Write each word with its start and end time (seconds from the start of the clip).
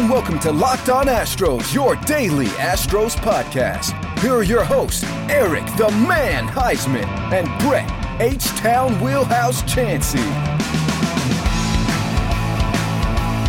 and 0.00 0.08
welcome 0.08 0.38
to 0.38 0.50
Locked 0.50 0.88
On 0.88 1.08
Astros, 1.08 1.74
your 1.74 1.94
daily 1.94 2.46
Astros 2.46 3.14
podcast. 3.16 3.92
Here 4.20 4.32
are 4.32 4.42
your 4.42 4.64
hosts, 4.64 5.04
Eric 5.28 5.66
the 5.76 5.90
Man 6.08 6.48
Huysman 6.48 7.04
and 7.32 7.46
Brett 7.60 7.90
H 8.18 8.46
Town 8.56 8.98
Wheelhouse 9.02 9.60
Chansey. 9.64 10.24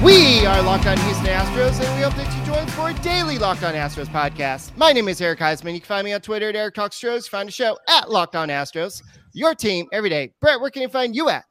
We 0.03 0.45
are 0.45 0.61
Locked 0.63 0.87
On 0.87 0.97
Houston 0.97 1.27
Astros, 1.27 1.79
and 1.79 1.95
we 1.95 2.03
hope 2.03 2.15
that 2.15 2.37
you 2.37 2.45
join 2.45 2.65
us 2.65 2.73
for 2.73 2.89
a 2.89 2.93
daily 3.01 3.37
Locked 3.37 3.63
On 3.63 3.73
Astros 3.73 4.07
podcast. 4.07 4.75
My 4.75 4.91
name 4.91 5.07
is 5.07 5.21
Eric 5.21 5.39
Huysman. 5.39 5.73
You 5.73 5.79
can 5.79 5.87
find 5.87 6.03
me 6.03 6.11
on 6.11 6.19
Twitter 6.19 6.49
at 6.49 6.57
Eric 6.57 6.75
Talks 6.75 6.99
Astros. 6.99 7.29
Find 7.29 7.47
the 7.47 7.53
show 7.53 7.77
at 7.87 8.11
Locked 8.11 8.35
On 8.35 8.49
Astros. 8.49 9.01
Your 9.31 9.55
team 9.55 9.87
every 9.93 10.09
day. 10.09 10.33
Brett, 10.41 10.59
where 10.59 10.69
can 10.69 10.81
you 10.81 10.89
find 10.89 11.15
you 11.15 11.29
at? 11.29 11.45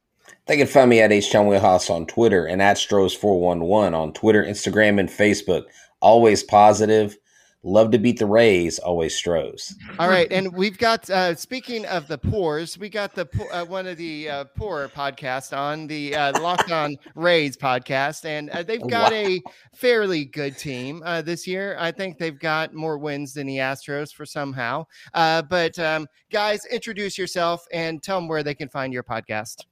They 0.47 0.57
can 0.57 0.67
find 0.67 0.91
me 0.91 1.01
at 1.01 1.13
H 1.13 1.31
Town 1.31 1.47
Wheelhouse 1.47 1.91
on 1.91 2.07
Twitter 2.07 2.47
and 2.47 2.61
at 2.61 2.77
Stros411 2.77 3.95
on 3.95 4.13
Twitter, 4.13 4.45
Instagram, 4.45 4.99
and 4.99 5.09
Facebook. 5.09 5.65
Always 6.01 6.43
positive. 6.43 7.17
Love 7.63 7.91
to 7.91 7.99
beat 7.99 8.19
the 8.19 8.27
Rays. 8.27 8.79
Always 8.79 9.15
Stros. 9.15 9.75
All 9.99 10.09
right, 10.09 10.33
and 10.33 10.51
we've 10.55 10.79
got. 10.79 11.11
Uh, 11.11 11.35
speaking 11.35 11.85
of 11.85 12.09
the 12.09 12.17
pores, 12.17 12.79
we 12.79 12.89
got 12.89 13.15
the 13.15 13.29
uh, 13.53 13.67
one 13.67 13.87
of 13.87 13.99
the 13.99 14.31
uh, 14.31 14.45
poor 14.57 14.89
podcast 14.89 15.55
on 15.55 15.87
the 15.87 16.17
uh, 16.17 16.41
Locked 16.41 16.71
On 16.71 16.97
Rays 17.15 17.59
podcast, 17.59 18.25
and 18.25 18.49
uh, 18.49 18.63
they've 18.63 18.81
got 18.89 19.13
wow. 19.13 19.19
a 19.19 19.43
fairly 19.75 20.25
good 20.25 20.57
team 20.57 21.03
uh, 21.05 21.21
this 21.21 21.47
year. 21.47 21.77
I 21.79 21.93
think 21.93 22.17
they've 22.17 22.39
got 22.39 22.73
more 22.73 22.97
wins 22.97 23.35
than 23.35 23.47
the 23.47 23.59
Astros 23.59 24.11
for 24.11 24.25
somehow. 24.25 24.87
Uh, 25.13 25.43
but 25.43 25.79
um, 25.79 26.07
guys, 26.33 26.65
introduce 26.65 27.19
yourself 27.19 27.67
and 27.75 28.03
tell 28.03 28.19
them 28.19 28.27
where 28.29 28.43
they 28.43 28.55
can 28.55 28.71
find 28.71 28.91
your 28.91 29.05
podcast. 29.05 29.67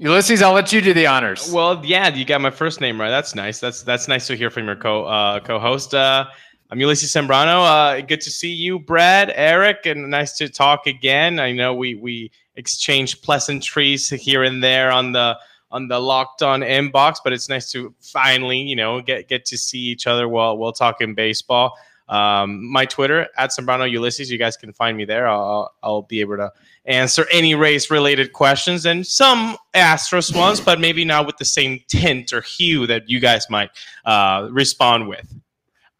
Ulysses, 0.00 0.42
I'll 0.42 0.52
let 0.52 0.72
you 0.72 0.80
do 0.80 0.94
the 0.94 1.08
honors. 1.08 1.50
Well, 1.50 1.84
yeah, 1.84 2.14
you 2.14 2.24
got 2.24 2.40
my 2.40 2.52
first 2.52 2.80
name 2.80 3.00
right. 3.00 3.10
That's 3.10 3.34
nice. 3.34 3.58
That's 3.58 3.82
that's 3.82 4.06
nice 4.06 4.28
to 4.28 4.36
hear 4.36 4.48
from 4.48 4.66
your 4.66 4.76
co 4.76 5.04
uh, 5.06 5.40
co-host. 5.40 5.92
Uh, 5.92 6.26
I'm 6.70 6.78
Ulysses 6.78 7.12
Sembrano. 7.12 7.64
Uh, 7.64 8.00
good 8.02 8.20
to 8.20 8.30
see 8.30 8.52
you, 8.52 8.78
Brad, 8.78 9.32
Eric, 9.34 9.86
and 9.86 10.08
nice 10.08 10.36
to 10.36 10.48
talk 10.48 10.86
again. 10.86 11.40
I 11.40 11.50
know 11.50 11.74
we 11.74 11.96
we 11.96 12.30
exchanged 12.54 13.24
pleasantries 13.24 14.08
here 14.08 14.44
and 14.44 14.62
there 14.62 14.92
on 14.92 15.10
the 15.10 15.36
on 15.72 15.88
the 15.88 15.98
locked 15.98 16.42
on 16.42 16.60
inbox, 16.60 17.16
but 17.24 17.32
it's 17.32 17.48
nice 17.48 17.68
to 17.72 17.92
finally, 18.00 18.58
you 18.58 18.76
know, 18.76 19.00
get 19.00 19.26
get 19.26 19.44
to 19.46 19.58
see 19.58 19.80
each 19.80 20.06
other 20.06 20.28
while 20.28 20.56
while 20.58 20.72
talking 20.72 21.12
baseball. 21.12 21.76
Um, 22.08 22.70
my 22.70 22.86
Twitter 22.86 23.26
at 23.36 23.50
Sombrano 23.50 23.90
Ulysses. 23.90 24.30
You 24.30 24.38
guys 24.38 24.56
can 24.56 24.72
find 24.72 24.96
me 24.96 25.04
there. 25.04 25.28
I'll 25.28 25.74
I'll 25.82 26.02
be 26.02 26.20
able 26.20 26.36
to 26.38 26.50
answer 26.86 27.26
any 27.32 27.54
race 27.54 27.90
related 27.90 28.32
questions 28.32 28.86
and 28.86 29.06
some 29.06 29.56
Astros 29.74 30.34
ones, 30.34 30.60
but 30.60 30.80
maybe 30.80 31.04
not 31.04 31.26
with 31.26 31.36
the 31.36 31.44
same 31.44 31.80
tint 31.88 32.32
or 32.32 32.40
hue 32.40 32.86
that 32.86 33.10
you 33.10 33.20
guys 33.20 33.50
might 33.50 33.70
uh, 34.04 34.48
respond 34.50 35.08
with. 35.08 35.34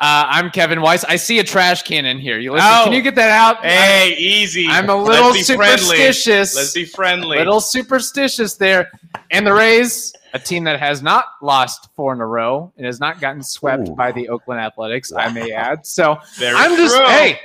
Uh, 0.00 0.25
I'm 0.28 0.50
Kevin 0.50 0.81
Weiss. 0.81 1.03
I 1.05 1.17
see 1.17 1.41
a 1.41 1.45
trash 1.45 1.83
can 1.83 2.06
in 2.06 2.20
here. 2.20 2.39
You 2.39 2.53
listen, 2.53 2.69
oh, 2.70 2.84
can 2.84 2.93
you 2.93 3.03
get 3.03 3.17
that 3.17 3.31
out? 3.31 3.65
Hey, 3.65 4.12
I'm, 4.12 4.19
easy. 4.19 4.69
I'm 4.69 4.89
a 4.89 4.95
little 4.95 5.34
superstitious. 5.34 6.53
Friendly. 6.53 6.62
Let's 6.62 6.72
be 6.72 6.84
friendly. 6.84 7.37
A 7.37 7.41
little 7.41 7.61
superstitious 7.61 8.55
there. 8.55 8.93
And 9.33 9.45
the 9.45 9.53
Rays, 9.53 10.15
a 10.34 10.39
team 10.39 10.65
that 10.65 10.79
has 10.79 11.03
not 11.03 11.25
lost 11.43 11.89
four 11.95 12.12
in 12.12 12.21
a 12.21 12.27
row 12.27 12.73
and 12.77 12.87
has 12.87 13.01
not 13.01 13.21
gotten 13.21 13.43
swept 13.43 13.89
Ooh. 13.89 13.95
by 13.95 14.12
the 14.12 14.29
Oakland 14.29 14.61
Athletics, 14.61 15.12
wow. 15.12 15.21
I 15.21 15.33
may 15.33 15.53
add. 15.53 15.87
So 15.87 16.19
Very 16.37 16.57
I'm 16.57 16.77
just 16.77 16.97
true. 16.97 17.07
hey, 17.07 17.41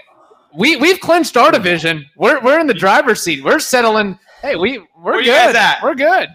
we 0.54 0.76
we've 0.76 1.00
clinched 1.00 1.38
our 1.38 1.52
division. 1.52 2.06
We're 2.18 2.40
we're 2.42 2.60
in 2.60 2.68
the 2.68 2.74
driver's 2.74 3.22
seat. 3.22 3.44
We're 3.44 3.60
settling. 3.60 4.20
Hey, 4.42 4.56
we 4.56 4.80
we're 4.98 5.14
Where 5.14 5.24
good. 5.24 5.56
We're 5.82 5.96
good. 5.96 6.30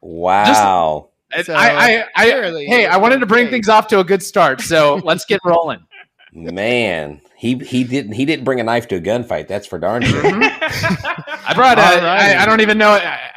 Wow. 0.00 0.44
Just, 0.44 1.46
so, 1.46 1.54
I, 1.54 1.70
I, 1.70 2.04
I, 2.14 2.24
hey, 2.66 2.86
I 2.86 2.98
wanted 2.98 3.20
to 3.20 3.26
bring 3.26 3.48
things 3.48 3.70
off 3.70 3.86
to 3.88 4.00
a 4.00 4.04
good 4.04 4.22
start, 4.22 4.60
so 4.60 4.96
let's 5.02 5.24
get 5.24 5.40
rolling. 5.44 5.78
Man, 6.34 7.22
he 7.42 7.56
he 7.56 7.82
didn't 7.82 8.12
he 8.12 8.24
didn't 8.24 8.44
bring 8.44 8.60
a 8.60 8.62
knife 8.62 8.86
to 8.86 8.94
a 8.94 9.00
gunfight. 9.00 9.48
That's 9.48 9.66
for 9.66 9.76
darn 9.76 10.04
sure. 10.04 10.22
Mm-hmm. 10.22 10.42
I 11.44 11.54
brought 11.54 11.76
a, 11.76 11.82
I, 11.82 12.40
I 12.40 12.46
don't 12.46 12.60
even 12.60 12.78
know 12.78 12.92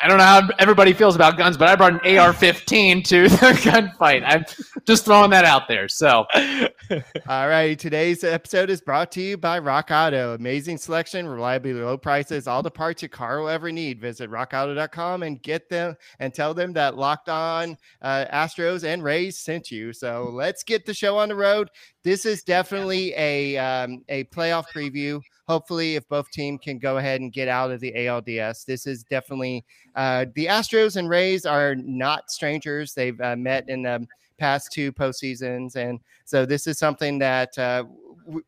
I 0.05 0.07
don't 0.07 0.19
know 0.19 0.23
how 0.23 0.47
everybody 0.59 0.93
feels 0.93 1.15
about 1.15 1.35
guns, 1.35 1.57
but 1.57 1.67
I 1.67 1.75
brought 1.75 1.93
an 2.05 2.17
AR-15 2.17 3.03
to 3.05 3.23
the 3.29 3.35
gunfight. 3.35 4.21
I'm 4.23 4.45
just 4.85 5.03
throwing 5.03 5.31
that 5.31 5.45
out 5.45 5.67
there. 5.67 5.87
So, 5.87 6.27
all 7.27 7.47
right, 7.47 7.79
today's 7.79 8.23
episode 8.23 8.69
is 8.69 8.81
brought 8.81 9.11
to 9.13 9.21
you 9.21 9.35
by 9.35 9.57
Rock 9.57 9.89
Auto. 9.89 10.35
Amazing 10.35 10.77
selection, 10.77 11.27
reliably 11.27 11.73
low 11.73 11.97
prices, 11.97 12.47
all 12.47 12.61
the 12.61 12.69
parts 12.69 13.01
your 13.01 13.09
car 13.09 13.39
will 13.39 13.49
ever 13.49 13.71
need. 13.71 13.99
Visit 13.99 14.29
rockauto.com 14.29 15.23
and 15.23 15.41
get 15.41 15.69
them 15.69 15.95
and 16.19 16.31
tell 16.31 16.53
them 16.53 16.73
that 16.73 16.95
Locked 16.95 17.29
On 17.29 17.75
uh, 18.03 18.25
Astros 18.31 18.83
and 18.83 19.03
Rays 19.03 19.39
sent 19.39 19.71
you. 19.71 19.91
So 19.91 20.29
let's 20.31 20.63
get 20.63 20.85
the 20.85 20.93
show 20.93 21.17
on 21.17 21.29
the 21.29 21.35
road. 21.35 21.71
This 22.05 22.25
is 22.25 22.41
definitely 22.41 23.13
a 23.17 23.57
um, 23.57 24.03
a 24.07 24.23
playoff 24.25 24.65
preview 24.73 25.21
hopefully, 25.47 25.95
if 25.95 26.07
both 26.07 26.29
teams 26.31 26.59
can 26.63 26.79
go 26.79 26.97
ahead 26.97 27.21
and 27.21 27.31
get 27.31 27.47
out 27.47 27.71
of 27.71 27.79
the 27.79 27.91
ALDS, 27.95 28.65
this 28.65 28.87
is 28.87 29.03
definitely 29.03 29.63
uh, 29.95 30.25
the 30.35 30.45
Astros 30.45 30.97
and 30.97 31.09
Rays 31.09 31.45
are 31.45 31.75
not 31.75 32.31
strangers. 32.31 32.93
They've 32.93 33.19
uh, 33.21 33.35
met 33.35 33.69
in 33.69 33.83
the 33.83 34.05
past 34.37 34.71
two 34.71 34.91
postseasons, 34.91 35.75
and 35.75 35.99
so 36.25 36.45
this 36.45 36.67
is 36.67 36.77
something 36.77 37.19
that. 37.19 37.57
Uh, 37.57 37.85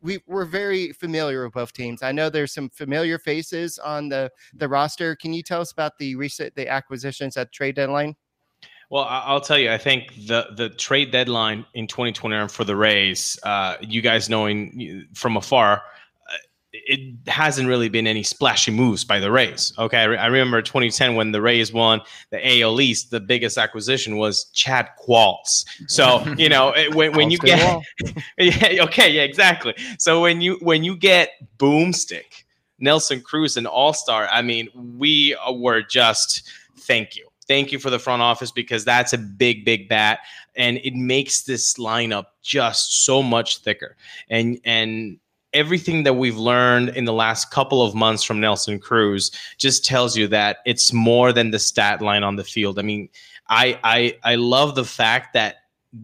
we 0.02 0.18
we're 0.26 0.44
very 0.44 0.92
familiar 0.92 1.44
with 1.44 1.54
both 1.54 1.72
teams. 1.72 2.02
I 2.02 2.12
know 2.12 2.32
there's 2.32 2.52
some 2.52 2.68
familiar 2.68 3.20
faces 3.20 3.78
on 3.78 4.10
the 4.10 4.32
the 4.56 4.68
roster. 4.68 5.16
Can 5.16 5.34
you 5.34 5.44
tell 5.44 5.62
us 5.62 5.72
about 5.72 6.00
the 6.00 6.16
recent 6.16 6.56
the 6.56 6.68
acquisitions 6.68 7.38
at 7.38 7.52
trade 7.52 7.76
deadline? 7.76 8.16
Well, 8.90 9.06
I'll 9.10 9.42
tell 9.42 9.58
you, 9.58 9.72
I 9.72 9.78
think 9.78 10.14
the 10.28 10.48
the 10.56 10.70
trade 10.70 11.12
deadline 11.12 11.66
in 11.74 11.88
2021 11.88 12.48
for 12.48 12.64
the 12.64 12.76
Rays, 12.76 13.38
uh, 13.44 13.76
you 13.82 14.02
guys 14.02 14.30
knowing 14.30 15.08
from 15.14 15.36
afar, 15.36 15.84
it 16.72 17.16
hasn't 17.28 17.68
really 17.68 17.90
been 17.90 18.08
any 18.08 18.24
splashy 18.24 18.72
moves 18.72 19.04
by 19.04 19.20
the 19.20 19.32
Rays. 19.32 19.74
Okay, 19.78 19.98
I, 19.98 20.04
re- 20.06 20.18
I, 20.18 20.28
remember 20.28 20.62
2010 20.62 21.16
when 21.16 21.32
the 21.32 21.42
Rays 21.42 21.74
won 21.74 22.02
the 22.30 22.62
AL 22.62 22.80
East, 22.80 23.12
the 23.12 23.20
biggest 23.20 23.58
acquisition 23.58 24.18
was 24.18 24.46
Chad 24.54 24.90
Qualls. 25.06 25.66
So 25.88 26.24
you 26.38 26.48
know 26.48 26.74
when, 26.94 27.14
when 27.14 27.30
you 27.30 27.38
get 27.40 27.84
yeah, 28.38 28.84
okay, 28.84 29.10
yeah, 29.12 29.24
exactly. 29.24 29.76
So 30.00 30.22
when 30.22 30.40
you 30.40 30.58
when 30.62 30.84
you 30.84 30.96
get 30.96 31.32
Boomstick, 31.58 32.46
Nelson 32.80 33.22
Cruz, 33.22 33.58
an 33.58 33.66
All 33.66 33.94
Star, 33.94 34.28
I 34.32 34.42
mean, 34.42 34.70
we 34.98 35.36
were 35.52 35.82
just 35.82 36.50
thank 36.80 37.16
you. 37.16 37.27
Thank 37.48 37.72
you 37.72 37.80
for 37.80 37.90
the 37.90 38.00
front 38.00 38.22
office 38.22 38.52
because 38.52 38.84
that's 38.84 39.14
a 39.14 39.18
big, 39.18 39.64
big 39.64 39.88
bat, 39.88 40.20
and 40.56 40.78
it 40.84 40.96
makes 40.96 41.44
this 41.44 41.76
lineup 41.76 42.26
just 42.42 43.06
so 43.06 43.24
much 43.24 43.60
thicker. 43.60 43.96
And 44.30 44.60
and 44.66 45.20
everything 45.54 46.04
that 46.04 46.14
we've 46.14 46.38
learned 46.38 46.90
in 46.90 47.06
the 47.06 47.14
last 47.14 47.52
couple 47.52 47.82
of 47.82 47.96
months 47.96 48.24
from 48.24 48.40
Nelson 48.40 48.80
Cruz 48.80 49.32
just 49.58 49.86
tells 49.86 50.18
you 50.18 50.28
that 50.28 50.58
it's 50.66 50.92
more 50.92 51.32
than 51.32 51.52
the 51.52 51.60
stat 51.60 52.02
line 52.02 52.24
on 52.24 52.36
the 52.36 52.44
field. 52.44 52.80
I 52.80 52.82
mean, 52.82 53.10
I 53.50 53.80
I 53.84 54.18
I 54.24 54.36
love 54.36 54.76
the 54.76 54.86
fact 54.86 55.34
that 55.34 55.56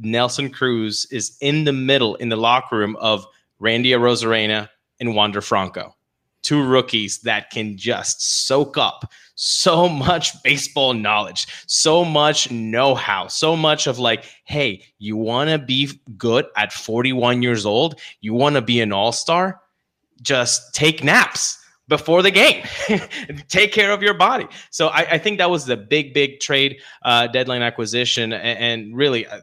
Nelson 0.02 0.50
Cruz 0.50 1.06
is 1.12 1.38
in 1.42 1.66
the 1.66 1.74
middle 1.74 2.16
in 2.16 2.30
the 2.30 2.38
locker 2.38 2.78
room 2.78 2.96
of 2.98 3.28
Randy 3.60 3.92
Arozarena 3.92 4.70
and 5.00 5.16
Wander 5.16 5.42
Franco 5.42 5.96
two 6.44 6.64
rookies 6.64 7.20
that 7.20 7.50
can 7.50 7.78
just 7.78 8.46
soak 8.46 8.78
up 8.78 9.12
so 9.36 9.90
much 9.90 10.42
baseball 10.44 10.94
knowledge, 10.94 11.48
so 11.68 12.06
much 12.06 12.52
know 12.52 12.96
how, 12.96 13.28
so 13.28 13.56
much 13.56 13.88
of 13.88 14.00
like, 14.00 14.26
hey, 14.46 14.84
you 15.00 15.18
want 15.18 15.50
to 15.50 15.58
be 15.58 15.90
good 16.18 16.46
at 16.56 16.72
41 16.72 17.42
years 17.42 17.66
old? 17.66 18.00
You 18.22 18.34
want 18.34 18.56
to 18.56 18.62
be 18.62 18.82
an 18.82 18.94
all 18.94 19.12
star? 19.12 19.62
Just 20.22 20.74
take 20.74 21.04
naps 21.04 21.60
before 21.88 22.22
the 22.22 22.32
game. 22.32 22.64
Take 23.50 23.74
care 23.74 23.92
of 23.92 24.02
your 24.02 24.14
body. 24.14 24.48
So 24.70 24.88
I, 24.88 25.02
I, 25.12 25.18
think 25.18 25.38
that 25.40 25.50
was 25.50 25.66
the 25.66 25.76
big, 25.76 26.14
big 26.14 26.40
trade 26.40 26.80
uh, 27.04 27.28
deadline 27.28 27.62
acquisition. 27.62 28.32
And, 28.32 28.60
and 28.60 28.96
really, 28.96 29.28
uh, 29.28 29.42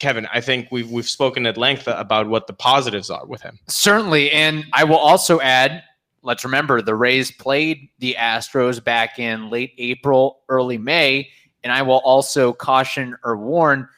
Kevin, 0.00 0.26
I 0.32 0.40
think 0.40 0.68
we've 0.72 0.90
we've 0.90 1.08
spoken 1.08 1.46
at 1.46 1.56
length 1.56 1.86
about 1.86 2.28
what 2.28 2.46
the 2.46 2.54
positives 2.54 3.10
are 3.10 3.26
with 3.26 3.42
him. 3.42 3.58
Certainly, 3.68 4.32
and 4.32 4.64
I 4.72 4.82
will 4.82 4.96
also 4.96 5.40
add 5.40 5.84
let's 6.22 6.44
remember 6.44 6.82
the 6.82 6.94
Rays 6.94 7.30
played 7.30 7.88
the 7.98 8.16
Astros 8.18 8.82
back 8.82 9.18
in 9.18 9.50
late 9.50 9.72
April, 9.78 10.40
early 10.48 10.78
May. 10.78 11.28
And 11.62 11.72
I 11.72 11.82
will 11.82 11.98
also 11.98 12.52
caution 12.52 13.16
or 13.24 13.36
warn 13.36 13.88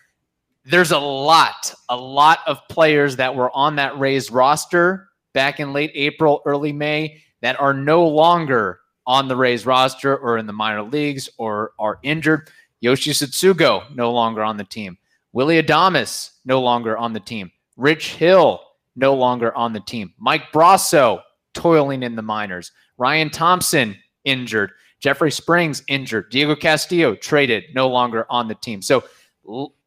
there's 0.64 0.92
a 0.92 0.98
lot, 0.98 1.74
a 1.88 1.96
lot 1.96 2.38
of 2.46 2.60
players 2.68 3.16
that 3.16 3.34
were 3.34 3.50
on 3.54 3.76
that 3.76 3.98
Rays 3.98 4.30
roster 4.30 5.08
back 5.32 5.58
in 5.58 5.72
late 5.72 5.90
April, 5.94 6.40
early 6.44 6.72
May 6.72 7.22
that 7.40 7.58
are 7.60 7.74
no 7.74 8.06
longer 8.06 8.80
on 9.06 9.26
the 9.26 9.36
Rays 9.36 9.66
roster 9.66 10.16
or 10.16 10.38
in 10.38 10.46
the 10.46 10.52
minor 10.52 10.82
leagues 10.82 11.28
or 11.36 11.72
are 11.78 11.98
injured. 12.02 12.48
Yoshi 12.80 13.10
Tsutsugo, 13.10 13.92
no 13.94 14.12
longer 14.12 14.42
on 14.42 14.56
the 14.56 14.64
team. 14.64 14.96
Willy 15.32 15.60
Adames, 15.60 16.30
no 16.44 16.60
longer 16.60 16.96
on 16.96 17.12
the 17.12 17.20
team. 17.20 17.50
Rich 17.76 18.14
Hill, 18.14 18.60
no 18.94 19.14
longer 19.14 19.54
on 19.56 19.72
the 19.72 19.80
team. 19.80 20.12
Mike 20.18 20.52
Brosseau, 20.52 21.22
toiling 21.54 22.02
in 22.02 22.16
the 22.16 22.22
minors. 22.22 22.72
Ryan 22.98 23.30
Thompson 23.30 23.96
injured. 24.24 24.72
Jeffrey 25.00 25.32
Springs 25.32 25.82
injured. 25.88 26.30
Diego 26.30 26.54
Castillo 26.54 27.14
traded, 27.14 27.64
no 27.74 27.88
longer 27.88 28.26
on 28.30 28.48
the 28.48 28.54
team. 28.54 28.80
So 28.80 29.04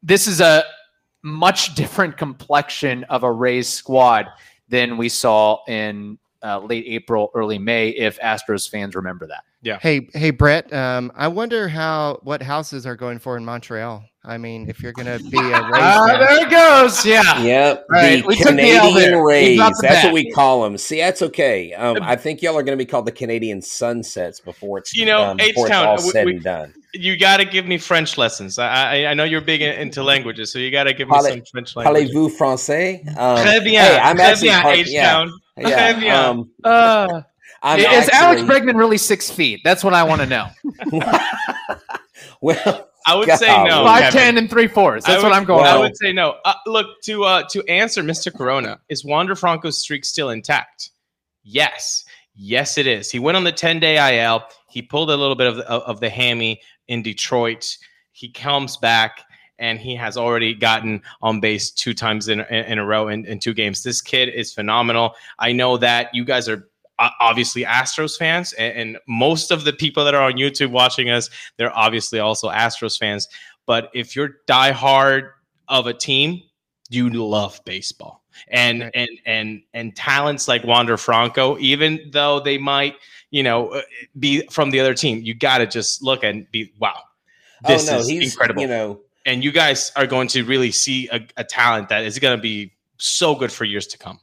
this 0.02 0.26
is 0.26 0.40
a 0.40 0.62
much 1.22 1.74
different 1.74 2.16
complexion 2.16 3.04
of 3.04 3.22
a 3.22 3.32
Rays 3.32 3.68
squad 3.68 4.26
than 4.68 4.96
we 4.96 5.08
saw 5.08 5.64
in 5.66 6.18
uh, 6.42 6.60
late 6.60 6.84
April, 6.86 7.30
early 7.34 7.58
May. 7.58 7.90
If 7.90 8.18
Astros 8.20 8.68
fans 8.68 8.94
remember 8.94 9.26
that. 9.26 9.44
Hey, 9.80 10.08
hey, 10.14 10.30
Brett. 10.30 10.72
Um, 10.72 11.10
I 11.14 11.28
wonder 11.28 11.68
how 11.68 12.20
what 12.22 12.42
houses 12.42 12.86
are 12.86 12.96
going 12.96 13.18
for 13.18 13.36
in 13.36 13.44
Montreal. 13.44 14.04
I 14.28 14.38
mean, 14.38 14.68
if 14.68 14.80
you're 14.82 14.92
gonna 14.92 15.18
be 15.20 15.38
a 15.38 15.42
Rays 15.42 15.70
Ah, 15.74 16.06
there 16.18 16.42
it 16.46 16.50
goes. 16.50 17.06
Yeah. 17.06 17.40
Yep, 17.42 17.86
right, 17.90 18.22
the 18.22 18.26
we 18.26 18.34
took 18.34 18.44
the 18.46 18.50
Canadian 18.56 18.94
there. 18.94 19.22
We 19.22 19.32
Rays. 19.56 19.60
That's 19.80 20.04
what 20.04 20.12
we 20.12 20.32
call 20.32 20.62
them. 20.64 20.76
See, 20.78 20.98
that's 20.98 21.22
okay. 21.22 21.72
Um, 21.74 21.98
I 22.02 22.16
think 22.16 22.42
y'all 22.42 22.56
are 22.58 22.64
going 22.64 22.76
to 22.76 22.84
be 22.84 22.88
called 22.90 23.06
the 23.06 23.12
Canadian 23.12 23.62
Sunsets 23.62 24.40
before 24.40 24.78
it's 24.78 24.96
You 24.96 25.06
know, 25.06 25.22
um, 25.22 25.36
before 25.36 25.66
it's 25.66 25.74
H-Town, 25.76 25.86
all 25.86 25.98
said 25.98 26.26
we- 26.26 26.32
and 26.34 26.42
done. 26.42 26.74
You 26.92 27.16
got 27.16 27.36
to 27.36 27.44
give 27.44 27.66
me 27.66 27.76
French 27.78 28.16
lessons. 28.18 28.58
I 28.58 29.02
I, 29.04 29.10
I 29.10 29.14
know 29.14 29.22
you're 29.24 29.42
big 29.42 29.60
into 29.62 30.02
languages, 30.02 30.50
so 30.50 30.58
you 30.58 30.70
got 30.72 30.84
to 30.84 30.94
give 30.94 31.08
me 31.08 31.14
Parlez- 31.14 31.28
some 31.28 31.42
French 31.52 31.76
language. 31.76 32.08
Parlez-vous 32.10 32.30
français? 32.36 33.06
Um, 33.16 33.38
Très 33.46 33.62
bien. 33.62 33.82
Hey, 33.84 33.98
I'm 33.98 34.16
Très 34.16 34.20
actually 34.24 34.48
bien, 34.48 34.62
part- 34.62 34.76
H-Town. 34.76 35.32
yeah, 35.58 35.92
Très 35.92 36.00
bien. 36.00 36.02
yeah. 36.02 36.28
Um, 36.30 36.50
Uh, 36.64 37.20
I'm 37.66 37.78
is 37.80 37.86
Alex 37.86 38.08
actually- 38.12 38.48
Bregman 38.48 38.76
really 38.76 38.98
six 38.98 39.30
feet? 39.30 39.60
That's 39.64 39.82
what 39.84 39.92
I 39.94 40.02
want 40.02 40.20
to 40.22 40.26
know. 40.26 40.48
well, 42.40 42.88
I 43.06 43.14
would 43.14 43.26
God. 43.26 43.36
say 43.38 43.46
no. 43.64 43.84
Five 43.84 44.02
Kevin. 44.04 44.18
ten 44.20 44.38
and 44.38 44.50
three 44.50 44.66
fourths. 44.68 45.06
That's 45.06 45.22
would- 45.22 45.30
what 45.30 45.36
I'm 45.36 45.44
going. 45.44 45.60
I 45.64 45.72
Well- 45.74 45.82
with. 45.82 45.90
would 45.90 45.96
say 45.98 46.12
no. 46.12 46.36
Uh, 46.44 46.54
look 46.66 47.00
to 47.04 47.24
uh, 47.24 47.42
to 47.50 47.64
answer 47.68 48.02
Mr. 48.02 48.34
Corona. 48.34 48.80
Is 48.88 49.04
Wander 49.04 49.34
Franco's 49.34 49.78
streak 49.80 50.04
still 50.04 50.30
intact? 50.30 50.90
Yes, 51.44 52.04
yes, 52.34 52.78
it 52.78 52.86
is. 52.86 53.10
He 53.10 53.18
went 53.18 53.36
on 53.36 53.44
the 53.44 53.52
ten 53.52 53.78
day 53.80 54.24
IL. 54.24 54.42
He 54.68 54.82
pulled 54.82 55.10
a 55.10 55.16
little 55.16 55.36
bit 55.36 55.46
of 55.46 55.56
the, 55.56 55.70
of 55.70 56.00
the 56.00 56.10
hammy 56.10 56.60
in 56.88 57.02
Detroit. 57.02 57.76
He 58.12 58.28
comes 58.30 58.76
back 58.76 59.22
and 59.58 59.78
he 59.78 59.94
has 59.94 60.16
already 60.18 60.52
gotten 60.54 61.00
on 61.22 61.40
base 61.40 61.70
two 61.70 61.94
times 61.94 62.28
in, 62.28 62.40
in, 62.40 62.64
in 62.64 62.78
a 62.78 62.84
row 62.84 63.08
in, 63.08 63.24
in 63.24 63.38
two 63.38 63.54
games. 63.54 63.82
This 63.82 64.02
kid 64.02 64.28
is 64.28 64.52
phenomenal. 64.52 65.14
I 65.38 65.52
know 65.52 65.78
that 65.78 66.14
you 66.14 66.24
guys 66.26 66.46
are 66.48 66.68
obviously 66.98 67.64
Astros 67.64 68.16
fans, 68.16 68.52
and, 68.54 68.78
and 68.78 68.98
most 69.06 69.50
of 69.50 69.64
the 69.64 69.72
people 69.72 70.04
that 70.04 70.14
are 70.14 70.22
on 70.22 70.34
YouTube 70.34 70.70
watching 70.70 71.10
us, 71.10 71.30
they're 71.56 71.76
obviously 71.76 72.18
also 72.18 72.48
Astros 72.50 72.98
fans. 72.98 73.28
But 73.66 73.90
if 73.94 74.14
you're 74.14 74.36
diehard 74.48 75.30
of 75.68 75.86
a 75.86 75.92
team, 75.94 76.42
you 76.88 77.10
love 77.10 77.60
baseball. 77.64 78.22
And 78.48 78.82
Right. 78.82 78.92
and 78.94 79.08
and 79.24 79.62
and 79.72 79.96
talents 79.96 80.46
like 80.46 80.62
Wander 80.64 80.96
Franco, 80.96 81.56
even 81.58 82.10
though 82.12 82.38
they 82.38 82.58
might, 82.58 82.94
you 83.30 83.42
know, 83.42 83.68
uh, 83.68 83.82
be 84.18 84.46
from 84.50 84.70
the 84.70 84.78
other 84.78 84.92
team, 84.92 85.22
you 85.22 85.34
got 85.34 85.58
to 85.58 85.66
just 85.66 86.02
look 86.02 86.22
and 86.22 86.46
be 86.50 86.72
wow. 86.78 87.00
This 87.66 87.88
oh 87.88 87.92
no, 87.94 87.98
is 88.00 88.10
incredible. 88.10 88.60
You 88.60 88.68
know, 88.68 89.00
and 89.24 89.42
you 89.42 89.52
guys 89.52 89.90
are 89.96 90.06
going 90.06 90.28
to 90.28 90.44
really 90.44 90.70
see 90.70 91.08
a, 91.08 91.26
a 91.38 91.44
talent 91.44 91.88
that 91.88 92.04
is 92.04 92.18
going 92.18 92.36
to 92.36 92.42
be 92.42 92.74
so 92.98 93.34
good 93.34 93.50
for 93.50 93.64
years 93.64 93.86
to 93.88 93.98
come. 93.98 94.20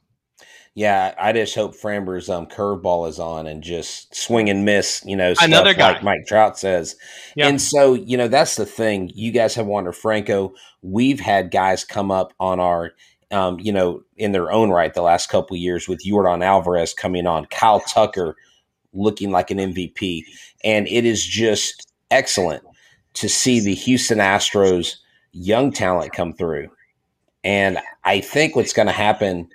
Yeah. 0.76 1.14
I 1.20 1.34
just 1.34 1.54
hope 1.54 1.76
Framber's 1.76 2.30
um, 2.30 2.48
curveball 2.48 3.08
is 3.08 3.20
on 3.20 3.46
and 3.46 3.62
just 3.62 4.16
swing 4.16 4.50
and 4.50 4.66
miss. 4.66 5.04
You 5.06 5.16
know, 5.16 5.34
Another 5.42 5.74
guy. 5.74 5.94
like 5.94 6.04
Mike 6.04 6.26
Trout 6.26 6.58
says. 6.58 6.96
Yeah. 7.36 7.48
And 7.48 7.62
so, 7.62 7.94
you 7.94 8.18
know, 8.18 8.28
that's 8.28 8.56
the 8.56 8.66
thing. 8.66 9.12
You 9.14 9.32
guys 9.32 9.54
have 9.56 9.68
Wander 9.68 9.92
Franco. 9.94 10.54
We've 10.82 11.20
had 11.20 11.52
guys 11.52 11.86
come 11.86 12.10
up 12.12 12.34
on 12.40 12.60
our, 12.60 12.94
um, 13.32 13.60
you 13.60 13.72
know, 13.72 14.04
in 14.18 14.32
their 14.32 14.52
own 14.52 14.70
right 14.70 14.94
the 14.94 15.02
last 15.02 15.30
couple 15.30 15.56
of 15.56 15.62
years 15.62 15.88
with 15.88 16.06
Yordan 16.06 16.44
Alvarez 16.44 16.94
coming 16.94 17.28
on, 17.28 17.46
Kyle 17.46 17.80
Tucker 17.80 18.36
looking 18.94 19.32
like 19.32 19.52
an 19.52 19.58
MVP. 19.58 20.24
And 20.64 20.88
it 20.88 21.06
is 21.06 21.26
just 21.26 21.92
excellent 22.12 22.64
to 23.16 23.30
see 23.30 23.60
the 23.60 23.76
Houston 23.76 24.20
Astros 24.20 24.96
young 25.32 25.72
talent 25.72 26.14
come 26.14 26.34
through. 26.34 26.70
And 27.44 27.80
I 28.04 28.22
think 28.22 28.56
what's 28.56 28.74
going 28.74 28.88
to 28.88 28.94
happen 28.94 29.50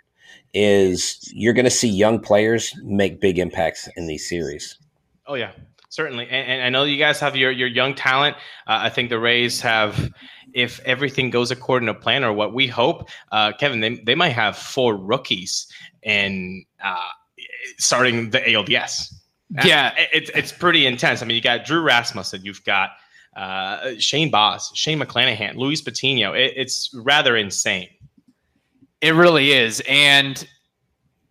is 0.55 1.31
you're 1.33 1.53
going 1.53 1.65
to 1.65 1.71
see 1.71 1.89
young 1.89 2.19
players 2.19 2.75
make 2.83 3.21
big 3.21 3.39
impacts 3.39 3.89
in 3.97 4.07
these 4.07 4.29
series. 4.29 4.79
Oh 5.27 5.35
yeah, 5.35 5.53
certainly. 5.89 6.25
And, 6.25 6.49
and 6.51 6.63
I 6.63 6.69
know 6.71 6.85
you 6.85 6.99
guys 6.99 7.21
have 7.21 7.37
your 7.37 7.51
your 7.51 7.69
young 7.69 7.95
talent. 7.95 8.37
Uh, 8.67 8.81
I 8.83 8.89
think 8.89 9.11
the 9.11 9.19
Rays 9.19 9.61
have, 9.61 10.11
if 10.55 10.81
everything 10.81 11.31
goes 11.31 11.51
according 11.51 11.87
to 11.87 11.95
plan 11.95 12.25
or 12.25 12.33
what 12.33 12.55
we 12.55 12.67
hope, 12.67 13.09
uh, 13.33 13.53
Kevin, 13.53 13.81
they 13.81 13.97
they 13.97 14.15
might 14.15 14.31
have 14.31 14.57
four 14.57 14.97
rookies 14.97 15.67
and 16.03 16.65
uh, 16.83 17.09
starting 17.79 18.31
the 18.31 18.41
ALDS. 18.41 19.15
Yeah. 19.65 19.93
Uh, 19.97 20.05
it's 20.13 20.31
it's 20.35 20.53
pretty 20.53 20.87
intense. 20.87 21.23
I 21.23 21.27
mean, 21.27 21.35
you 21.35 21.43
got 21.43 21.65
Drew 21.65 21.81
Rasmussen, 21.81 22.45
you've 22.45 22.65
got 22.65 22.91
uh, 23.37 23.93
Shane 23.99 24.31
Baz, 24.31 24.71
Shane 24.75 24.99
McClanahan, 24.99 25.57
Luis 25.57 25.81
Patino. 25.81 26.33
It, 26.33 26.55
it's 26.57 26.91
rather 26.95 27.37
insane. 27.37 27.89
It 29.01 29.15
really 29.15 29.53
is. 29.53 29.83
And 29.89 30.47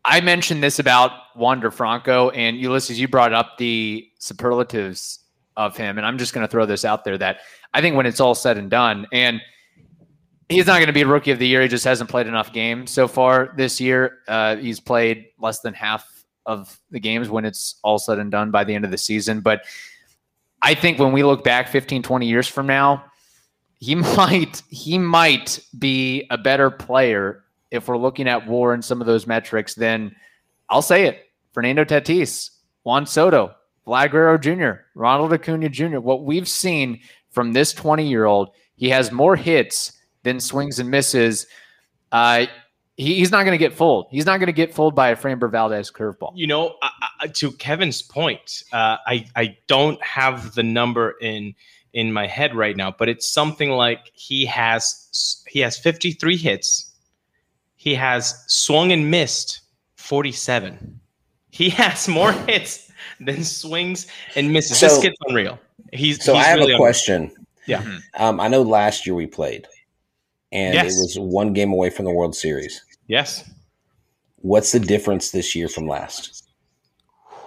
I 0.05 0.21
mentioned 0.21 0.63
this 0.63 0.79
about 0.79 1.11
Wander 1.35 1.69
Franco 1.69 2.29
and 2.29 2.57
Ulysses, 2.57 2.99
you 2.99 3.07
brought 3.07 3.33
up 3.33 3.57
the 3.57 4.07
superlatives 4.19 5.19
of 5.57 5.75
him. 5.75 5.97
And 5.97 6.07
I'm 6.07 6.17
just 6.17 6.33
going 6.33 6.45
to 6.45 6.51
throw 6.51 6.65
this 6.65 6.85
out 6.85 7.03
there 7.03 7.17
that 7.17 7.39
I 7.73 7.81
think 7.81 7.95
when 7.95 8.05
it's 8.05 8.19
all 8.19 8.35
said 8.35 8.57
and 8.57 8.69
done, 8.69 9.05
and 9.11 9.41
he's 10.49 10.67
not 10.67 10.77
going 10.77 10.87
to 10.87 10.93
be 10.93 11.01
a 11.01 11.07
rookie 11.07 11.31
of 11.31 11.39
the 11.39 11.47
year. 11.47 11.61
He 11.61 11.67
just 11.67 11.83
hasn't 11.83 12.09
played 12.09 12.27
enough 12.27 12.53
games 12.53 12.91
so 12.91 13.07
far 13.07 13.53
this 13.57 13.81
year. 13.81 14.19
Uh, 14.27 14.55
he's 14.55 14.79
played 14.79 15.27
less 15.39 15.59
than 15.59 15.73
half 15.73 16.25
of 16.45 16.79
the 16.91 16.99
games 16.99 17.29
when 17.29 17.43
it's 17.43 17.75
all 17.83 17.99
said 17.99 18.19
and 18.19 18.31
done 18.31 18.51
by 18.51 18.63
the 18.63 18.73
end 18.73 18.85
of 18.85 18.91
the 18.91 18.97
season. 18.97 19.41
But 19.41 19.65
I 20.61 20.73
think 20.73 20.99
when 20.99 21.11
we 21.11 21.23
look 21.23 21.43
back 21.43 21.67
15, 21.67 22.01
20 22.01 22.25
years 22.25 22.47
from 22.47 22.65
now, 22.65 23.03
he 23.79 23.95
might 24.17 24.63
he 24.69 24.97
might 24.97 25.59
be 25.77 26.25
a 26.29 26.37
better 26.37 26.71
player 26.71 27.43
if 27.71 27.87
we're 27.87 27.97
looking 27.97 28.27
at 28.27 28.47
war 28.47 28.73
and 28.73 28.83
some 28.83 29.01
of 29.01 29.07
those 29.07 29.27
metrics 29.27 29.75
then 29.75 30.15
I'll 30.69 30.81
say 30.81 31.05
it. 31.05 31.25
Fernando 31.53 31.83
Tatis, 31.85 32.51
Juan 32.83 33.05
Soto, 33.05 33.55
Vlad 33.87 34.11
Guerrero 34.11 34.37
Jr., 34.37 34.81
Ronald 34.95 35.33
Acuna 35.33 35.69
Jr. 35.69 35.99
What 35.99 36.23
we've 36.23 36.47
seen 36.47 36.99
from 37.31 37.53
this 37.53 37.73
20 37.73 38.07
year 38.07 38.25
old, 38.25 38.49
he 38.75 38.89
has 38.89 39.11
more 39.11 39.35
hits 39.35 39.93
than 40.23 40.39
swings 40.39 40.79
and 40.79 40.91
misses. 40.91 41.47
Uh, 42.11 42.47
he, 42.97 43.15
he's 43.15 43.31
not 43.31 43.43
going 43.43 43.57
to 43.57 43.63
get 43.63 43.73
fooled. 43.73 44.07
He's 44.11 44.25
not 44.25 44.39
going 44.39 44.47
to 44.47 44.53
get 44.53 44.73
fooled 44.73 44.95
by 44.95 45.09
a 45.09 45.15
Framber 45.15 45.49
Valdez 45.49 45.91
curveball. 45.91 46.33
You 46.35 46.47
know, 46.47 46.75
I, 46.81 46.91
I, 47.21 47.27
to 47.27 47.51
Kevin's 47.51 48.01
point, 48.01 48.63
uh, 48.73 48.97
I 49.05 49.25
I 49.35 49.57
don't 49.67 50.01
have 50.03 50.55
the 50.55 50.63
number 50.63 51.15
in 51.21 51.53
in 51.93 52.11
my 52.11 52.27
head 52.27 52.55
right 52.55 52.75
now, 52.75 52.91
but 52.91 53.07
it's 53.07 53.29
something 53.29 53.69
like 53.69 54.11
he 54.13 54.45
has 54.45 55.43
he 55.47 55.59
has 55.61 55.77
53 55.77 56.37
hits. 56.37 56.93
He 57.77 57.95
has 57.95 58.43
swung 58.47 58.91
and 58.91 59.09
missed 59.09 59.61
47. 59.95 60.99
He 61.51 61.69
has 61.81 62.07
more 62.07 62.31
hits 62.33 62.91
than 63.19 63.43
swings 63.43 64.07
and 64.35 64.51
misses. 64.51 64.79
this 64.79 64.95
So- 64.95 65.01
kid's 65.01 65.15
unreal. 65.27 65.57
He's 65.93 66.21
So 66.23 66.33
he's 66.35 66.43
I 66.45 66.49
have 66.49 66.59
really 66.59 66.73
a 66.73 66.75
unreal. 66.75 66.79
question. 66.79 67.31
Yeah. 67.65 67.81
Mhm. 67.81 68.01
Um, 68.15 68.39
I 68.39 68.47
know 68.49 68.61
last 68.61 69.05
year 69.05 69.15
we 69.15 69.25
played, 69.27 69.67
and 70.51 70.73
Yes. 70.73 70.85
it 70.93 70.97
was 70.99 71.17
one 71.19 71.53
game 71.53 71.71
away 71.71 71.89
from 71.89 72.05
the 72.05 72.11
World 72.11 72.35
Series. 72.35 72.81
Yes. 73.07 73.43
What's 74.41 74.71
the 74.71 74.79
difference 74.79 75.31
this 75.31 75.55
year 75.55 75.67
from 75.69 75.87
last? 75.87 76.43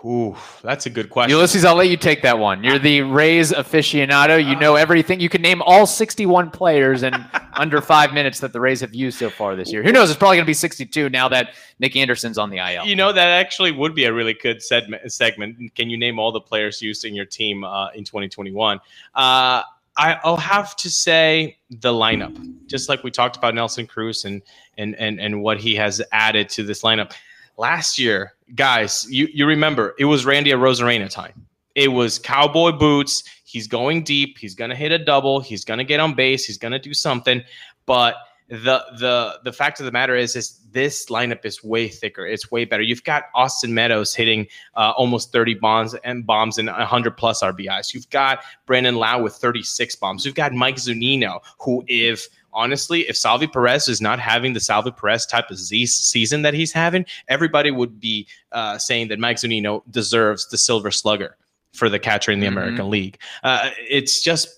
Ooh, 0.04 0.35
that's 0.62 0.87
a 0.87 0.90
good 0.90 1.11
question. 1.11 1.30
Ulysses, 1.30 1.64
I'll 1.64 1.75
let 1.75 1.90
you 1.90 1.97
take 1.97 2.23
that 2.23 2.38
one. 2.38 2.64
You're 2.64 2.78
the 2.78 3.02
Rays 3.02 3.52
aficionado. 3.52 4.42
You 4.42 4.57
know 4.57 4.76
everything. 4.76 5.21
You 5.21 5.28
can 5.28 5.42
name 5.42 5.61
all 5.62 5.87
61 5.87 6.50
players 6.50 7.02
in 7.02 7.12
under 7.54 7.83
five 7.83 8.14
minutes 8.14 8.40
that 8.40 8.54
the 8.54 8.61
Rays 8.61 8.80
have 8.80 8.95
used 8.95 9.19
so 9.19 9.28
far 9.28 9.57
this 9.57 9.71
year. 9.71 9.83
Who 9.83 9.92
knows? 9.92 10.09
It's 10.09 10.19
probably 10.19 10.38
going 10.38 10.47
to 10.47 10.50
be 10.50 10.54
62 10.54 11.11
now 11.11 11.28
that 11.28 11.54
Nick 11.80 11.97
Anderson's 11.97 12.38
on 12.38 12.49
the 12.49 12.59
IL. 12.59 12.87
You 12.87 12.97
know 12.97 13.12
that 13.12 13.28
actually 13.28 13.73
would 13.73 13.95
be 13.95 14.04
a 14.04 14.12
really 14.12 14.35
good 14.35 14.62
segment. 14.62 15.12
Segment. 15.12 15.75
Can 15.75 15.90
you 15.90 15.99
name 15.99 16.19
all 16.19 16.33
the 16.33 16.40
players 16.40 16.80
used 16.80 17.04
in 17.04 17.14
your 17.14 17.26
team 17.26 17.62
uh, 17.64 17.90
in 17.90 18.04
2021? 18.04 18.78
Uh, 19.14 19.62
I, 19.97 20.19
I'll 20.25 20.37
have 20.37 20.76
to 20.76 20.88
say 20.88 21.59
the 21.69 21.92
lineup, 21.92 22.66
just 22.66 22.88
like 22.88 23.04
we 23.04 23.11
talked 23.11 23.37
about 23.37 23.54
Nelson 23.54 23.87
Cruz 23.87 24.25
and 24.25 24.40
and 24.78 24.95
and 24.97 25.21
and 25.21 25.42
what 25.42 25.59
he 25.59 25.75
has 25.75 26.00
added 26.12 26.49
to 26.50 26.62
this 26.62 26.83
lineup. 26.83 27.12
Last 27.61 27.99
year, 27.99 28.33
guys, 28.55 29.07
you 29.11 29.29
you 29.35 29.45
remember 29.45 29.95
it 29.99 30.07
was 30.07 30.25
Randy 30.25 30.50
Arozarena 30.50 31.11
time. 31.11 31.47
It 31.75 31.88
was 31.88 32.19
cowboy 32.19 32.73
boots. 32.73 33.23
He's 33.45 33.67
going 33.67 34.02
deep. 34.02 34.38
He's 34.38 34.55
gonna 34.55 34.75
hit 34.75 34.93
a 34.93 34.99
double. 34.99 35.40
He's 35.40 35.62
gonna 35.62 35.85
get 35.85 36.00
on 36.00 36.14
base. 36.14 36.47
He's 36.47 36.57
gonna 36.57 36.79
do 36.79 36.95
something. 36.95 37.43
But 37.85 38.14
the 38.49 38.83
the 38.99 39.40
the 39.45 39.52
fact 39.52 39.79
of 39.79 39.85
the 39.85 39.93
matter 39.93 40.17
is 40.17 40.37
is 40.37 40.59
this 40.73 41.11
lineup 41.11 41.45
is 41.45 41.62
way 41.62 41.88
thicker. 41.88 42.26
It's 42.26 42.50
way 42.50 42.64
better. 42.64 42.83
You've 42.83 43.05
got 43.05 43.25
Austin 43.35 43.75
Meadows 43.75 44.14
hitting 44.14 44.47
uh, 44.75 44.95
almost 44.97 45.31
30 45.31 45.55
bombs 45.55 45.95
and 46.02 46.25
bombs 46.25 46.57
and 46.57 46.69
100 46.69 47.17
plus 47.19 47.43
RBIs. 47.43 47.93
You've 47.93 48.09
got 48.09 48.43
Brandon 48.64 48.97
Lowe 48.97 49.23
with 49.23 49.35
36 49.35 49.97
bombs. 49.97 50.25
You've 50.25 50.35
got 50.35 50.55
Mike 50.55 50.76
Zunino, 50.76 51.40
who 51.59 51.85
if 51.88 52.26
honestly, 52.52 53.02
if 53.09 53.16
Salvi 53.16 53.47
Perez 53.47 53.88
is 53.88 54.00
not 54.00 54.19
having 54.19 54.52
the 54.52 54.61
Salvi 54.61 54.90
Perez 54.90 55.26
type 55.26 55.50
of 55.50 55.59
Z 55.59 55.87
season 55.87 56.42
that 56.42 56.54
he's 56.54 56.73
having, 56.73 57.04
everybody 57.28 57.71
would 57.71 58.00
be 58.00 58.26
uh, 58.52 58.78
saying 58.78 59.09
that 59.09 59.19
Mike 59.19 59.37
Zunino 59.37 59.83
deserves 59.90 60.49
the 60.49 60.59
Silver 60.59 60.90
Slugger 60.90 61.37
for 61.73 61.88
the 61.88 61.99
catcher 61.99 62.33
in 62.33 62.40
the 62.40 62.47
Mhm. 62.47 62.52
American 62.52 62.90
League. 62.90 63.19
Uh, 63.42 63.71
it's 63.88 64.23
just 64.23 64.49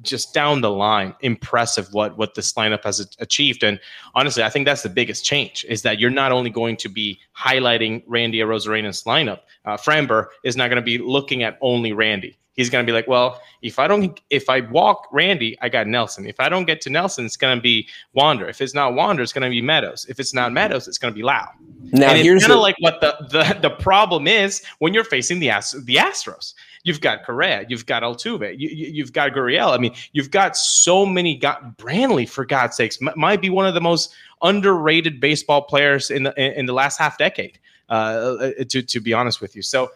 just 0.00 0.32
down 0.34 0.62
the 0.62 0.70
line 0.70 1.14
impressive 1.20 1.86
what 1.92 2.16
what 2.16 2.34
this 2.34 2.54
lineup 2.54 2.82
has 2.82 3.06
achieved 3.20 3.62
and 3.62 3.78
honestly 4.16 4.42
i 4.42 4.48
think 4.48 4.64
that's 4.64 4.82
the 4.82 4.88
biggest 4.88 5.24
change 5.24 5.64
is 5.68 5.82
that 5.82 6.00
you're 6.00 6.10
not 6.10 6.32
only 6.32 6.48
going 6.50 6.76
to 6.76 6.88
be 6.88 7.20
highlighting 7.38 8.02
randy 8.08 8.38
arozarena's 8.40 9.04
lineup 9.04 9.40
uh, 9.66 9.76
framber 9.76 10.26
is 10.44 10.56
not 10.56 10.68
going 10.68 10.76
to 10.76 10.82
be 10.82 10.96
looking 10.98 11.42
at 11.44 11.56
only 11.60 11.92
randy 11.92 12.36
he's 12.54 12.70
going 12.70 12.84
to 12.84 12.90
be 12.90 12.94
like 12.94 13.08
well 13.08 13.40
if 13.62 13.78
i 13.78 13.86
don't 13.86 14.20
if 14.30 14.48
i 14.48 14.60
walk 14.60 15.08
randy 15.12 15.56
i 15.62 15.68
got 15.68 15.86
nelson 15.86 16.26
if 16.26 16.38
i 16.40 16.48
don't 16.48 16.64
get 16.64 16.80
to 16.80 16.90
nelson 16.90 17.24
it's 17.24 17.36
going 17.36 17.56
to 17.56 17.62
be 17.62 17.88
wander 18.12 18.48
if 18.48 18.60
it's 18.60 18.74
not 18.74 18.94
wander 18.94 19.22
it's 19.22 19.32
going 19.32 19.42
to 19.42 19.50
be 19.50 19.62
meadows 19.62 20.06
if 20.08 20.20
it's 20.20 20.34
not 20.34 20.52
meadows 20.52 20.88
it's 20.88 20.98
going 20.98 21.12
to 21.12 21.16
be 21.16 21.22
Lowe 21.22 21.44
now 21.92 22.10
and 22.10 22.18
here's 22.22 22.42
kind 22.42 22.52
of 22.52 22.60
like 22.60 22.76
what 22.80 23.00
the, 23.00 23.16
the 23.30 23.58
the 23.62 23.70
problem 23.70 24.26
is 24.26 24.62
when 24.78 24.94
you're 24.94 25.04
facing 25.04 25.38
the 25.38 25.50
Ast- 25.50 25.84
the 25.86 25.96
astros 25.96 26.54
You've 26.84 27.00
got 27.00 27.24
Correa, 27.24 27.64
you've 27.68 27.86
got 27.86 28.02
Altuve, 28.02 28.58
you, 28.58 28.68
you've 28.68 29.12
got 29.12 29.32
Gurriel. 29.32 29.72
I 29.72 29.78
mean, 29.78 29.94
you've 30.12 30.32
got 30.32 30.56
so 30.56 31.06
many. 31.06 31.36
Got 31.36 31.78
Brantley, 31.78 32.28
for 32.28 32.44
God's 32.44 32.76
sakes, 32.76 32.98
m- 33.00 33.12
might 33.14 33.40
be 33.40 33.50
one 33.50 33.66
of 33.66 33.74
the 33.74 33.80
most 33.80 34.12
underrated 34.42 35.20
baseball 35.20 35.62
players 35.62 36.10
in 36.10 36.24
the 36.24 36.58
in 36.58 36.66
the 36.66 36.72
last 36.72 36.98
half 36.98 37.18
decade. 37.18 37.60
Uh, 37.88 38.50
to 38.68 38.82
to 38.82 39.00
be 39.00 39.12
honest 39.12 39.40
with 39.40 39.54
you, 39.54 39.62
so 39.62 39.92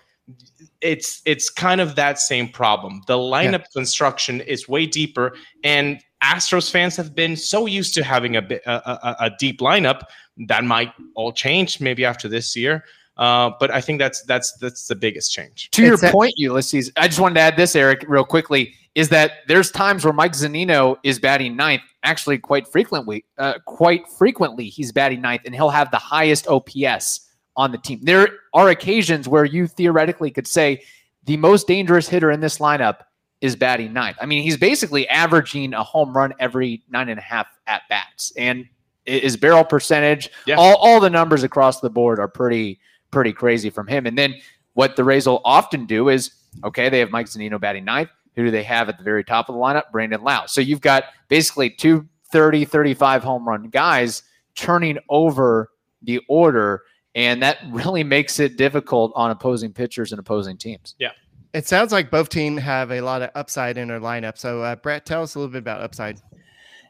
it's 0.86 1.22
it's 1.24 1.50
kind 1.50 1.80
of 1.80 1.94
that 1.96 2.18
same 2.18 2.48
problem. 2.48 3.02
The 3.06 3.14
lineup 3.16 3.64
construction 3.74 4.40
is 4.42 4.68
way 4.68 4.86
deeper, 4.86 5.34
and 5.64 6.00
Astros 6.22 6.70
fans 6.70 6.96
have 6.96 7.14
been 7.14 7.36
so 7.36 7.66
used 7.66 7.94
to 7.94 8.02
having 8.04 8.36
a 8.36 8.42
bit 8.42 8.62
a, 8.66 8.90
a, 8.90 9.16
a 9.26 9.30
deep 9.38 9.60
lineup 9.60 10.02
that 10.48 10.64
might 10.64 10.92
all 11.14 11.32
change 11.32 11.80
maybe 11.80 12.04
after 12.04 12.28
this 12.28 12.56
year. 12.56 12.84
Uh, 13.16 13.50
but 13.58 13.70
I 13.70 13.80
think 13.80 13.98
that's 13.98 14.22
that's 14.22 14.52
that's 14.58 14.86
the 14.86 14.94
biggest 14.94 15.32
change. 15.32 15.70
To 15.72 15.82
your 15.82 15.94
It's 15.94 16.02
a- 16.02 16.10
point, 16.10 16.34
Ulysses, 16.36 16.92
I 16.96 17.08
just 17.08 17.18
wanted 17.20 17.34
to 17.36 17.40
add 17.40 17.56
this, 17.56 17.74
Eric, 17.74 18.04
real 18.08 18.24
quickly, 18.24 18.74
is 18.94 19.08
that 19.08 19.32
there's 19.48 19.70
times 19.70 20.04
where 20.04 20.12
Mike 20.12 20.32
Zunino 20.32 20.96
is 21.02 21.18
batting 21.18 21.56
ninth. 21.56 21.82
Actually, 22.02 22.38
quite 22.38 22.68
frequently, 22.68 23.24
uh, 23.38 23.54
quite 23.64 24.06
frequently, 24.18 24.68
he's 24.68 24.92
batting 24.92 25.20
ninth, 25.22 25.42
and 25.46 25.54
he'll 25.54 25.70
have 25.70 25.90
the 25.90 25.98
highest 25.98 26.46
OPS 26.46 27.25
on 27.56 27.72
the 27.72 27.78
team. 27.78 28.00
There 28.02 28.28
are 28.54 28.68
occasions 28.68 29.28
where 29.28 29.44
you 29.44 29.66
theoretically 29.66 30.30
could 30.30 30.46
say 30.46 30.82
the 31.24 31.36
most 31.36 31.66
dangerous 31.66 32.08
hitter 32.08 32.30
in 32.30 32.40
this 32.40 32.58
lineup 32.58 32.98
is 33.40 33.56
batting 33.56 33.92
ninth. 33.92 34.16
I 34.20 34.26
mean, 34.26 34.42
he's 34.42 34.56
basically 34.56 35.08
averaging 35.08 35.74
a 35.74 35.82
home 35.82 36.16
run 36.16 36.32
every 36.38 36.82
nine 36.90 37.08
and 37.08 37.18
a 37.18 37.22
half 37.22 37.46
at 37.66 37.82
bats, 37.88 38.32
and 38.36 38.66
his 39.04 39.36
barrel 39.36 39.64
percentage, 39.64 40.30
Yeah. 40.46 40.56
all 40.56 40.74
all 40.76 41.00
the 41.00 41.10
numbers 41.10 41.42
across 41.42 41.80
the 41.80 41.90
board 41.90 42.18
are 42.18 42.28
pretty 42.28 42.80
pretty 43.10 43.32
crazy 43.32 43.70
from 43.70 43.86
him. 43.86 44.06
And 44.06 44.16
then 44.18 44.34
what 44.74 44.96
the 44.96 45.04
Rays 45.04 45.26
will 45.26 45.40
often 45.44 45.86
do 45.86 46.08
is, 46.08 46.32
okay, 46.64 46.88
they 46.88 46.98
have 46.98 47.10
Mike 47.10 47.26
Zunino 47.26 47.60
batting 47.60 47.84
ninth. 47.84 48.10
Who 48.34 48.44
do 48.44 48.50
they 48.50 48.64
have 48.64 48.88
at 48.88 48.98
the 48.98 49.04
very 49.04 49.24
top 49.24 49.48
of 49.48 49.54
the 49.54 49.60
lineup? 49.60 49.90
Brandon 49.92 50.22
Lowe. 50.22 50.42
So 50.46 50.60
you've 50.60 50.80
got 50.82 51.04
basically 51.28 51.70
two 51.70 52.06
30, 52.32 52.64
35 52.64 53.22
home 53.22 53.48
run 53.48 53.68
guys 53.70 54.22
turning 54.56 54.98
over 55.08 55.70
the 56.02 56.20
order. 56.28 56.82
And 57.16 57.42
that 57.42 57.58
really 57.70 58.04
makes 58.04 58.38
it 58.38 58.56
difficult 58.56 59.10
on 59.16 59.30
opposing 59.30 59.72
pitchers 59.72 60.12
and 60.12 60.20
opposing 60.20 60.58
teams. 60.58 60.94
Yeah. 60.98 61.12
It 61.54 61.66
sounds 61.66 61.90
like 61.90 62.10
both 62.10 62.28
teams 62.28 62.60
have 62.60 62.92
a 62.92 63.00
lot 63.00 63.22
of 63.22 63.30
upside 63.34 63.78
in 63.78 63.88
their 63.88 64.00
lineup. 64.00 64.36
So, 64.36 64.60
uh, 64.60 64.76
Brett, 64.76 65.06
tell 65.06 65.22
us 65.22 65.34
a 65.34 65.38
little 65.38 65.50
bit 65.50 65.58
about 65.58 65.80
upside. 65.80 66.20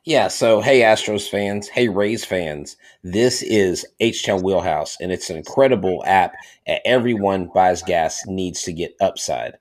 Yeah, 0.04 0.28
so 0.28 0.60
hey 0.60 0.82
Astros 0.82 1.28
fans, 1.28 1.66
hey 1.66 1.88
Rays 1.88 2.24
fans, 2.24 2.76
this 3.02 3.42
is 3.42 3.84
H 3.98 4.24
Town 4.24 4.40
Wheelhouse, 4.40 4.96
and 5.00 5.10
it's 5.10 5.30
an 5.30 5.36
incredible 5.36 6.04
app. 6.06 6.32
And 6.66 6.78
everyone 6.84 7.50
buys 7.52 7.82
gas 7.82 8.24
needs 8.26 8.62
to 8.62 8.72
get 8.72 8.94
upside. 9.00 9.58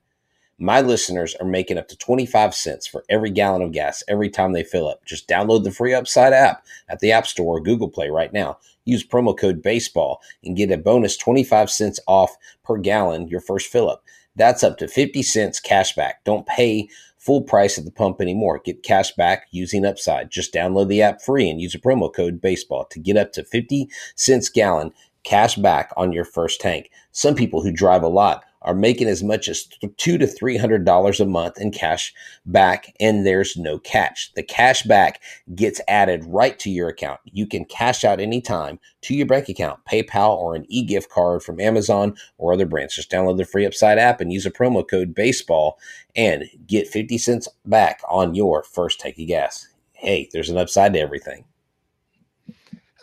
My 0.58 0.80
listeners 0.80 1.34
are 1.34 1.46
making 1.46 1.76
up 1.76 1.86
to 1.88 1.98
25 1.98 2.54
cents 2.54 2.86
for 2.86 3.04
every 3.10 3.30
gallon 3.30 3.60
of 3.60 3.72
gas 3.72 4.02
every 4.08 4.30
time 4.30 4.52
they 4.52 4.64
fill 4.64 4.88
up. 4.88 5.04
Just 5.04 5.28
download 5.28 5.64
the 5.64 5.70
free 5.70 5.92
Upside 5.92 6.32
app 6.32 6.64
at 6.88 7.00
the 7.00 7.12
App 7.12 7.26
Store 7.26 7.58
or 7.58 7.60
Google 7.60 7.90
Play 7.90 8.08
right 8.08 8.32
now. 8.32 8.58
Use 8.86 9.06
promo 9.06 9.36
code 9.38 9.62
BASEBALL 9.62 10.16
and 10.44 10.56
get 10.56 10.70
a 10.70 10.78
bonus 10.78 11.18
25 11.18 11.70
cents 11.70 12.00
off 12.06 12.34
per 12.64 12.78
gallon 12.78 13.28
your 13.28 13.40
first 13.40 13.70
fill 13.70 13.90
up. 13.90 14.02
That's 14.34 14.64
up 14.64 14.78
to 14.78 14.88
50 14.88 15.22
cents 15.22 15.60
cash 15.60 15.94
back. 15.94 16.24
Don't 16.24 16.46
pay 16.46 16.88
full 17.18 17.42
price 17.42 17.76
at 17.76 17.84
the 17.84 17.90
pump 17.90 18.22
anymore. 18.22 18.62
Get 18.64 18.82
cash 18.82 19.12
back 19.12 19.48
using 19.50 19.84
Upside. 19.84 20.30
Just 20.30 20.54
download 20.54 20.88
the 20.88 21.02
app 21.02 21.20
free 21.20 21.50
and 21.50 21.60
use 21.60 21.74
a 21.74 21.78
promo 21.78 22.10
code 22.10 22.40
BASEBALL 22.40 22.88
to 22.88 22.98
get 22.98 23.18
up 23.18 23.32
to 23.32 23.44
50 23.44 23.90
cents 24.14 24.48
gallon 24.48 24.90
cash 25.22 25.56
back 25.56 25.92
on 25.98 26.12
your 26.12 26.24
first 26.24 26.62
tank. 26.62 26.90
Some 27.12 27.34
people 27.34 27.62
who 27.62 27.72
drive 27.72 28.04
a 28.04 28.08
lot 28.08 28.44
are 28.66 28.74
making 28.74 29.08
as 29.08 29.22
much 29.22 29.48
as 29.48 29.68
two 29.96 30.18
to 30.18 30.26
three 30.26 30.56
hundred 30.56 30.84
dollars 30.84 31.20
a 31.20 31.24
month 31.26 31.58
in 31.58 31.70
cash 31.70 32.12
back, 32.44 32.94
and 33.00 33.24
there's 33.24 33.56
no 33.56 33.78
catch. 33.78 34.32
The 34.34 34.42
cash 34.42 34.82
back 34.82 35.22
gets 35.54 35.80
added 35.88 36.24
right 36.26 36.58
to 36.58 36.70
your 36.70 36.88
account. 36.88 37.20
You 37.24 37.46
can 37.46 37.64
cash 37.64 38.04
out 38.04 38.20
anytime 38.20 38.78
to 39.02 39.14
your 39.14 39.26
bank 39.26 39.48
account, 39.48 39.80
PayPal, 39.90 40.36
or 40.36 40.54
an 40.54 40.66
e-gift 40.68 41.08
card 41.10 41.42
from 41.42 41.60
Amazon 41.60 42.16
or 42.38 42.52
other 42.52 42.66
brands. 42.66 42.96
Just 42.96 43.10
download 43.10 43.38
the 43.38 43.44
free 43.44 43.64
Upside 43.64 43.98
app 43.98 44.20
and 44.20 44.32
use 44.32 44.44
a 44.44 44.50
promo 44.50 44.86
code 44.88 45.14
BASEBALL 45.14 45.78
and 46.16 46.44
get 46.66 46.88
50 46.88 47.16
cents 47.18 47.48
back 47.64 48.00
on 48.08 48.34
your 48.34 48.64
first 48.64 49.00
tank 49.00 49.18
of 49.18 49.26
gas. 49.28 49.68
Hey, 49.92 50.28
there's 50.32 50.50
an 50.50 50.58
upside 50.58 50.92
to 50.94 51.00
everything. 51.00 51.44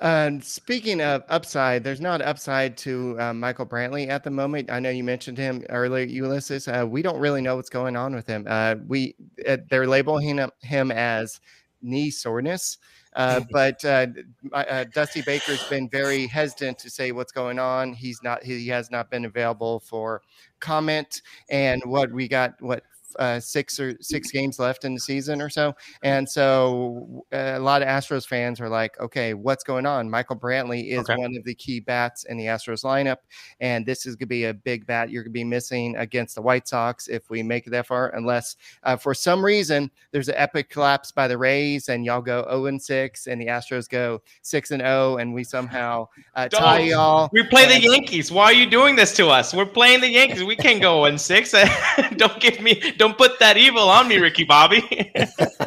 Um, 0.04 0.42
speaking 0.42 1.00
of 1.00 1.24
upside, 1.30 1.86
there's 1.86 2.02
not 2.02 2.22
upside 2.22 2.76
to 2.80 3.18
uh, 3.22 3.34
Michael 3.34 3.66
Brantley 3.66 4.10
at 4.10 4.22
the 4.26 4.30
moment. 4.30 4.70
I 4.70 4.82
know 4.82 4.90
you 4.90 5.04
mentioned 5.04 5.38
him 5.38 5.64
earlier, 5.70 6.06
Ulysses. 6.06 6.68
Uh, 6.68 6.86
we 6.86 7.02
don't 7.02 7.20
really 7.20 7.40
know 7.40 7.56
what's 7.56 7.70
going 7.70 7.96
on 7.96 8.14
with 8.14 8.28
him. 8.28 8.46
Uh, 8.46 8.76
we 8.86 9.16
uh, 9.48 9.58
they're 9.70 9.88
labeling 9.88 10.38
him, 10.38 10.52
him 10.60 10.92
as 10.92 11.40
knee 11.82 12.12
soreness, 12.12 12.80
uh, 13.16 13.40
but 13.52 13.84
uh, 13.86 14.08
uh, 14.52 14.84
Dusty 14.94 15.22
Baker's 15.22 15.64
been 15.70 15.88
very 15.88 16.28
hesitant 16.28 16.80
to 16.80 16.90
say 16.90 17.14
what's 17.14 17.32
going 17.32 17.58
on. 17.58 17.94
He's 17.94 18.22
not. 18.22 18.44
He 18.44 18.68
has 18.68 18.92
not 18.92 19.10
been 19.10 19.24
available 19.24 19.80
for 19.80 20.22
comment. 20.60 21.22
And 21.50 21.82
what 21.86 22.12
we 22.12 22.28
got, 22.28 22.62
what 22.62 22.84
uh, 23.20 23.40
six 23.40 23.80
or 23.80 23.96
six 24.02 24.32
games 24.32 24.60
left 24.60 24.86
in 24.86 24.94
the 24.94 25.00
season 25.00 25.42
or 25.42 25.50
so. 25.50 25.76
And 26.04 26.28
so 26.28 27.26
uh, 27.34 27.54
a 27.56 27.60
lot 27.60 27.82
of 27.82 27.88
Astros 27.88 28.28
fans 28.28 28.60
are 28.62 28.70
like, 28.70 29.00
okay, 29.00 29.34
what's 29.34 29.64
going 29.64 29.86
on? 29.86 30.10
Michael 30.10 30.36
Brantley 30.36 30.92
is 30.92 31.10
Okay. 31.10 31.16
one 31.18 31.36
of 31.36 31.44
the 31.44 31.54
key 31.56 31.80
bats 31.80 32.24
in 32.26 32.38
the 32.38 32.46
Astros 32.46 32.84
lineup. 32.84 33.18
And 33.60 33.86
this 33.86 34.06
is 34.06 34.16
going 34.16 34.20
to 34.20 34.26
be 34.28 34.46
a 34.46 34.54
big 34.54 34.86
bat 34.86 35.10
you're 35.10 35.24
going 35.24 35.32
to 35.32 35.34
be 35.34 35.44
missing 35.44 35.96
against 35.98 36.36
the 36.36 36.42
White 36.42 36.68
Sox 36.68 37.08
if 37.08 37.30
we 37.30 37.44
make 37.44 37.68
it 37.68 37.72
that 37.72 37.88
far, 37.88 38.10
unless 38.16 38.56
uh, 38.84 38.96
for 38.96 39.14
some 39.14 39.44
reason 39.44 39.92
there's 40.12 40.30
an 40.30 40.36
epic 40.38 40.70
collapse 40.70 41.12
by 41.12 41.28
the 41.28 41.38
Rays 41.38 41.90
and 41.90 42.06
y'all 42.06 42.22
go 42.22 42.46
0 42.50 42.68
and 42.68 42.82
6 42.82 43.28
and 43.28 43.42
the 43.42 43.48
Astros 43.48 43.90
go 43.90 44.22
6 44.42 44.72
and 44.72 44.82
0 44.82 45.18
and 45.18 45.34
we 45.34 45.44
somehow 45.44 46.08
uh, 46.36 46.48
tie 46.48 46.80
y'all. 46.80 47.30
We 47.34 47.44
play 47.44 47.66
the 47.66 47.82
Yankees. 47.82 48.32
Why 48.32 48.46
are 48.46 48.54
you 48.54 48.66
doing 48.70 48.96
this 48.96 49.14
to 49.18 49.28
us? 49.28 49.54
We're 49.54 49.66
playing 49.66 50.02
the 50.02 50.10
Yankees. 50.10 50.44
We 50.44 50.56
can't 50.56 50.82
go 50.82 51.00
one 51.00 51.18
six. 51.18 51.52
don't 52.18 52.40
give 52.40 52.62
me. 52.62 52.94
Don't 52.98 53.03
put 53.12 53.40
that 53.40 53.58
evil 53.58 53.90
on 53.90 54.08
me, 54.08 54.18
Ricky 54.18 54.44
Bobby. 54.44 55.12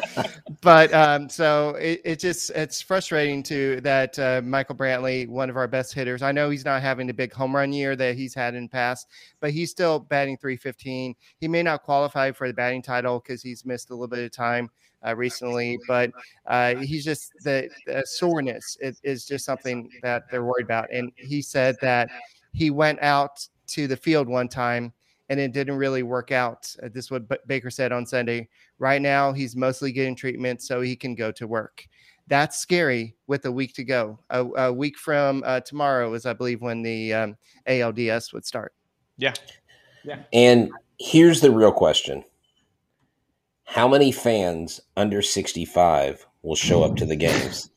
but 0.61 0.93
um, 0.93 1.29
so 1.29 1.75
it, 1.75 2.01
it 2.05 2.19
just 2.19 2.49
it's 2.51 2.81
frustrating 2.81 3.43
to 3.43 3.81
that 3.81 4.17
uh, 4.17 4.41
Michael 4.43 4.75
Brantley, 4.75 5.27
one 5.27 5.49
of 5.49 5.57
our 5.57 5.67
best 5.67 5.93
hitters. 5.93 6.21
I 6.21 6.31
know 6.31 6.49
he's 6.49 6.65
not 6.65 6.81
having 6.81 7.05
the 7.05 7.13
big 7.13 7.33
home 7.33 7.55
run 7.55 7.73
year 7.73 7.95
that 7.97 8.15
he's 8.15 8.33
had 8.33 8.55
in 8.55 8.63
the 8.63 8.69
past, 8.69 9.07
but 9.39 9.51
he's 9.51 9.69
still 9.69 9.99
batting 9.99 10.37
315. 10.37 11.15
He 11.39 11.47
may 11.47 11.61
not 11.61 11.83
qualify 11.83 12.31
for 12.31 12.47
the 12.47 12.53
batting 12.53 12.81
title 12.81 13.19
because 13.19 13.43
he's 13.43 13.65
missed 13.65 13.89
a 13.89 13.93
little 13.93 14.07
bit 14.07 14.23
of 14.23 14.31
time 14.31 14.69
uh, 15.05 15.15
recently, 15.15 15.77
but 15.87 16.11
uh, 16.45 16.75
he's 16.75 17.03
just 17.03 17.31
the, 17.43 17.69
the 17.85 18.03
soreness 18.05 18.77
is, 18.81 18.99
is 19.03 19.25
just 19.25 19.45
something 19.45 19.89
that 20.01 20.23
they're 20.31 20.43
worried 20.45 20.65
about. 20.65 20.91
And 20.91 21.11
he 21.15 21.41
said 21.41 21.75
that 21.81 22.09
he 22.53 22.71
went 22.71 22.99
out 23.01 23.47
to 23.67 23.87
the 23.87 23.97
field 23.97 24.27
one 24.27 24.47
time 24.47 24.93
and 25.29 25.39
it 25.39 25.51
didn't 25.51 25.75
really 25.75 26.03
work 26.03 26.31
out. 26.31 26.73
Uh, 26.81 26.89
this 26.93 27.05
is 27.05 27.11
what 27.11 27.27
B- 27.27 27.37
Baker 27.47 27.69
said 27.69 27.91
on 27.91 28.05
Sunday. 28.05 28.47
Right 28.79 29.01
now, 29.01 29.33
he's 29.33 29.55
mostly 29.55 29.91
getting 29.91 30.15
treatment 30.15 30.61
so 30.61 30.81
he 30.81 30.95
can 30.95 31.15
go 31.15 31.31
to 31.33 31.47
work. 31.47 31.87
That's 32.27 32.57
scary 32.57 33.15
with 33.27 33.45
a 33.45 33.51
week 33.51 33.73
to 33.75 33.83
go. 33.83 34.19
A, 34.29 34.45
a 34.45 34.73
week 34.73 34.97
from 34.97 35.43
uh, 35.45 35.61
tomorrow 35.61 36.13
is, 36.13 36.25
I 36.25 36.33
believe, 36.33 36.61
when 36.61 36.81
the 36.81 37.13
um, 37.13 37.37
ALDS 37.67 38.33
would 38.33 38.45
start. 38.45 38.73
Yeah. 39.17 39.33
Yeah. 40.03 40.23
And 40.33 40.71
here's 40.99 41.41
the 41.41 41.51
real 41.51 41.71
question 41.71 42.23
How 43.65 43.87
many 43.87 44.11
fans 44.11 44.81
under 44.95 45.21
65 45.21 46.25
will 46.43 46.55
show 46.55 46.83
up 46.83 46.95
to 46.97 47.05
the 47.05 47.15
games? 47.15 47.69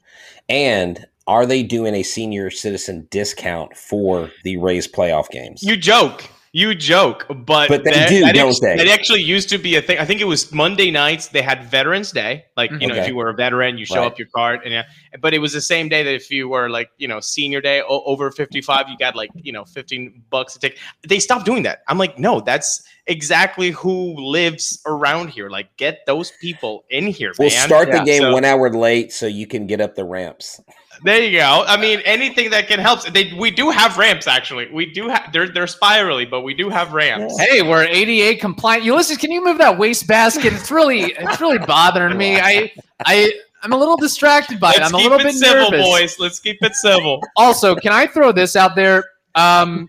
And 0.48 1.06
are 1.26 1.46
they 1.46 1.62
doing 1.62 1.94
a 1.94 2.02
senior 2.02 2.50
citizen 2.50 3.06
discount 3.10 3.76
for 3.76 4.30
the 4.42 4.56
Rays 4.56 4.88
playoff 4.88 5.30
games? 5.30 5.62
You 5.62 5.76
joke. 5.76 6.24
You 6.52 6.74
joke, 6.74 7.26
but 7.28 7.68
But 7.68 7.84
they 7.84 7.92
that- 7.92 8.08
do, 8.08 8.20
that 8.22 8.34
don't 8.34 8.50
act- 8.50 8.60
they? 8.60 8.76
That 8.76 8.88
actually 8.88 9.22
used 9.22 9.48
to 9.50 9.58
be 9.58 9.76
a 9.76 9.82
thing. 9.82 9.98
I 9.98 10.04
think 10.04 10.20
it 10.20 10.24
was 10.24 10.50
Monday 10.52 10.90
nights. 10.90 11.28
They 11.28 11.42
had 11.42 11.62
Veterans 11.70 12.10
Day. 12.10 12.44
Like 12.56 12.72
you 12.80 12.88
know, 12.88 12.96
if 12.96 13.06
you 13.06 13.14
were 13.14 13.28
a 13.28 13.34
veteran, 13.34 13.78
you 13.78 13.86
show 13.86 14.00
Right. 14.00 14.06
up 14.06 14.18
your 14.18 14.26
card, 14.34 14.62
and 14.64 14.72
yeah. 14.72 14.82
But 15.20 15.32
it 15.32 15.38
was 15.38 15.52
the 15.52 15.60
same 15.60 15.88
day 15.88 16.02
that 16.02 16.12
if 16.12 16.28
you 16.28 16.48
were 16.48 16.68
like 16.68 16.90
you 16.98 17.06
know 17.06 17.20
Senior 17.20 17.60
Day 17.60 17.82
o- 17.82 18.02
over 18.04 18.32
fifty 18.32 18.60
five, 18.60 18.88
you 18.88 18.96
got 18.98 19.14
like 19.14 19.30
you 19.36 19.52
know 19.52 19.64
fifteen 19.64 20.22
bucks 20.28 20.54
to 20.54 20.58
take. 20.58 20.76
They 21.06 21.20
stopped 21.20 21.44
doing 21.46 21.62
that. 21.62 21.82
I'm 21.86 21.98
like, 21.98 22.18
no, 22.18 22.40
that's 22.40 22.82
exactly 23.10 23.70
who 23.70 24.14
lives 24.16 24.80
around 24.86 25.28
here. 25.28 25.50
Like, 25.50 25.76
get 25.76 26.06
those 26.06 26.30
people 26.40 26.84
in 26.88 27.06
here, 27.06 27.32
We'll 27.38 27.50
man. 27.50 27.66
start 27.66 27.90
the 27.90 27.98
Yeah, 27.98 28.04
game 28.04 28.22
so- 28.22 28.32
one 28.32 28.44
hour 28.46 28.70
late 28.72 29.12
so 29.12 29.26
you 29.26 29.46
can 29.46 29.66
get 29.66 29.80
up 29.82 29.94
the 29.94 30.04
ramps. 30.04 30.60
There 31.04 31.22
you 31.22 31.38
go. 31.38 31.64
I 31.66 31.76
mean, 31.80 32.00
anything 32.04 32.50
that 32.50 32.68
can 32.68 32.78
help. 32.78 33.04
They 33.04 33.32
we 33.38 33.50
do 33.50 33.70
have 33.70 33.96
ramps 33.96 34.26
actually. 34.26 34.68
We 34.70 34.84
do 34.92 35.08
have. 35.08 35.32
They're 35.32 35.48
they're 35.48 35.66
spirally, 35.66 36.26
but 36.26 36.42
we 36.42 36.52
do 36.52 36.68
have 36.68 36.92
ramps. 36.92 37.38
Hey, 37.40 37.62
we're 37.62 37.84
ADA 37.84 38.38
compliant. 38.38 38.84
Ulysses, 38.84 39.16
can 39.16 39.30
you 39.30 39.42
move 39.42 39.56
that 39.58 39.78
waste 39.78 40.06
basket? 40.06 40.52
It's 40.52 40.70
really, 40.70 41.14
it's 41.18 41.40
really 41.40 41.56
bothering 41.58 42.18
me. 42.18 42.38
I, 42.38 42.70
I, 43.06 43.32
I'm 43.62 43.72
a 43.72 43.78
little 43.78 43.96
distracted 43.96 44.60
by 44.60 44.72
it. 44.72 44.80
Let's 44.80 44.92
I'm 44.92 44.94
a 44.96 44.98
keep 44.98 45.10
little 45.10 45.20
it 45.26 45.30
bit 45.30 45.34
civil, 45.36 45.70
nervous. 45.70 45.86
boys. 45.86 46.18
Let's 46.18 46.38
keep 46.38 46.58
it 46.60 46.74
civil. 46.74 47.22
Also, 47.34 47.74
can 47.76 47.92
I 47.92 48.06
throw 48.06 48.30
this 48.30 48.54
out 48.54 48.74
there? 48.76 49.02
Um, 49.36 49.88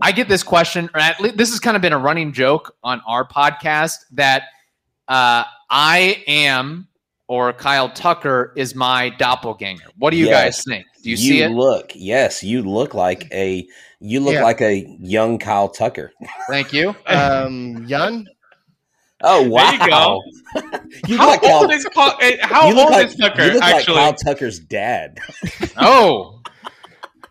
I 0.00 0.12
get 0.12 0.28
this 0.28 0.42
question, 0.42 0.90
or 0.94 1.00
at 1.00 1.20
least 1.20 1.36
this 1.36 1.50
has 1.50 1.60
kind 1.60 1.76
of 1.76 1.82
been 1.82 1.92
a 1.92 1.98
running 1.98 2.32
joke 2.32 2.74
on 2.82 3.00
our 3.06 3.26
podcast 3.26 3.96
that 4.12 4.42
uh, 5.08 5.44
I 5.70 6.22
am 6.26 6.88
or 7.28 7.52
Kyle 7.52 7.88
Tucker 7.88 8.52
is 8.56 8.74
my 8.74 9.10
doppelganger. 9.10 9.84
What 9.98 10.10
do 10.10 10.16
you 10.16 10.26
Yes. 10.26 10.56
guys 10.56 10.64
think? 10.64 10.86
Do 11.02 11.10
you, 11.10 11.16
see 11.16 11.42
it? 11.42 11.50
look, 11.50 11.92
yes, 11.94 12.42
you 12.42 12.62
look 12.62 12.94
like 12.94 13.28
a 13.32 13.66
you 14.00 14.20
look 14.20 14.34
Yeah. 14.34 14.42
like 14.42 14.60
a 14.60 14.86
young 15.00 15.38
Kyle 15.38 15.68
Tucker. 15.68 16.12
Thank 16.48 16.72
you. 16.72 16.94
Um, 17.06 17.84
Yun. 17.86 18.26
Oh 19.22 19.40
There 19.42 19.50
wow! 19.50 19.72
you 19.72 19.88
go. 19.90 20.22
You 21.08 21.16
How 21.16 21.30
look 21.32 21.42
like 21.42 21.52
old 21.52 21.70
Kyle, 21.70 21.78
is 21.78 21.86
Paul, 21.94 22.12
eh, 22.20 22.36
how 22.42 22.66
old 22.66 22.90
like, 22.90 23.06
is 23.08 23.16
Tucker 23.16 23.44
you 23.44 23.52
look 23.54 23.62
actually? 23.62 23.94
like 23.96 24.16
Kyle 24.18 24.32
Tucker's 24.34 24.58
dad. 24.60 25.18
Oh, 25.76 26.40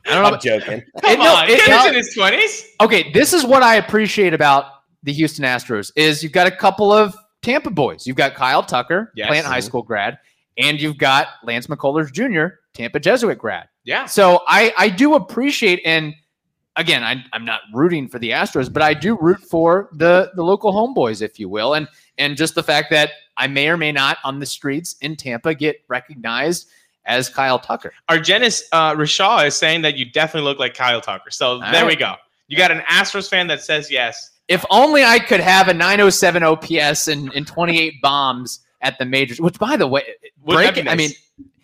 I 0.05 0.13
don't 0.15 0.23
know. 0.23 0.29
I'm 0.31 0.39
joking. 0.41 0.83
Come 1.01 1.11
It- 1.11 1.19
no, 1.19 1.35
on, 1.35 1.49
it- 1.49 1.59
kid's 1.59 1.85
it- 1.85 1.89
in 1.89 1.95
his 1.95 2.13
twenties. 2.13 2.65
okay, 2.81 3.11
this 3.13 3.33
is 3.33 3.45
what 3.45 3.63
I 3.63 3.75
appreciate 3.75 4.33
about 4.33 4.65
the 5.03 5.13
Houston 5.13 5.45
Astros 5.45 5.91
is 5.95 6.23
you've 6.23 6.31
got 6.31 6.47
a 6.47 6.51
couple 6.51 6.91
of 6.91 7.15
Tampa 7.41 7.69
boys. 7.69 8.07
You've 8.07 8.15
got 8.15 8.35
Kyle 8.35 8.63
Tucker, 8.63 9.11
Yes. 9.15 9.27
Plant 9.27 9.45
High 9.45 9.59
mm-hmm. 9.59 9.65
School 9.65 9.81
grad, 9.83 10.17
and 10.57 10.81
you've 10.81 10.97
got 10.97 11.27
Lance 11.43 11.67
McCullers 11.67 12.11
Jr., 12.11 12.55
Tampa 12.73 12.99
Jesuit 12.99 13.37
grad. 13.37 13.67
Yeah, 13.85 14.05
So 14.05 14.41
I 14.47 14.73
I 14.77 14.87
do 14.89 15.15
appreciate 15.15 15.81
and 15.83 16.13
again 16.77 17.03
I, 17.03 17.21
I'm 17.33 17.43
not 17.43 17.59
rooting 17.73 18.07
for 18.07 18.17
the 18.17 18.29
Astros, 18.29 18.71
but 18.71 18.81
I 18.81 18.93
do 18.93 19.17
root 19.19 19.41
for 19.41 19.89
the 19.93 20.31
the 20.35 20.43
local 20.43 20.71
homeboys, 20.71 21.21
if 21.21 21.37
you 21.37 21.49
will, 21.49 21.73
and 21.73 21.87
and 22.17 22.37
just 22.37 22.55
the 22.55 22.63
fact 22.63 22.89
that 22.91 23.11
I 23.35 23.47
may 23.47 23.67
or 23.67 23.75
may 23.75 23.91
not 23.91 24.19
on 24.23 24.39
the 24.39 24.45
streets 24.45 24.95
in 25.01 25.17
Tampa 25.17 25.53
get 25.53 25.77
recognized 25.89 26.69
as 27.05 27.29
Kyle 27.29 27.59
Tucker. 27.59 27.93
Argenis 28.09 28.63
uh, 28.71 28.93
Rashaw 28.93 29.45
is 29.45 29.55
saying 29.55 29.81
that 29.81 29.97
you 29.97 30.05
definitely 30.05 30.49
look 30.49 30.59
like 30.59 30.73
Kyle 30.73 31.01
Tucker. 31.01 31.31
So 31.31 31.59
there 31.71 31.85
we 31.85 31.95
go. 31.95 32.15
You 32.47 32.57
got 32.57 32.71
an 32.71 32.79
Astros 32.81 33.29
fan 33.29 33.47
that 33.47 33.61
says 33.61 33.89
yes. 33.91 34.31
If 34.47 34.65
only 34.69 35.03
I 35.03 35.19
could 35.19 35.39
have 35.39 35.69
a 35.69 35.73
907 35.73 36.43
OPS 36.43 37.07
and, 37.07 37.31
and 37.33 37.47
28 37.47 38.01
bombs 38.01 38.59
at 38.81 38.97
the 38.99 39.05
majors. 39.05 39.39
Which, 39.39 39.57
by 39.57 39.77
the 39.77 39.87
way, 39.87 40.03
Wouldn't 40.43 40.75
break, 40.75 40.75
that 40.75 40.83
be 40.83 40.89
I 40.89 40.95
mean. 40.95 41.11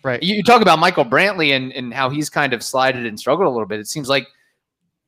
Right. 0.02 0.22
you, 0.22 0.36
you 0.36 0.42
talk 0.42 0.62
about 0.62 0.78
Michael 0.78 1.04
Brantley 1.04 1.54
and, 1.54 1.72
and 1.74 1.92
how 1.92 2.08
he's 2.08 2.30
kind 2.30 2.54
of 2.54 2.62
slided 2.62 3.04
and 3.04 3.20
struggled 3.20 3.46
a 3.46 3.50
little 3.50 3.66
bit. 3.66 3.80
It 3.80 3.86
seems 3.86 4.08
like 4.08 4.26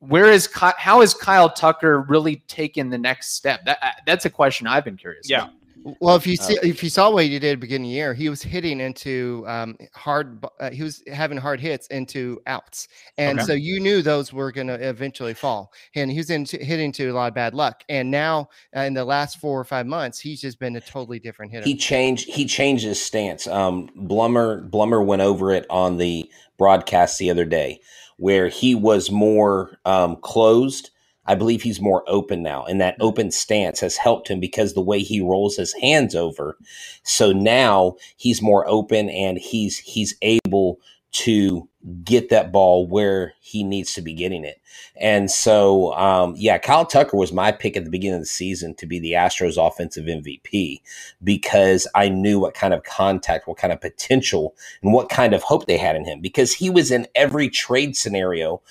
where 0.01 0.31
is 0.31 0.47
Ky- 0.47 0.77
how 0.77 1.01
is 1.01 1.15
Kyle 1.15 1.49
Tucker 1.49 2.03
really 2.03 2.37
taken 2.47 2.91
the 2.91 2.99
next 2.99 3.35
step? 3.35 3.65
That 3.65 3.79
uh, 3.81 3.91
that's 4.05 4.27
a 4.27 4.31
question 4.31 4.67
I've 4.67 4.85
been 4.85 4.97
curious. 4.97 5.31
Yeah. 5.31 5.45
about. 5.45 5.55
Well, 6.01 6.17
if 6.17 6.27
you 6.27 6.37
see, 6.37 6.57
if 6.63 6.83
you 6.85 6.91
saw 6.91 7.11
what 7.11 7.25
he 7.25 7.31
did 7.31 7.45
at 7.45 7.51
the 7.51 7.57
beginning 7.57 7.87
of 7.87 7.91
the 7.91 7.95
year, 7.97 8.15
he 8.15 8.29
was 8.29 8.43
hitting 8.43 8.81
into 8.81 9.45
um, 9.49 9.77
hard. 9.95 10.45
Uh, 10.61 10.71
he 10.71 10.83
was 10.83 11.03
having 11.13 11.39
hard 11.39 11.61
hits 11.61 11.87
into 11.89 12.41
outs, 12.47 12.89
and 13.19 13.39
Okay. 13.39 13.47
so 13.47 13.53
you 13.53 13.81
knew 13.81 14.01
those 14.03 14.33
were 14.33 14.53
going 14.53 14.69
to 14.69 14.75
eventually 14.75 15.35
fall. 15.35 15.73
And 15.97 16.11
he 16.11 16.19
was 16.19 16.31
into 16.31 16.57
hitting 16.59 16.93
to 16.93 17.09
a 17.09 17.13
lot 17.13 17.29
of 17.29 17.35
bad 17.35 17.55
luck. 17.55 17.83
And 17.89 18.11
now, 18.11 18.49
uh, 18.77 18.81
in 18.81 18.95
the 18.95 19.05
last 19.05 19.39
four 19.41 19.59
or 19.59 19.65
five 19.65 19.87
months, 19.87 20.21
he's 20.21 20.41
just 20.41 20.59
been 20.61 20.77
a 20.77 20.81
totally 20.81 21.19
different 21.19 21.53
hitter. 21.53 21.65
He 21.67 21.75
changed. 21.77 22.29
He 22.29 22.45
changed 22.47 22.85
his 22.85 23.03
stance. 23.03 23.47
Um, 23.47 23.89
Blummer 23.97 24.69
Blummer 24.71 25.05
went 25.05 25.23
over 25.23 25.51
it 25.53 25.67
on 25.69 25.97
the 25.97 26.31
broadcast 26.59 27.19
the 27.19 27.31
other 27.31 27.45
day, 27.45 27.81
where 28.19 28.49
he 28.49 28.75
was 28.77 29.11
more 29.11 29.79
um, 29.85 30.17
closed. 30.17 30.91
I 31.27 31.35
believe 31.35 31.63
he's 31.63 31.81
more 31.81 32.03
open 32.09 32.43
now, 32.43 32.65
and 32.65 32.81
that 32.81 32.97
open 33.01 33.31
stance 33.31 33.81
has 33.81 33.97
helped 33.97 34.29
him 34.29 34.41
because 34.41 34.75
the 34.75 34.81
way 34.81 35.01
he 35.01 35.21
rolls 35.21 35.57
his 35.57 35.73
hands 35.75 36.15
over. 36.15 36.57
So 37.05 37.33
now 37.33 37.97
he's 38.17 38.43
more 38.43 38.69
open, 38.69 39.09
and 39.09 39.39
he's 39.39 39.79
he's 39.79 40.17
able 40.23 40.81
to 41.13 41.69
get 42.05 42.31
that 42.31 42.53
ball 42.53 42.87
where 42.87 43.35
he 43.41 43.65
needs 43.65 43.93
to 43.93 44.01
be 44.01 44.15
getting 44.15 44.45
it. 44.45 44.61
And 44.97 45.31
so, 45.31 45.93
um, 45.95 46.35
yeah, 46.37 46.59
Kyle 46.59 46.87
Tucker 46.87 47.17
was 47.17 47.33
my 47.33 47.53
pick 47.53 47.77
at 47.77 47.85
the 47.85 47.91
beginning 47.91 48.17
of 48.17 48.23
the 48.23 48.27
season 48.27 48.75
to 48.77 48.87
be 48.87 48.99
the 48.99 49.13
Astros 49.13 49.57
offensive 49.59 50.07
MVP 50.07 50.81
because 51.23 51.87
I 51.95 52.09
knew 52.09 52.39
what 52.39 52.55
kind 52.55 52.73
of 52.73 52.85
contact, 52.85 53.47
what 53.47 53.59
kind 53.59 53.73
of 53.73 53.81
potential, 53.81 54.55
and 54.83 54.93
what 54.93 55.09
kind 55.09 55.35
of 55.35 55.43
hope 55.43 55.67
they 55.67 55.77
had 55.77 55.97
in 55.97 56.05
him 56.05 56.21
because 56.21 56.55
he 56.55 56.71
was 56.71 56.91
in 56.91 57.07
every 57.15 57.49
trade 57.49 57.97
scenario 57.97 58.63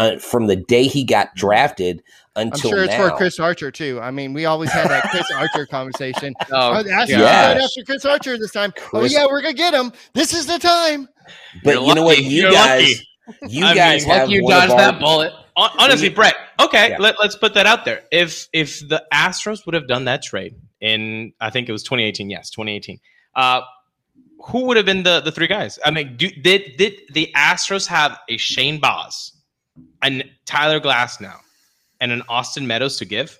uh, 0.00 0.18
from 0.18 0.46
the 0.46 0.56
day 0.56 0.84
he 0.84 1.04
got 1.04 1.34
drafted 1.36 2.02
until 2.36 2.40
I'm 2.40 2.46
until 2.52 2.70
sure 2.70 2.84
it's 2.84 2.92
now. 2.94 3.08
for 3.10 3.16
Chris 3.16 3.38
Archer 3.40 3.70
too. 3.70 4.00
I 4.00 4.10
mean, 4.10 4.32
we 4.32 4.44
always 4.46 4.70
had 4.70 4.88
that 4.88 5.04
Chris 5.10 5.30
Archer 5.32 5.66
conversation. 5.66 6.34
Oh, 6.52 6.78
Oh, 6.78 6.82
the 6.82 6.90
Astros 6.90 7.08
yes. 7.08 7.52
going 7.54 7.64
after 7.64 7.84
Chris 7.84 8.04
Archer 8.04 8.38
this 8.38 8.50
time. 8.52 8.72
oh 8.92 9.04
yeah, 9.04 9.26
we're 9.26 9.42
gonna 9.42 9.54
get 9.54 9.74
him. 9.74 9.92
This 10.14 10.32
is 10.34 10.46
the 10.46 10.58
time. 10.58 11.08
but 11.64 11.74
You're 11.74 11.84
you 11.84 11.94
know 11.94 12.02
what? 12.02 12.18
You 12.18 12.42
You're 12.42 12.50
guys, 12.52 13.00
you 13.48 13.64
I 13.64 13.74
guys 13.74 14.04
mean, 14.06 14.14
have 14.14 14.22
Lucky 14.28 14.32
you 14.34 14.42
one 14.44 14.52
dodged 14.52 14.72
our- 14.72 14.78
that 14.78 14.98
bullet. 15.00 15.32
Honestly, 15.56 16.08
We- 16.08 16.14
Brett. 16.14 16.34
Okay, 16.58 16.90
Yeah. 16.90 16.98
let, 16.98 17.16
let's 17.20 17.36
put 17.36 17.52
that 17.54 17.66
out 17.66 17.84
there. 17.84 18.02
If 18.10 18.48
if 18.52 18.80
the 18.88 19.04
Astros 19.12 19.66
would 19.66 19.74
have 19.74 19.86
done 19.88 20.04
that 20.06 20.22
trade 20.22 20.54
in, 20.80 21.32
I 21.40 21.50
think 21.50 21.68
it 21.68 21.72
was 21.72 21.82
2018. 21.82 22.30
Yes, 22.30 22.48
2018. 22.50 22.98
Uh, 23.34 23.60
who 24.46 24.64
would 24.66 24.76
have 24.78 24.86
been 24.86 25.02
the 25.02 25.20
the 25.20 25.30
three 25.32 25.46
guys? 25.48 25.78
I 25.84 25.90
mean, 25.90 26.16
do, 26.16 26.30
did 26.30 26.76
did 26.78 26.94
the 27.12 27.30
Astros 27.36 27.86
have 27.88 28.18
a 28.28 28.36
Shane 28.38 28.80
Baz, 28.80 29.32
and 30.02 30.24
Tyler 30.46 30.80
Glasnow, 30.80 31.36
and 32.00 32.12
an 32.12 32.22
Austin 32.28 32.66
Meadows 32.66 32.96
to 32.98 33.04
give? 33.04 33.38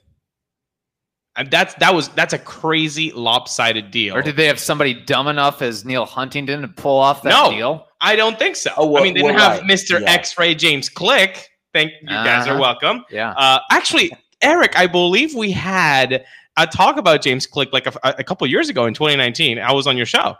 And 1.36 1.50
that's 1.50 1.74
that 1.74 1.94
was 1.94 2.08
that's 2.10 2.32
a 2.34 2.38
crazy 2.38 3.12
lopsided 3.12 3.90
deal. 3.90 4.16
Or 4.16 4.22
did 4.22 4.36
they 4.36 4.46
have 4.46 4.58
somebody 4.58 4.94
dumb 4.94 5.28
enough 5.28 5.62
as 5.62 5.84
Neal 5.84 6.04
Huntington 6.04 6.62
to 6.62 6.68
pull 6.68 6.98
off 6.98 7.22
that 7.22 7.30
No. 7.30 7.50
deal? 7.52 7.86
I 8.00 8.16
don't 8.16 8.38
think 8.38 8.56
so. 8.56 8.72
Oh, 8.76 8.86
well- 8.90 9.02
I 9.02 9.04
mean, 9.04 9.14
they 9.14 9.22
didn't 9.22 9.38
have 9.38 9.58
right. 9.60 9.62
Mr. 9.70 10.00
Yeah. 10.00 10.10
X-Ray 10.10 10.54
James 10.56 10.88
Click. 10.88 11.48
Thank 11.72 11.92
you 12.02 12.08
guys 12.08 12.46
are 12.48 12.52
Uh-huh. 12.52 12.60
welcome. 12.60 13.04
Yeah. 13.10 13.30
Uh, 13.30 13.60
actually, 13.70 14.10
Eric, 14.42 14.76
I 14.76 14.86
believe 14.88 15.34
we 15.34 15.52
had 15.52 16.24
a 16.56 16.66
talk 16.66 16.96
about 16.96 17.22
James 17.22 17.46
Click 17.46 17.72
like 17.72 17.86
a, 17.86 17.92
a 18.18 18.24
couple 18.24 18.46
years 18.48 18.68
ago 18.68 18.86
in 18.86 18.94
2019. 18.94 19.58
I 19.60 19.72
was 19.72 19.86
on 19.86 19.96
your 19.96 20.06
show. 20.06 20.36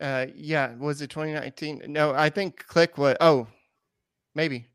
Uh, 0.00 0.26
yeah, 0.34 0.74
was 0.76 1.00
it 1.00 1.08
2019? 1.08 1.82
No, 1.86 2.12
I 2.12 2.28
think 2.28 2.66
Click 2.66 2.98
was. 2.98 3.16
Oh, 3.20 3.46
maybe 4.34 4.66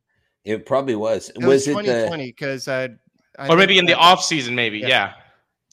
It 0.43 0.65
probably 0.65 0.95
was. 0.95 1.30
it 1.30 1.38
was, 1.38 1.45
was, 1.45 1.67
it 1.67 1.71
2020 1.71 2.25
because 2.27 2.67
uh, 2.67 2.88
I 3.38 3.47
or 3.47 3.56
maybe 3.56 3.77
in 3.77 3.86
the 3.86 3.93
off 3.93 4.23
season, 4.23 4.56
maybe. 4.56 4.80
Yeah. 4.80 4.88
Yeah. 4.88 5.13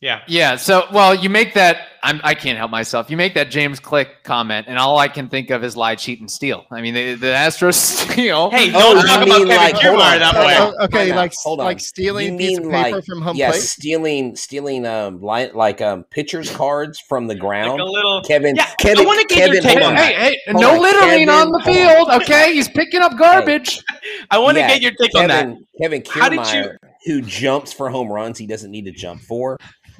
Yeah. 0.00 0.22
Yeah. 0.28 0.56
So, 0.56 0.87
well, 0.92 1.14
you 1.14 1.28
make 1.28 1.54
that. 1.54 1.78
I'm, 2.00 2.20
I 2.22 2.34
can't 2.34 2.56
help 2.56 2.70
myself. 2.70 3.11
You 3.11 3.16
make 3.16 3.34
that 3.34 3.50
James 3.50 3.80
Click 3.80 4.22
comment, 4.22 4.66
and 4.68 4.78
all 4.78 4.98
I 4.98 5.08
can 5.08 5.28
think 5.28 5.50
of 5.50 5.64
is 5.64 5.76
lie, 5.76 5.96
cheat, 5.96 6.20
and 6.20 6.30
steal. 6.30 6.64
I 6.70 6.80
mean, 6.80 6.94
the, 6.94 7.14
the 7.14 7.26
Astros 7.26 7.74
steal. 7.74 8.50
Hey, 8.50 8.70
Oh, 8.72 8.94
don't 8.94 9.04
talk 9.04 9.20
mean 9.24 9.28
about 9.28 9.38
Kevin 9.38 9.48
like- 9.48 9.74
hold 9.74 9.98
Kiermaier 9.98 10.12
on, 10.12 10.18
that 10.20 10.34
hold 10.37 10.46
way. 10.46 10.56
on. 10.56 10.74
Oh, 10.78 10.84
okay, 10.84 11.12
like 11.16 11.32
Hold 11.42 11.58
on. 11.58 11.66
like 11.66 11.80
stealing 11.80 12.34
You 12.34 12.38
piece 12.38 12.58
of 12.58 12.64
mean 12.66 12.72
paper 12.72 12.96
like- 12.98 13.04
from 13.04 13.20
home 13.22 13.37
yeah, 13.37 13.50
plate. 13.50 13.61
stealing 13.62 14.37
stealing 14.37 14.87
um 14.87 15.20
li- 15.20 15.50
like 15.52 15.80
um 15.80 16.04
pitchers 16.04 16.54
cards 16.54 17.00
from 17.00 17.26
the 17.26 17.34
Like 17.34 17.40
ground. 17.40 17.80
a 17.80 17.84
little. 17.84 18.22
Kevin, 18.22 18.54
Yeah, 18.54 18.66
Kevin, 18.78 19.02
I 19.04 19.06
want 19.06 19.28
to 19.28 19.34
get 19.34 19.52
your 19.52 19.61
Kevin, 19.61 19.62
take 19.64 19.72
hold 19.72 19.82
on 19.82 19.88
on. 19.90 19.94
that. 19.96 20.14
Hey, 20.14 20.38
hey, 20.46 20.52
Hold 20.52 20.62
no 20.62 20.74
on, 20.76 20.82
littering 20.82 21.08
Kevin, 21.26 21.28
on 21.30 21.50
the 21.50 21.62
field. 21.64 22.08
on. 22.11 22.22
Okay, 22.22 22.54
he's 22.54 22.68
picking 22.68 23.00
up 23.00 23.18
garbage. 23.18 23.82
I 24.30 24.38
want 24.38 24.54
to 24.56 24.61
Yeah, 24.61 24.68
get 24.78 24.82
your 24.82 24.92
take 24.92 25.16
on 25.16 25.26
that. 25.28 25.46
Kevin, 25.82 26.02
Kevin 26.02 26.02
How 26.22 26.28
did 26.28 26.37
you- 26.54 26.70
Kiermaier, 26.70 26.76
who 27.06 27.22
jumps 27.22 27.72
for 27.72 27.88
home 27.90 28.08
runs 28.12 28.38
he 28.38 28.46
doesn't 28.46 28.70
need 28.70 28.84
to 28.84 28.90
jump 28.92 29.20
for, 29.22 29.56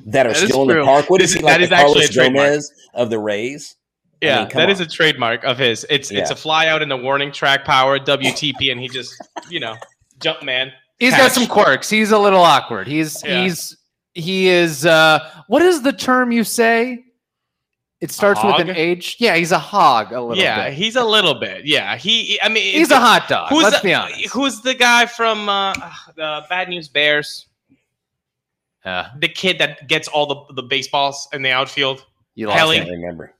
that 0.07 0.27
are 0.27 0.33
That 0.33 0.43
is 0.43 0.49
still 0.49 0.63
in 0.71 0.77
the 0.79 0.85
park. 0.85 1.11
What 1.11 1.21
is 1.23 1.31
This 1.33 1.39
he 1.41 1.45
like? 1.45 1.55
that 1.55 1.59
the 1.59 1.65
is 1.65 1.73
actually 1.73 1.93
Carlos 1.95 2.11
a 2.11 2.13
trademark. 2.13 2.47
Gomez 2.49 2.73
of 2.95 3.11
the 3.11 3.19
Rays. 3.19 3.77
I 4.23 4.27
Yeah, 4.27 4.41
mean, 4.41 4.51
come 4.51 4.61
that 4.61 4.71
is 4.71 4.81
on. 4.81 4.87
a 4.87 4.91
trademark 4.91 5.45
of 5.45 5.59
his. 5.59 5.87
It's 5.91 6.11
it's 6.11 6.31
a 6.31 6.37
fly 6.37 6.67
out 6.69 6.83
in 6.83 6.89
the 6.89 6.97
warning 6.97 7.31
track 7.33 7.65
power 7.65 7.99
WTP, 7.99 8.71
and 8.73 8.81
he 8.81 8.89
just 8.89 9.15
you 9.49 9.61
know 9.61 9.77
jump 10.21 10.43
man. 10.43 10.73
He's 10.99 11.17
got 11.17 11.31
some 11.33 11.47
quirks. 11.47 11.89
He's 11.89 12.11
a 12.11 12.19
little 12.19 12.41
awkward. 12.43 12.87
He's 12.89 13.23
Yeah. 13.25 13.43
he's 13.43 13.77
he 14.15 14.49
is. 14.49 14.85
uh 14.87 15.21
What 15.47 15.63
is 15.63 15.83
the 15.83 15.93
term 15.93 16.33
you 16.33 16.43
say? 16.45 17.05
It 18.01 18.13
starts 18.13 18.43
with 18.45 18.61
an? 18.61 18.71
H. 18.71 19.17
Yeah, 19.19 19.35
he's 19.35 19.51
a 19.51 19.59
hog 19.59 20.13
a 20.13 20.21
little 20.21 20.41
yeah, 20.41 20.67
bit. 20.69 20.75
he's 20.75 20.95
a 20.95 21.03
little 21.05 21.35
bit. 21.35 21.67
Yeah, 21.67 21.97
he. 21.97 22.39
I 22.41 22.49
mean, 22.49 22.63
He's 22.63 22.93
a 22.93 23.01
hot 23.01 23.29
dog. 23.29 23.49
Who's 23.51 23.65
let's 23.65 23.81
the, 23.81 23.89
be 23.89 23.93
honest. 23.95 24.29
Who's 24.33 24.61
the 24.63 24.75
guy 24.75 25.07
from 25.07 25.49
uh, 25.49 25.75
the 26.15 26.45
Bad 26.49 26.69
News 26.69 26.87
Bears? 26.87 27.48
Yeah, 28.85 29.11
The 29.19 29.29
kid 29.29 29.59
that 29.59 29.89
gets 29.89 30.09
all 30.09 30.27
the 30.27 30.55
the 30.55 30.63
baseballs 30.63 31.29
in 31.33 31.43
the 31.43 31.51
outfield. 31.51 32.05
you 32.35 32.47
lost 32.47 32.59
Kelly. 32.59 32.81
I 32.81 32.85
remember. 32.89 33.35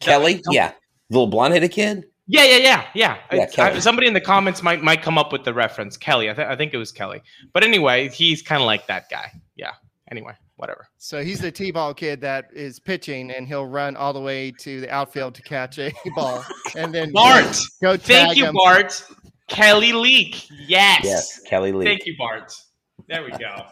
Kelly, 0.00 0.42
yeah, 0.50 0.72
the 1.08 1.14
little 1.16 1.26
blonde 1.28 1.54
headed 1.54 1.70
kid. 1.70 2.04
Yeah, 2.26 2.44
yeah, 2.44 2.56
yeah, 2.58 2.84
yeah. 2.94 3.16
Yeah, 3.32 3.42
It's- 3.44 3.58
I- 3.58 3.78
somebody 3.80 4.06
in 4.06 4.14
the 4.14 4.20
comments 4.20 4.62
might 4.62 4.82
might 4.82 5.02
come 5.02 5.18
up 5.18 5.32
with 5.32 5.44
the 5.44 5.52
reference. 5.54 5.96
Kelly, 5.96 6.30
I, 6.30 6.34
th- 6.34 6.46
I 6.46 6.56
think 6.56 6.72
it 6.74 6.76
was 6.78 6.92
Kelly. 6.92 7.22
But 7.52 7.64
anyway, 7.64 8.08
he's 8.08 8.40
kind 8.42 8.60
of 8.62 8.66
like 8.66 8.86
that 8.86 9.08
guy. 9.10 9.32
Yeah. 9.56 9.72
Anyway, 10.10 10.32
whatever. 10.56 10.88
So 10.98 11.22
he's 11.22 11.40
the 11.40 11.52
T-ball 11.52 11.94
kid 11.94 12.20
that 12.22 12.46
is 12.52 12.80
pitching, 12.80 13.30
and 13.30 13.46
he'll 13.46 13.66
run 13.66 13.96
all 13.96 14.12
the 14.12 14.20
way 14.20 14.50
to 14.58 14.80
the 14.80 14.90
outfield 14.90 15.34
to 15.36 15.42
catch 15.42 15.78
a 15.78 15.92
ball, 16.16 16.44
and 16.76 16.92
then 16.92 17.12
Bart, 17.12 17.56
go 17.80 17.96
thank 17.96 18.28
tag 18.30 18.36
you, 18.36 18.46
him. 18.46 18.54
Bart. 18.54 19.04
Kelly 19.48 19.92
Leak. 19.92 20.46
Yes. 20.66 21.00
Yes, 21.04 21.40
Kelly 21.40 21.72
Lee. 21.72 21.84
Thank 21.84 22.06
you, 22.06 22.14
Bart. 22.18 22.52
There 23.08 23.22
we 23.24 23.30
go. 23.32 23.66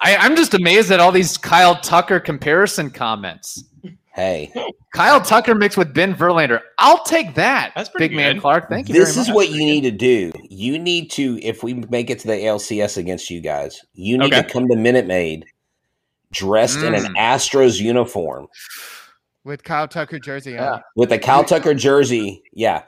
I, 0.00 0.16
I'm 0.16 0.36
just 0.36 0.54
amazed 0.54 0.90
at 0.90 1.00
all 1.00 1.12
these 1.12 1.36
Kyle 1.36 1.80
Tucker 1.80 2.20
comparison 2.20 2.90
comments. 2.90 3.64
Hey, 4.14 4.52
Kyle 4.94 5.20
Tucker 5.20 5.54
mixed 5.56 5.76
with 5.76 5.92
Ben 5.92 6.14
Verlander. 6.14 6.60
I'll 6.78 7.02
take 7.02 7.34
that. 7.34 7.72
That's 7.74 7.88
pretty 7.88 8.08
big 8.08 8.16
man. 8.16 8.40
Clark. 8.40 8.68
Thank 8.68 8.88
you. 8.88 8.94
this 8.94 9.14
very 9.14 9.22
is 9.22 9.28
much. 9.28 9.34
what 9.34 9.50
you 9.50 9.64
need 9.64 9.80
to 9.82 9.90
do. 9.90 10.30
You 10.48 10.78
need 10.78 11.10
to, 11.12 11.38
if 11.42 11.64
we 11.64 11.74
make 11.74 12.10
it 12.10 12.20
to 12.20 12.28
the 12.28 12.34
ALCS 12.34 12.96
against 12.96 13.28
you 13.28 13.40
guys, 13.40 13.80
you 13.94 14.16
need 14.16 14.32
to 14.32 14.44
come 14.44 14.68
to 14.68 14.76
Minute 14.76 15.06
Maid 15.08 15.46
dressed 16.30 16.78
in 16.78 16.94
an 16.94 17.02
Mm. 17.04 17.16
Astros 17.16 17.80
uniform 17.80 18.46
with 19.42 19.64
Kyle 19.64 19.88
Tucker 19.88 20.18
jersey 20.20 20.52
Yeah. 20.52 20.78
with 20.96 21.10
a 21.12 21.18
Kyle 21.18 21.44
Tucker 21.44 21.74
jersey. 21.74 22.42
Yeah, 22.52 22.82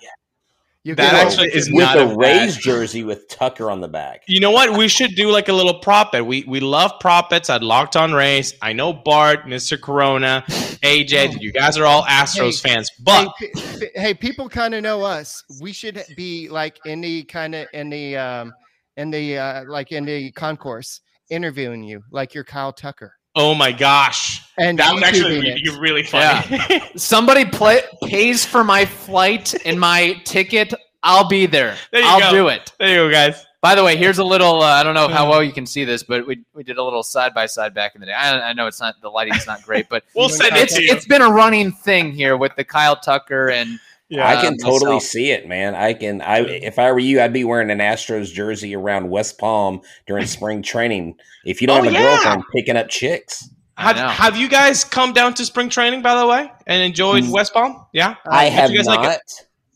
You 0.87 0.95
That 0.95 1.11
can- 1.11 1.27
actually 1.27 1.49
is 1.49 1.67
with 1.69 1.83
not 1.85 1.97
a 1.99 2.03
a 2.05 2.07
bad- 2.07 2.17
Rays 2.17 2.57
jersey 2.57 3.03
with 3.03 3.27
Tucker 3.27 3.73
on 3.73 3.81
the 3.81 3.89
back. 3.89 4.23
You 4.29 4.39
know 4.39 4.53
what? 4.53 4.79
We 4.79 4.87
should 4.87 5.17
do 5.17 5.33
like 5.33 5.49
a 5.49 5.53
little 5.53 5.81
prop 5.81 6.13
bet. 6.13 6.25
We 6.25 6.45
we 6.47 6.61
love 6.61 6.93
prop 7.01 7.29
bets 7.31 7.51
at 7.51 7.61
Locked 7.61 7.97
On 7.97 8.13
Race. 8.13 8.55
I 8.63 8.73
know 8.73 8.93
Bart, 8.93 9.47
Mr. 9.47 9.81
Corona, 9.81 10.45
AJ. 10.85 11.41
You 11.41 11.51
guys 11.51 11.77
are 11.77 11.87
all 11.87 12.05
Astros 12.05 12.63
Hey, 12.63 12.69
fans, 12.71 12.89
but 13.01 13.33
hey, 13.41 13.49
pe- 13.53 13.79
pe- 13.81 14.01
hey, 14.01 14.15
people 14.15 14.49
kind 14.49 14.75
of 14.77 14.85
know 14.85 15.03
us. 15.03 15.43
We 15.61 15.73
should 15.73 16.01
be 16.17 16.49
like 16.49 16.79
in 16.87 17.01
the 17.01 17.25
kind 17.25 17.57
of 17.57 17.67
in 17.73 17.91
the 17.91 18.17
um 18.17 18.55
in 18.97 19.11
the 19.11 19.39
uh 19.39 19.65
like 19.67 19.91
in 19.91 20.05
the 20.05 20.31
concourse 20.31 21.01
interviewing 21.31 21.83
you 21.83 22.05
like 22.13 22.33
you're 22.33 22.45
Kyle 22.45 22.73
Tucker. 22.73 23.16
Oh 23.37 23.55
my 23.55 23.71
gosh, 23.71 24.43
And 24.59 24.79
that 24.79 24.93
was 24.95 25.03
actually 25.05 25.41
YouTubing 25.41 25.79
really, 25.81 26.01
it. 26.03 26.11
really 26.11 26.63
funny. 26.81 26.83
Somebody 26.97 27.45
play, 27.45 27.83
pays 28.05 28.45
for 28.45 28.65
my 28.65 28.85
flight 28.85 29.55
and 29.65 29.79
my 29.79 30.15
ticket. 30.25 30.75
I'll 31.03 31.29
be 31.29 31.47
there. 31.47 31.77
There 31.93 32.01
you 32.01 32.07
I'll 32.09 32.19
go. 32.19 32.31
do 32.33 32.49
it. 32.49 32.73
there 32.79 32.89
you 32.89 32.95
go, 32.97 33.11
guys. 33.11 33.45
By 33.63 33.75
the 33.75 33.83
way, 33.85 33.97
here's 33.97 34.19
a 34.19 34.25
little. 34.25 34.63
Uh, 34.63 34.67
I 34.67 34.83
don't 34.83 34.95
know 34.95 35.09
how 35.09 35.29
well 35.29 35.43
you 35.43 35.53
can 35.53 35.67
see 35.67 35.85
this, 35.85 36.03
but 36.03 36.27
we, 36.27 36.43
we 36.55 36.63
did 36.63 36.79
a 36.79 36.83
little 36.85 37.03
side 37.03 37.35
by 37.35 37.47
side 37.47 37.75
back 37.75 37.95
in 37.95 38.01
the 38.01 38.07
day. 38.07 38.13
I, 38.13 38.51
I 38.51 38.53
know 38.53 38.67
it's 38.67 38.81
not 38.81 38.95
the 39.01 39.09
lighting's 39.09 39.47
not 39.47 39.63
great, 39.63 39.89
but 39.89 40.05
We'll 40.15 40.29
send 40.29 40.55
know, 40.55 40.61
it 40.61 40.69
to 40.71 40.83
you. 40.83 40.93
it's 40.93 41.07
been 41.07 41.23
a 41.23 41.31
running 41.31 41.73
thing 41.73 42.13
here 42.13 42.37
with 42.37 42.55
the 42.57 42.65
Kyle 42.65 42.97
Tucker 42.97 43.51
and 43.51 43.79
Yeah. 44.09 44.29
I 44.29 44.41
can 44.41 44.55
Uh, 44.55 44.65
totally 44.65 44.93
myself. 44.95 45.03
see 45.03 45.31
it, 45.33 45.49
man. 45.49 45.75
I 45.75 45.93
can. 45.95 46.21
I 46.23 46.39
if 46.41 46.79
I 46.79 46.93
were 46.93 46.99
you, 47.01 47.21
I'd 47.21 47.33
be 47.33 47.45
wearing 47.45 47.71
an 47.71 47.79
Astros 47.79 48.33
jersey 48.33 48.75
around 48.77 49.11
West 49.11 49.37
Palm 49.39 49.81
during 50.07 50.27
spring 50.27 50.63
training. 50.63 51.17
If 51.45 51.61
you 51.61 51.67
don't 51.67 51.81
Oh, 51.81 51.85
have 51.85 51.93
a 51.93 51.95
yeah. 51.95 52.03
girlfriend, 52.03 52.43
picking 52.55 52.77
up 52.77 52.89
chicks. 52.89 53.49
Have, 53.79 53.97
have 53.97 54.37
you 54.39 54.49
guys 54.49 54.85
come 54.85 55.13
down 55.13 55.35
to 55.35 55.45
spring 55.45 55.69
training, 55.69 56.01
by 56.03 56.15
the 56.19 56.27
way, 56.27 56.51
and 56.67 56.83
enjoyed 56.83 57.25
Mm. 57.25 57.31
West 57.33 57.53
Palm? 57.53 57.85
Yeah. 57.93 58.15
I 58.27 58.45
did 58.45 58.53
have 58.55 58.71
you 58.71 58.77
guys 58.79 58.87
not. 58.87 59.01
like 59.05 59.21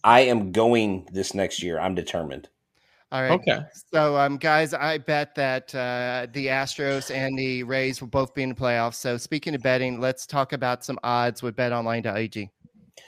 I 0.02 0.20
am 0.20 0.52
going 0.52 1.06
this 1.12 1.34
next 1.34 1.62
year. 1.62 1.78
I'm 1.78 1.94
determined. 1.94 2.48
All 3.12 3.20
right. 3.20 3.32
Okay. 3.32 3.58
So, 3.92 4.16
um, 4.16 4.38
guys, 4.38 4.72
I 4.72 4.96
bet 4.98 5.34
that 5.34 5.74
uh, 5.74 6.28
the 6.32 6.46
Astros 6.46 7.14
and 7.14 7.36
the 7.36 7.64
Rays 7.64 8.00
will 8.00 8.08
both 8.08 8.32
be 8.34 8.42
in 8.44 8.48
the 8.50 8.54
playoffs. 8.54 8.94
So, 8.94 9.16
speaking 9.18 9.54
of 9.54 9.62
betting, 9.62 10.00
let's 10.00 10.24
talk 10.26 10.52
about 10.54 10.82
some 10.84 10.98
odds 11.02 11.42
with 11.42 11.56
BetOnline.ag. 11.56 12.48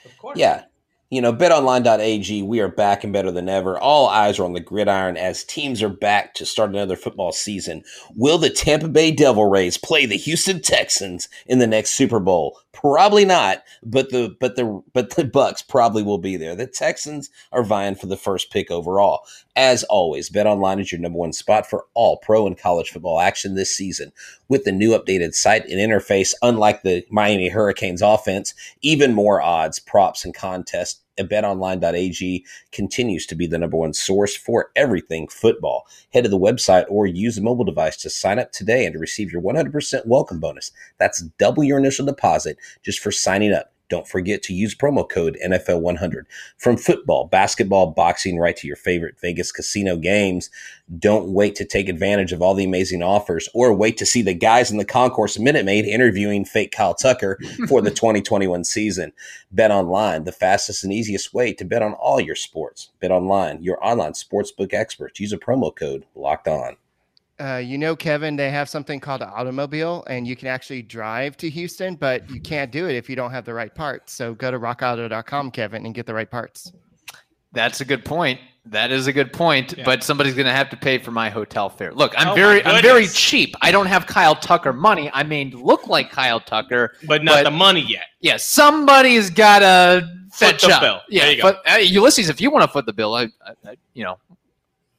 Of 0.05 0.17
course. 0.19 0.37
Yeah. 0.37 0.65
You 1.13 1.21
know, 1.21 1.31
betonline.ag, 1.31 2.41
we 2.41 2.59
are 2.59 2.67
back 2.67 3.03
and 3.03 3.13
better 3.13 3.31
than 3.31 3.47
ever. 3.47 3.77
All 3.77 4.07
eyes 4.07 4.39
are 4.39 4.45
on 4.45 4.53
the 4.53 4.59
gridiron 4.59 5.15
as 5.15 5.43
teams 5.43 5.83
are 5.83 5.87
back 5.87 6.33
to 6.33 6.43
start 6.43 6.71
another 6.71 6.95
football 6.95 7.31
season. 7.31 7.83
Will 8.15 8.39
the 8.39 8.49
Tampa 8.49 8.87
Bay 8.87 9.11
Devil 9.11 9.47
Rays 9.47 9.77
play 9.77 10.07
the 10.07 10.17
Houston 10.17 10.59
Texans 10.59 11.29
in 11.45 11.59
the 11.59 11.67
next 11.67 11.91
Super 11.91 12.19
Bowl? 12.19 12.57
Probably 12.71 13.25
not, 13.25 13.63
but 13.83 14.09
the 14.09 14.35
but 14.39 14.55
the 14.55 14.81
but 14.93 15.11
the 15.11 15.23
Bucs 15.23 15.65
probably 15.65 16.01
will 16.01 16.17
be 16.17 16.35
there. 16.35 16.55
The 16.55 16.65
Texans 16.65 17.29
are 17.51 17.63
vying 17.63 17.93
for 17.93 18.07
the 18.07 18.17
first 18.17 18.51
pick 18.51 18.71
overall. 18.71 19.21
As 19.55 19.83
always, 19.83 20.31
BetOnline 20.31 20.81
is 20.81 20.91
your 20.91 20.99
number 20.99 21.19
one 21.19 21.31
spot 21.31 21.69
for 21.69 21.85
all 21.93 22.17
pro 22.17 22.47
and 22.47 22.57
college 22.57 22.89
football 22.89 23.19
action 23.19 23.53
this 23.53 23.77
season. 23.77 24.11
With 24.49 24.63
the 24.63 24.71
new 24.71 24.97
updated 24.97 25.35
site 25.35 25.65
and 25.67 25.79
interface, 25.79 26.33
unlike 26.41 26.81
the 26.81 27.05
Miami 27.11 27.49
Hurricanes 27.49 28.01
offense, 28.01 28.55
even 28.81 29.13
more 29.13 29.43
odds, 29.43 29.77
props, 29.77 30.25
and 30.25 30.33
contests. 30.33 31.02
And 31.17 31.29
BetOnline.ag 31.29 32.45
continues 32.71 33.25
to 33.27 33.35
be 33.35 33.47
the 33.47 33.57
number 33.57 33.77
one 33.77 33.93
source 33.93 34.35
for 34.35 34.71
everything 34.75 35.27
football. 35.27 35.87
Head 36.11 36.23
to 36.23 36.29
the 36.29 36.39
website 36.39 36.85
or 36.89 37.05
use 37.05 37.37
a 37.37 37.41
mobile 37.41 37.65
device 37.65 37.97
to 37.97 38.09
sign 38.09 38.39
up 38.39 38.51
today 38.51 38.85
and 38.85 38.93
to 38.93 38.99
receive 38.99 39.31
your 39.31 39.41
100% 39.41 40.05
welcome 40.05 40.39
bonus. 40.39 40.71
That's 40.97 41.21
double 41.37 41.63
your 41.63 41.79
initial 41.79 42.05
deposit 42.05 42.57
just 42.83 42.99
for 42.99 43.11
signing 43.11 43.53
up. 43.53 43.73
Don't 43.93 44.07
forget 44.07 44.41
to 44.41 44.55
use 44.55 44.73
promo 44.73 45.07
code 45.07 45.37
NFL100. 45.45 46.23
From 46.57 46.77
football, 46.77 47.27
basketball, 47.27 47.91
boxing, 47.91 48.39
right 48.39 48.57
to 48.57 48.65
your 48.65 48.75
favorite 48.75 49.19
Vegas 49.21 49.51
casino 49.51 49.97
games. 49.97 50.49
Don't 50.97 51.29
wait 51.29 51.53
to 51.57 51.63
take 51.63 51.87
advantage 51.87 52.31
of 52.31 52.41
all 52.41 52.55
the 52.55 52.63
amazing 52.63 53.03
offers 53.03 53.47
or 53.53 53.71
wait 53.71 53.97
to 53.97 54.05
see 54.07 54.23
the 54.23 54.33
guys 54.33 54.71
in 54.71 54.79
the 54.79 54.83
concourse 54.83 55.37
Minute 55.37 55.63
Maid 55.63 55.85
interviewing 55.85 56.43
fake 56.43 56.71
Kyle 56.71 56.95
Tucker 56.95 57.37
for 57.67 57.83
the 57.83 57.91
2021 57.91 58.63
season. 58.63 59.13
Bet 59.51 59.69
online, 59.69 60.23
the 60.23 60.31
fastest 60.31 60.83
and 60.83 60.91
easiest 60.91 61.31
way 61.31 61.53
to 61.53 61.63
bet 61.63 61.83
on 61.83 61.93
all 61.93 62.19
your 62.19 62.35
sports. 62.35 62.89
Bet 62.99 63.11
online, 63.11 63.61
your 63.61 63.77
online 63.85 64.13
sportsbook 64.13 64.73
experts. 64.73 65.19
Use 65.19 65.33
a 65.33 65.37
promo 65.37 65.71
code 65.75 66.03
locked 66.15 66.47
on. 66.47 66.77
Uh, 67.39 67.57
you 67.57 67.77
know, 67.77 67.95
Kevin, 67.95 68.35
they 68.35 68.51
have 68.51 68.69
something 68.69 68.99
called 68.99 69.21
an 69.21 69.29
automobile, 69.33 70.03
and 70.07 70.27
you 70.27 70.35
can 70.35 70.47
actually 70.47 70.81
drive 70.83 71.35
to 71.37 71.49
Houston, 71.49 71.95
but 71.95 72.29
you 72.29 72.39
can't 72.39 72.71
do 72.71 72.87
it 72.87 72.95
if 72.95 73.09
you 73.09 73.15
don't 73.15 73.31
have 73.31 73.43
the 73.43 73.53
right 73.53 73.73
parts. 73.73 74.13
So 74.13 74.35
go 74.35 74.51
to 74.51 74.59
rockauto.com, 74.59 75.51
Kevin, 75.51 75.85
and 75.85 75.95
get 75.95 76.05
the 76.05 76.13
right 76.13 76.29
parts. 76.29 76.71
That's 77.51 77.81
a 77.81 77.85
good 77.85 78.05
point. 78.05 78.39
That 78.65 78.91
is 78.91 79.07
a 79.07 79.13
good 79.13 79.33
point. 79.33 79.73
Yeah. 79.77 79.83
But 79.83 80.03
somebody's 80.03 80.35
going 80.35 80.45
to 80.45 80.53
have 80.53 80.69
to 80.69 80.77
pay 80.77 80.97
for 80.97 81.11
my 81.11 81.29
hotel 81.29 81.69
fare. 81.69 81.91
Look, 81.93 82.13
I'm 82.17 82.29
Oh 82.29 82.35
very, 82.35 82.63
I'm 82.65 82.81
very 82.81 83.07
cheap. 83.07 83.55
I 83.61 83.71
don't 83.71 83.87
have 83.87 84.07
Kyle 84.07 84.35
Tucker 84.35 84.71
money. 84.71 85.09
I 85.13 85.23
may 85.23 85.45
look 85.45 85.87
like 85.87 86.11
Kyle 86.11 86.39
Tucker. 86.39 86.93
But 87.05 87.23
not 87.23 87.37
But- 87.37 87.43
the 87.45 87.51
money 87.51 87.81
yet. 87.81 88.05
Yeah, 88.21 88.37
somebody's 88.37 89.29
got 89.29 89.59
to 89.59 90.07
Foot 90.31 90.37
fetch 90.51 90.61
the 90.61 90.73
up. 90.75 90.81
bill. 90.81 91.01
Yeah, 91.09 91.23
There 91.25 91.31
you 91.35 91.41
go. 91.41 91.51
but 91.63 91.71
uh, 91.71 91.77
Ulysses, 91.77 92.29
if 92.29 92.39
you 92.39 92.49
want 92.51 92.63
to 92.63 92.71
foot 92.71 92.85
the 92.85 92.93
bill, 92.93 93.13
I, 93.15 93.23
I, 93.45 93.51
I 93.71 93.75
you 93.93 94.03
know, 94.05 94.17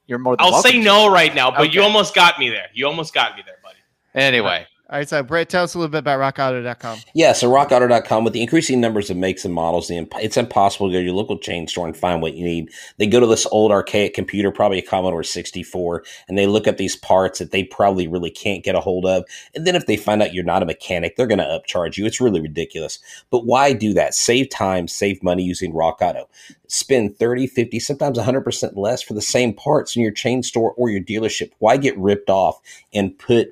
you're 0.07 0.19
more 0.19 0.37
than 0.37 0.47
I'll 0.47 0.63
say 0.63 0.79
no 0.79 1.11
right 1.11 1.35
now, 1.35 1.51
but 1.51 1.73
you 1.75 1.83
almost 1.83 2.15
got 2.15 2.39
me 2.39 2.51
there. 2.51 2.69
You 2.73 2.87
almost 2.87 3.15
got 3.15 3.37
me 3.37 3.43
there, 3.45 3.57
buddy. 3.63 3.79
Anyway, 4.15 4.67
All 4.95 5.01
right, 5.01 5.09
so 5.09 5.25
Brett, 5.25 5.49
tell 5.49 5.65
us 5.65 5.75
a 5.75 5.79
little 5.79 5.91
bit 5.91 5.99
about 5.99 6.21
rockauto.com. 6.21 7.01
Yeah, 7.15 7.33
so 7.33 7.51
rockauto.com 7.51 8.23
with 8.23 8.33
the 8.33 8.41
increasing 8.41 8.81
numbers 8.81 9.11
of 9.11 9.17
makes 9.17 9.45
and 9.45 9.53
models, 9.53 9.89
the 9.89 9.97
imp- 9.97 10.15
it's 10.23 10.37
impossible 10.37 10.87
to 10.87 10.93
go 10.93 11.01
to 11.01 11.05
your 11.05 11.15
local 11.15 11.37
chain 11.37 11.67
store 11.67 11.85
and 11.85 11.97
find 11.97 12.23
what 12.23 12.35
you 12.35 12.45
need. 12.45 12.71
They 12.99 13.09
go 13.09 13.19
to 13.19 13.27
this 13.27 13.45
old 13.47 13.73
archaic 13.73 14.15
computer, 14.15 14.53
probably 14.53 14.79
a 14.79 14.83
Commodore 14.83 15.25
64, 15.25 16.05
and 16.29 16.39
they 16.39 16.47
look 16.47 16.69
at 16.69 16.79
these 16.79 16.95
parts 16.95 17.41
that 17.41 17.51
they 17.51 17.65
probably 17.65 18.07
really 18.07 18.31
can't 18.31 18.63
get 18.63 18.77
a 18.77 18.81
hold 18.81 19.05
of. 19.05 19.25
And 19.57 19.67
then 19.67 19.75
if 19.75 19.87
they 19.87 19.97
find 19.97 20.23
out 20.23 20.33
you're 20.33 20.45
not 20.45 20.63
a 20.63 20.67
mechanic, 20.67 21.17
they're 21.17 21.27
going 21.27 21.39
to 21.39 21.45
upcharge 21.45 21.97
you. 21.97 22.07
It's 22.07 22.21
really 22.21 22.41
ridiculous. 22.41 23.01
But 23.31 23.47
why 23.47 23.73
do 23.73 23.95
that? 23.95 24.15
Save 24.15 24.51
time, 24.51 24.87
save 24.87 25.25
money 25.25 25.43
using 25.43 25.75
Rock 25.75 26.03
Auto. 26.03 26.29
Spend 26.69 27.19
30, 27.19 27.49
50, 27.49 27.81
sometimes 27.81 28.17
100% 28.17 28.77
less 28.77 29.03
for 29.03 29.15
the 29.15 29.21
same 29.21 29.55
parts 29.55 29.97
in 29.97 30.03
your 30.03 30.13
chain 30.13 30.45
store 30.45 30.73
or 30.77 30.89
your 30.89 31.03
dealership. 31.03 31.51
Why 31.59 31.79
get 31.79 31.99
ripped 31.99 32.31
off 32.31 32.61
and 32.93 33.19
put 33.19 33.49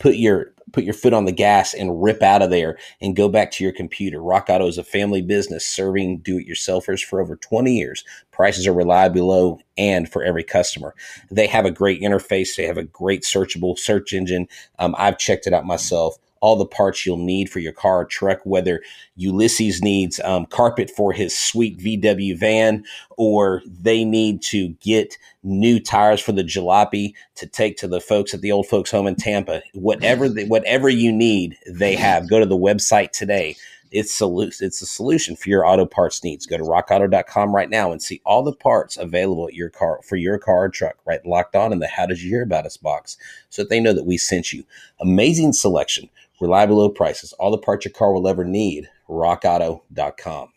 put 0.00 0.16
your 0.16 0.52
put 0.72 0.84
your 0.84 0.94
foot 0.94 1.12
on 1.12 1.24
the 1.24 1.32
gas 1.32 1.74
and 1.74 2.02
rip 2.02 2.22
out 2.22 2.42
of 2.42 2.50
there 2.50 2.78
and 3.00 3.16
go 3.16 3.28
back 3.28 3.50
to 3.50 3.64
your 3.64 3.72
computer. 3.72 4.22
Rock 4.22 4.46
Auto 4.48 4.68
is 4.68 4.78
a 4.78 4.84
family 4.84 5.20
business 5.20 5.66
serving 5.66 6.18
do-it-yourselfers 6.18 7.04
for 7.04 7.20
over 7.20 7.34
20 7.36 7.72
years. 7.76 8.04
Prices 8.30 8.68
are 8.68 8.72
reliably 8.72 9.20
low 9.20 9.58
and 9.76 10.08
for 10.08 10.22
every 10.22 10.44
customer. 10.44 10.94
They 11.30 11.48
have 11.48 11.64
a 11.64 11.72
great 11.72 12.00
interface. 12.00 12.54
They 12.56 12.66
have 12.66 12.78
a 12.78 12.84
great 12.84 13.22
searchable 13.22 13.78
search 13.78 14.12
engine. 14.12 14.46
Um, 14.78 14.94
I've 14.96 15.18
checked 15.18 15.48
it 15.48 15.52
out 15.52 15.66
myself. 15.66 16.16
All 16.40 16.56
the 16.56 16.66
parts 16.66 17.04
you'll 17.04 17.16
need 17.18 17.50
for 17.50 17.58
your 17.58 17.72
car 17.72 18.00
or 18.00 18.04
truck, 18.04 18.40
whether 18.44 18.82
Ulysses 19.16 19.82
needs 19.82 20.20
um, 20.20 20.46
carpet 20.46 20.90
for 20.90 21.12
his 21.12 21.36
sweet 21.36 21.78
VW 21.78 22.38
van, 22.38 22.84
or 23.16 23.62
they 23.66 24.04
need 24.04 24.42
to 24.42 24.68
get 24.80 25.18
new 25.42 25.80
tires 25.80 26.20
for 26.20 26.32
the 26.32 26.42
jalopy 26.44 27.14
to 27.36 27.46
take 27.46 27.76
to 27.78 27.88
the 27.88 28.00
folks 28.00 28.34
at 28.34 28.40
the 28.40 28.52
old 28.52 28.66
folks 28.66 28.90
home 28.90 29.06
in 29.06 29.16
Tampa. 29.16 29.62
Whatever 29.74 30.28
the, 30.28 30.46
whatever 30.46 30.88
you 30.88 31.12
need, 31.12 31.56
they 31.66 31.94
have. 31.96 32.28
Go 32.28 32.40
to 32.40 32.46
the 32.46 32.56
website 32.56 33.12
today. 33.12 33.56
It's 33.90 34.12
solution. 34.12 34.66
It's 34.66 34.80
a 34.82 34.86
solution 34.86 35.34
for 35.34 35.48
your 35.48 35.66
auto 35.66 35.84
parts 35.84 36.22
needs. 36.22 36.46
Go 36.46 36.56
to 36.56 36.62
rockauto.com 36.62 37.54
right 37.54 37.68
now 37.68 37.90
and 37.90 38.00
see 38.00 38.20
all 38.24 38.44
the 38.44 38.52
parts 38.52 38.96
available 38.96 39.48
at 39.48 39.54
your 39.54 39.68
car 39.68 40.00
for 40.04 40.16
your 40.16 40.38
car 40.38 40.64
or 40.64 40.68
truck. 40.68 40.96
Right, 41.04 41.24
locked 41.26 41.56
on 41.56 41.72
in 41.72 41.80
the 41.80 41.88
"How 41.88 42.06
did 42.06 42.22
you 42.22 42.30
hear 42.30 42.42
about 42.42 42.66
us?" 42.66 42.76
box, 42.76 43.16
so 43.48 43.62
that 43.62 43.68
they 43.68 43.80
know 43.80 43.92
that 43.92 44.06
we 44.06 44.16
sent 44.16 44.52
you. 44.52 44.64
Amazing 45.00 45.54
selection, 45.54 46.08
reliable 46.40 46.76
low 46.78 46.88
prices, 46.88 47.32
all 47.34 47.50
the 47.50 47.58
parts 47.58 47.84
your 47.84 47.92
car 47.92 48.12
will 48.12 48.26
ever 48.28 48.44
need. 48.44 48.88
RockAuto.com. 49.08 50.48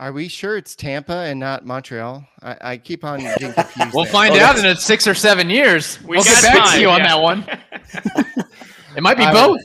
Are 0.00 0.12
we 0.12 0.28
sure 0.28 0.56
it's 0.56 0.76
Tampa 0.76 1.12
and 1.12 1.40
not 1.40 1.66
Montreal? 1.66 2.24
I, 2.42 2.56
I 2.60 2.76
keep 2.76 3.02
on 3.04 3.18
getting 3.20 3.52
confused. 3.52 3.94
We'll 3.94 4.04
there. 4.04 4.12
find 4.12 4.34
Oh, 4.34 4.40
out 4.40 4.64
in 4.64 4.76
six 4.76 5.06
or 5.08 5.14
seven 5.14 5.50
years. 5.50 6.00
We 6.02 6.16
we'll 6.16 6.24
get 6.24 6.42
got 6.42 6.42
back 6.44 6.54
to 6.66 6.70
time, 6.72 6.80
you 6.80 6.88
on 6.90 6.98
yeah. 7.00 7.08
that 7.08 7.20
one. 7.22 7.44
it 8.96 9.02
might 9.02 9.16
be 9.16 9.24
I- 9.24 9.32
both 9.32 9.60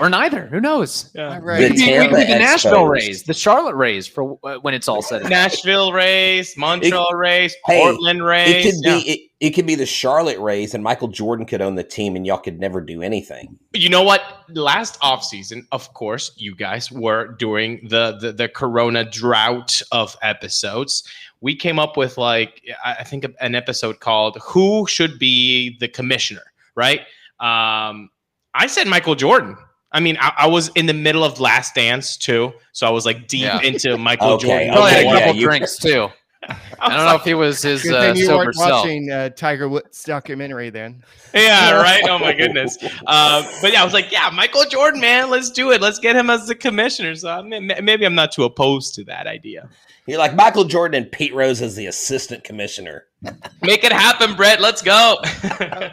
or 0.00 0.08
neither. 0.08 0.46
Who 0.46 0.60
knows? 0.60 1.10
All 1.18 1.34
The 1.34 1.40
right. 1.40 1.60
It 1.62 1.68
could 1.70 1.76
be, 1.76 1.82
it 1.90 2.08
could 2.10 2.16
be 2.16 2.22
the 2.24 2.38
Nashville 2.38 2.72
Expos. 2.84 2.90
Rays, 2.90 3.22
the 3.24 3.34
Charlotte 3.34 3.74
Rays 3.74 4.06
for 4.06 4.38
uh, 4.44 4.56
when 4.58 4.72
it's 4.72 4.88
all 4.88 5.02
said. 5.02 5.22
and. 5.22 5.30
Nashville 5.30 5.92
Rays, 5.92 6.56
Montreal 6.56 7.14
Rays, 7.14 7.54
Hey, 7.66 7.80
Portland 7.82 8.24
Rays. 8.24 8.64
It 8.66 8.70
could 8.70 8.80
yeah. 8.84 8.94
be 8.98 9.10
it, 9.10 9.25
it 9.38 9.50
could 9.50 9.66
be 9.66 9.74
the 9.74 9.84
Charlotte 9.86 10.38
Rays 10.38 10.72
and 10.72 10.82
Michael 10.82 11.08
Jordan 11.08 11.44
could 11.44 11.60
own 11.60 11.74
the 11.74 11.84
team 11.84 12.16
and 12.16 12.26
y'all 12.26 12.38
could 12.38 12.58
never 12.58 12.80
do 12.80 13.02
anything. 13.02 13.58
You 13.74 13.90
know 13.90 14.02
what? 14.02 14.22
Last 14.48 14.98
offseason, 15.00 15.66
of 15.72 15.92
course, 15.92 16.32
you 16.36 16.54
guys 16.54 16.90
were 16.90 17.28
during 17.38 17.86
the, 17.88 18.16
the 18.18 18.32
the 18.32 18.48
Corona 18.48 19.04
drought 19.04 19.82
of 19.92 20.16
episodes. 20.22 21.02
We 21.42 21.54
came 21.54 21.78
up 21.78 21.96
with 21.98 22.16
like 22.16 22.62
I 22.84 22.94
I 23.00 23.04
think 23.04 23.26
an 23.40 23.54
episode 23.54 24.00
called 24.00 24.38
"Who 24.42 24.86
Should 24.86 25.18
Be 25.18 25.76
the 25.80 25.88
Commissioner?" 25.88 26.42
Right? 26.74 27.00
Um, 27.38 28.08
I 28.54 28.66
said 28.68 28.86
Michael 28.86 29.14
Jordan. 29.16 29.56
I 29.92 30.00
mean, 30.00 30.16
I, 30.20 30.32
I 30.38 30.46
was 30.46 30.68
in 30.74 30.86
the 30.86 30.94
middle 30.94 31.24
of 31.24 31.40
Last 31.40 31.74
Dance 31.74 32.16
too, 32.16 32.52
so 32.72 32.86
I 32.86 32.90
was 32.90 33.04
like 33.04 33.28
deep 33.28 33.42
Yeah. 33.42 33.60
into 33.60 33.98
Michael 33.98 34.30
Okay, 34.32 34.46
Jordan. 34.46 34.72
Probably 34.72 34.90
had 34.92 34.98
Okay, 35.00 35.08
a 35.08 35.12
yeah, 35.12 35.18
couple 35.26 35.34
you- 35.40 35.46
drinks 35.46 35.76
too. 35.78 36.08
I 36.80 36.96
don't 36.96 37.06
know 37.06 37.14
if 37.14 37.22
he 37.22 37.34
was 37.34 37.62
his 37.62 37.82
Good 37.82 37.94
uh, 37.94 38.14
you 38.14 38.26
sober 38.26 38.44
weren't 38.44 38.54
self. 38.54 38.70
watching 38.70 39.10
uh, 39.10 39.30
Tiger 39.30 39.68
Woods 39.68 40.04
documentary 40.04 40.70
then. 40.70 41.02
Yeah, 41.34 41.72
right. 41.82 42.02
Oh 42.08 42.18
my 42.18 42.32
goodness. 42.32 42.78
Uh, 43.06 43.46
but 43.60 43.70
yeah, 43.70 43.82
I 43.82 43.84
was 43.84 43.92
like, 43.92 44.10
yeah, 44.10 44.30
Michael 44.32 44.64
Jordan, 44.64 45.02
man, 45.02 45.28
let's 45.28 45.50
do 45.50 45.70
it. 45.70 45.82
Let's 45.82 45.98
get 45.98 46.16
him 46.16 46.30
as 46.30 46.46
the 46.46 46.54
commissioner. 46.54 47.14
So 47.14 47.28
I 47.28 47.42
mean, 47.42 47.70
maybe 47.82 48.06
I'm 48.06 48.14
not 48.14 48.32
too 48.32 48.44
opposed 48.44 48.94
to 48.94 49.04
that 49.04 49.26
idea. 49.26 49.68
You're 50.06 50.18
like 50.18 50.34
Michael 50.34 50.64
Jordan 50.64 51.02
and 51.02 51.12
Pete 51.12 51.34
Rose 51.34 51.60
as 51.60 51.74
the 51.74 51.86
assistant 51.86 52.44
commissioner. 52.44 53.06
Make 53.62 53.82
it 53.82 53.92
happen, 53.92 54.36
Brett. 54.36 54.60
Let's 54.60 54.80
go. 54.80 55.16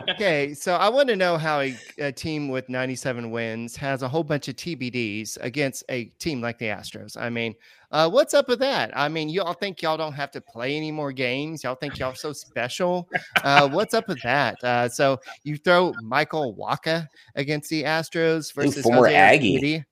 Okay, 0.10 0.54
so 0.54 0.76
I 0.76 0.88
want 0.90 1.10
to 1.10 1.16
know 1.16 1.36
how 1.38 1.62
a, 1.62 1.76
a 1.98 2.12
team 2.12 2.48
with 2.50 2.70
97 2.70 3.32
wins 3.32 3.76
has 3.76 4.04
a 4.04 4.08
whole 4.08 4.24
bunch 4.24 4.48
of 4.48 4.56
TBDs 4.56 5.38
against 5.42 5.84
a 5.90 6.06
team 6.20 6.42
like 6.42 6.60
the 6.60 6.66
Astros. 6.66 7.18
I 7.18 7.30
mean, 7.30 7.56
uh, 7.92 8.10
what's 8.10 8.36
up 8.36 8.48
with 8.48 8.60
that? 8.60 8.96
I 8.96 9.10
mean, 9.10 9.30
y'all 9.30 9.54
think 9.54 9.82
y'all 9.82 9.98
don't 9.98 10.14
have 10.14 10.32
to 10.32 10.42
play 10.42 10.73
any 10.76 10.92
more 10.92 11.12
games? 11.12 11.64
Y'all 11.64 11.76
think 11.76 12.00
y'all 12.00 12.16
so 12.16 12.34
special? 12.34 13.08
Uh, 13.44 13.68
what's 13.70 13.94
up 13.94 14.08
with 14.08 14.22
that? 14.22 14.64
Uh, 14.64 14.90
so 14.90 15.20
you 15.44 15.58
throw 15.58 15.94
Michael 16.02 16.56
Wacha 16.56 17.08
against 17.36 17.70
the 17.70 17.84
Astros 17.84 18.54
versus 18.54 18.84
former 18.84 19.08
Jose 19.08 19.16
Aggie. 19.16 19.60
Urquidy. 19.60 19.86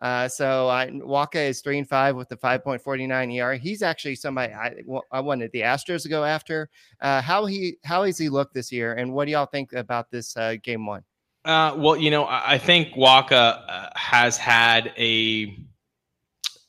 Uh, 0.00 0.28
so 0.28 0.68
uh, 0.68 0.86
Wacha 0.86 1.36
is 1.48 1.60
three 1.60 1.78
and 1.78 1.88
five 1.88 2.14
with 2.16 2.28
the 2.28 2.36
5.49 2.36 3.40
ER. 3.42 3.54
He's 3.54 3.80
actually 3.82 4.16
somebody 4.16 4.52
I, 4.52 4.74
I 5.10 5.20
wanted 5.20 5.50
the 5.52 5.60
Astros 5.62 6.02
to 6.02 6.08
go 6.08 6.24
after. 6.24 6.68
Uh, 7.00 7.22
how 7.22 7.46
he 7.46 7.76
how 7.84 8.04
has 8.04 8.18
he 8.18 8.28
looked 8.28 8.52
this 8.54 8.70
year, 8.70 8.94
and 8.94 9.14
what 9.14 9.24
do 9.26 9.32
y'all 9.32 9.46
think 9.46 9.72
about 9.72 10.10
this 10.10 10.36
uh, 10.36 10.56
game 10.62 10.84
one? 10.84 11.04
Uh, 11.44 11.74
well, 11.76 11.96
you 11.96 12.10
know, 12.10 12.24
I 12.24 12.54
I 12.54 12.58
think 12.58 12.88
Wacha 12.94 13.62
uh, 13.68 13.88
has 13.94 14.36
had 14.36 14.92
a 14.98 15.56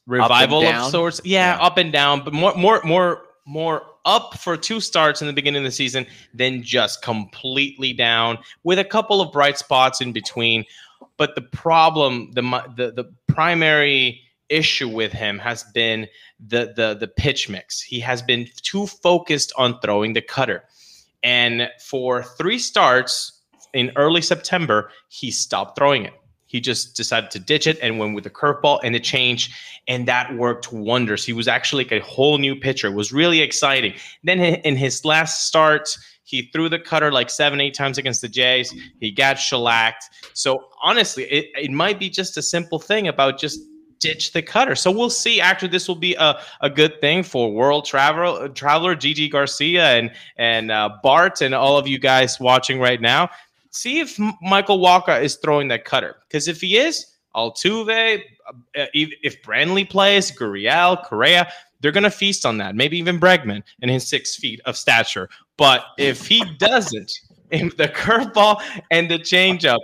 revival 0.08 0.66
of 0.66 0.92
sorts. 0.92 1.20
Yeah, 1.24 1.56
Yeah. 1.58 1.64
up 1.66 1.78
and 1.78 1.92
down, 1.92 2.24
but 2.24 2.34
more, 2.34 2.54
more, 2.56 2.82
more, 2.84 3.25
more 3.46 3.84
up 4.06 4.38
for 4.38 4.58
two 4.58 4.80
starts 4.80 5.22
in 5.22 5.28
the 5.28 5.34
beginning 5.34 5.60
of 5.60 5.66
the 5.66 5.72
season, 5.72 6.06
than 6.34 6.64
just 6.64 7.02
completely 7.02 7.94
down 7.94 8.38
with 8.64 8.80
a 8.80 8.84
couple 8.84 9.22
of 9.22 9.32
bright 9.32 9.58
spots 9.58 10.02
in 10.02 10.12
between. 10.12 10.66
But 11.18 11.36
the 11.36 11.42
problem, 11.42 12.32
the 12.34 12.42
the 12.76 12.92
the 12.92 13.12
primary 13.28 14.22
issue 14.50 14.88
with 14.88 15.12
him 15.12 15.40
has 15.40 15.64
been 15.74 16.08
the 16.46 16.74
the 16.76 16.96
the 17.00 17.08
pitch 17.08 17.50
mix. 17.50 17.82
He 17.82 18.00
has 18.02 18.22
been 18.22 18.48
too 18.62 18.88
focused 18.88 19.54
on 19.58 19.80
throwing 19.80 20.14
the 20.14 20.22
cutter. 20.22 20.64
And 21.24 21.70
for 21.84 22.22
three 22.24 22.60
starts 22.60 23.42
in 23.74 23.92
early 23.96 24.22
September, 24.22 24.92
he 25.10 25.32
stopped 25.32 25.78
throwing 25.78 26.06
it. 26.06 26.14
He 26.56 26.62
just 26.62 26.96
decided 26.96 27.32
to 27.32 27.40
ditch 27.40 27.68
it 27.68 27.78
and 27.82 28.00
went 28.00 28.16
with 28.16 28.24
the 28.24 28.30
curveball 28.30 28.80
and 28.82 28.96
the 28.96 29.00
change, 29.02 29.54
and 29.90 30.08
that 30.08 30.34
worked 30.38 30.72
wonders. 30.72 31.26
He 31.26 31.34
was 31.34 31.50
actually 31.50 31.84
like 31.84 31.92
a 31.92 32.00
whole 32.00 32.38
new 32.38 32.56
pitcher. 32.56 32.88
It 32.88 32.94
was 32.94 33.12
really 33.12 33.42
exciting. 33.42 33.94
Then 34.24 34.40
in 34.40 34.78
his 34.78 35.04
last 35.04 35.48
start, 35.48 35.98
he 36.24 36.44
threw 36.54 36.70
the 36.70 36.80
cutter 36.80 37.12
like 37.12 37.30
seven, 37.30 37.60
eight 37.60 37.74
times 37.74 37.98
against 37.98 38.22
the 38.22 38.30
Jays. 38.30 38.74
He 39.02 39.12
got 39.12 39.38
shellacked. 39.38 40.06
So 40.32 40.70
honestly, 40.82 41.26
it, 41.26 41.48
it 41.62 41.72
might 41.72 42.00
be 42.00 42.10
just 42.10 42.38
a 42.38 42.42
simple 42.42 42.80
thing 42.80 43.10
about 43.10 43.38
just 43.38 43.60
ditch 44.00 44.32
the 44.32 44.42
cutter. 44.42 44.76
So 44.76 44.92
we'll 44.92 45.10
see. 45.10 45.42
Actually, 45.42 45.70
this 45.70 45.90
will 45.90 45.96
be 45.96 46.16
a, 46.16 46.40
a 46.62 46.70
good 46.70 47.02
thing 47.02 47.22
for 47.24 47.52
world 47.52 47.84
traveler 47.84 48.48
traveler 48.48 48.96
Gigi 48.96 49.28
Garcia 49.28 49.98
and 49.98 50.12
and 50.38 50.72
uh, 50.72 50.90
Bart 51.04 51.42
and 51.42 51.54
all 51.54 51.78
of 51.78 51.86
you 51.86 52.00
guys 52.00 52.40
watching 52.40 52.80
right 52.80 53.02
now. 53.02 53.30
See 53.76 54.00
if 54.00 54.18
Michael 54.42 54.80
Wacha 54.80 55.22
is 55.22 55.36
throwing 55.36 55.68
that 55.70 55.86
cutter. 55.86 56.16
Because 56.28 56.48
if 56.48 56.62
he 56.62 56.78
is, 56.78 57.06
Altuve, 57.36 58.22
uh, 58.50 58.86
if 58.94 59.42
Brantley 59.44 59.90
plays, 59.90 60.32
Gurriel, 60.32 61.04
Correa, 61.04 61.52
they're 61.82 61.92
gonna 61.92 62.10
feast 62.10 62.46
on 62.46 62.58
that. 62.60 62.76
Maybe 62.76 62.98
even 62.98 63.20
Bregman 63.20 63.62
and 63.82 63.92
his 63.92 64.08
six 64.08 64.36
feet 64.38 64.62
of 64.66 64.78
stature. 64.78 65.30
But 65.58 65.84
if 65.98 66.26
he 66.26 66.44
doesn't, 66.58 67.12
if 67.52 67.76
the 67.78 67.90
curveball 67.90 68.62
and 68.92 69.12
the 69.12 69.20
changeup 69.20 69.80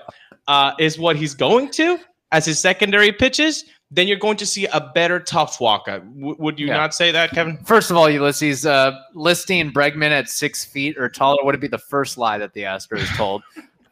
uh, 0.47 0.71
is 0.79 0.97
what 0.97 1.15
he's 1.17 1.33
going 1.35 1.69
to 1.71 1.99
as 2.31 2.45
his 2.45 2.59
secondary 2.59 3.11
pitches, 3.11 3.65
then 3.93 4.07
you're 4.07 4.17
going 4.17 4.37
to 4.37 4.45
see 4.45 4.65
a 4.67 4.91
better 4.95 5.19
tough 5.19 5.59
Walker. 5.59 5.99
W- 5.99 6.35
would 6.39 6.57
you 6.57 6.67
Yeah. 6.67 6.77
not 6.77 6.93
say 6.95 7.11
that, 7.11 7.31
Kevin? 7.31 7.57
First 7.65 7.91
of 7.91 7.97
all, 7.97 8.09
Ulysses, 8.09 8.65
uh, 8.65 8.97
listing 9.13 9.71
Bregman 9.71 10.11
at 10.11 10.29
six 10.29 10.63
feet 10.63 10.97
or 10.97 11.09
taller 11.09 11.43
would 11.43 11.55
it 11.55 11.61
be 11.61 11.67
the 11.67 11.77
first 11.77 12.17
lie 12.17 12.37
that 12.37 12.53
the 12.53 12.61
Astros 12.61 13.05
told. 13.17 13.43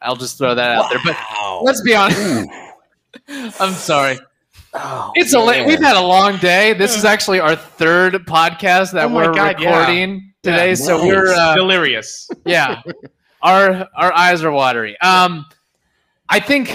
I'll 0.02 0.16
just 0.16 0.38
throw 0.38 0.54
that 0.54 0.70
out 0.70 0.90
there. 0.90 1.00
But 1.04 1.62
let's 1.62 1.80
be 1.82 1.94
honest. 1.94 2.48
I'm 3.60 3.72
sorry. 3.74 4.18
Oh, 4.72 5.10
It's 5.16 5.34
a 5.34 5.38
la- 5.38 5.50
man. 5.52 5.66
we've 5.66 5.80
had 5.80 5.96
a 5.96 6.00
long 6.00 6.36
day. 6.38 6.72
This 6.74 6.96
is 6.96 7.04
actually 7.04 7.40
our 7.40 7.56
third 7.56 8.14
podcast 8.26 8.92
that 8.92 9.06
Oh 9.10 9.14
we're 9.14 9.32
God, 9.32 9.60
yeah. 9.60 9.76
recording 9.78 10.32
today. 10.42 10.68
Yeah, 10.68 10.74
so 10.74 10.96
nice. 10.98 11.06
we're 11.06 11.32
uh, 11.34 11.54
Delirious. 11.56 12.30
yeah, 12.46 12.80
our 13.42 13.88
our 13.96 14.12
eyes 14.12 14.44
are 14.44 14.52
watery. 14.52 14.98
Um, 15.00 15.44
I 16.28 16.38
think 16.38 16.74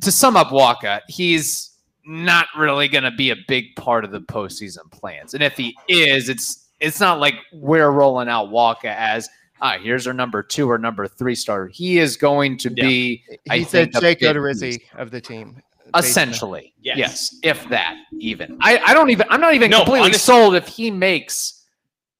to 0.00 0.10
sum 0.10 0.36
up 0.36 0.48
Wacha, 0.48 1.00
he's 1.06 1.70
not 2.06 2.46
really 2.56 2.88
going 2.88 3.04
to 3.04 3.10
be 3.10 3.30
a 3.30 3.36
big 3.46 3.76
part 3.76 4.04
of 4.04 4.10
the 4.10 4.20
postseason 4.20 4.90
plans, 4.90 5.34
and 5.34 5.42
if 5.42 5.54
he 5.56 5.76
is, 5.86 6.30
it's 6.30 6.66
it's 6.80 6.98
not 6.98 7.20
like 7.20 7.34
we're 7.52 7.90
rolling 7.90 8.28
out 8.28 8.48
Wacha 8.48 8.86
as 8.96 9.28
ah 9.60 9.76
here's 9.80 10.06
our 10.06 10.12
number 10.14 10.42
two 10.42 10.70
or 10.70 10.78
number 10.78 11.06
three 11.06 11.34
starter. 11.34 11.68
He 11.68 11.98
is 11.98 12.16
going 12.16 12.56
to 12.58 12.72
Yeah. 12.76 12.84
be 12.84 13.24
I 13.50 13.58
He's 13.58 13.70
the 13.70 13.78
think 13.86 13.94
a 13.96 14.00
Jake 14.00 14.20
Odorizzi 14.20 14.80
of 14.96 15.10
the 15.10 15.20
team. 15.20 15.60
essentially. 15.96 16.72
Yes. 16.80 16.98
Yes. 16.98 17.36
if 17.42 17.68
that 17.68 17.96
even. 18.18 18.58
I, 18.60 18.78
I 18.78 18.94
don't 18.94 19.10
even 19.10 19.26
I'm 19.30 19.40
not 19.40 19.54
even 19.54 19.70
No, 19.70 19.78
completely 19.78 20.06
honest- 20.08 20.24
sold 20.24 20.54
if 20.54 20.66
he 20.68 20.90
makes 20.90 21.62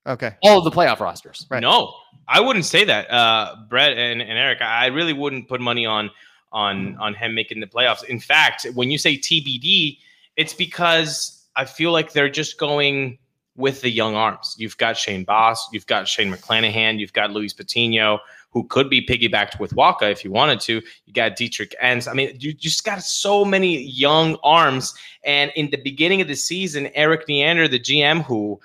Okay. 0.07 0.33
all 0.43 0.59
of 0.59 0.65
the 0.65 0.71
playoff 0.71 1.01
rosters. 1.01 1.47
Right. 1.51 1.61
No, 1.61 1.95
I 2.29 2.39
wouldn't 2.41 2.67
say 2.67 2.85
that. 2.85 3.11
Uh, 3.11 3.57
Brett 3.71 3.97
and, 3.97 4.21
and 4.21 4.39
Eric, 4.39 4.61
I 4.61 4.87
really 4.87 5.13
wouldn't 5.15 5.49
put 5.49 5.61
money 5.61 5.87
on 5.87 6.11
on 6.53 6.97
on 6.99 7.15
him 7.15 7.35
making 7.35 7.59
the 7.61 7.67
playoffs. 7.67 8.05
In 8.05 8.21
fact, 8.21 8.65
when 8.75 8.91
you 8.91 8.99
say 8.99 9.17
TBD, 9.17 9.99
it's 10.37 10.53
because 10.55 11.47
I 11.57 11.65
feel 11.65 11.91
like 11.91 12.13
they're 12.13 12.29
just 12.31 12.59
going 12.59 13.19
with 13.57 13.81
the 13.81 13.91
young 13.91 14.15
arms. 14.15 14.55
You've 14.59 14.77
got 14.77 14.97
Shane 14.97 15.25
Baz, 15.25 15.65
you've 15.73 15.87
got 15.87 16.09
Shane 16.09 16.33
McClanahan, 16.33 16.99
you've 16.99 17.13
got 17.13 17.31
Luis 17.31 17.53
Patino, 17.53 18.19
who 18.51 18.65
could 18.65 18.89
be 18.89 19.05
piggybacked 19.05 19.59
with 19.59 19.73
Wacha 19.73 20.11
if 20.11 20.25
you 20.25 20.31
wanted 20.31 20.61
to. 20.61 20.81
You 21.07 21.13
got 21.13 21.37
Dietrich 21.37 21.75
Enns. 21.81 22.07
I 22.07 22.15
mean, 22.15 22.37
you 22.39 22.53
just 22.53 22.85
got 22.85 23.03
so 23.03 23.45
many 23.45 23.83
young 23.83 24.37
arms. 24.45 24.95
And 25.25 25.53
in 25.57 25.71
the 25.71 25.77
beginning 25.77 26.21
of 26.21 26.29
the 26.29 26.37
season, 26.37 26.89
Eric 26.95 27.29
Neander, 27.29 27.69
the 27.69 27.81
GM, 27.81 28.25
who 28.25 28.61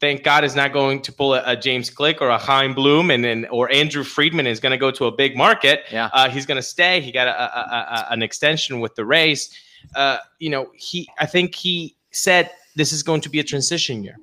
thank 0.00 0.24
God 0.24 0.44
is 0.44 0.56
not 0.56 0.72
going 0.72 1.02
to 1.02 1.12
pull 1.12 1.34
a, 1.34 1.42
a 1.44 1.56
James 1.56 1.90
Click 1.90 2.20
or 2.20 2.28
a 2.28 2.38
Chaim 2.38 2.74
Bloom 2.74 3.10
and 3.10 3.24
then 3.24 3.46
or 3.50 3.70
Andrew 3.72 4.04
Friedman 4.04 4.46
is 4.46 4.60
going 4.60 4.72
to 4.72 4.76
go 4.76 4.90
to 4.90 5.06
a 5.06 5.12
big 5.12 5.36
market. 5.36 5.84
Yeah. 5.90 6.10
Uh, 6.12 6.28
he's 6.28 6.46
going 6.46 6.56
to 6.56 6.62
stay. 6.62 7.00
He 7.00 7.12
got 7.12 7.28
a, 7.28 7.42
a, 7.42 8.06
an 8.10 8.22
extension 8.22 8.80
with 8.80 8.94
the 8.96 9.04
Rays. 9.04 9.50
Uh, 9.94 10.18
you 10.38 10.50
know, 10.50 10.70
he 10.74 11.08
I 11.18 11.26
think 11.26 11.54
he 11.54 11.96
said 12.10 12.50
this 12.74 12.92
is 12.92 13.02
going 13.02 13.20
to 13.22 13.28
be 13.28 13.40
a 13.40 13.44
transition 13.44 14.02
year. 14.02 14.16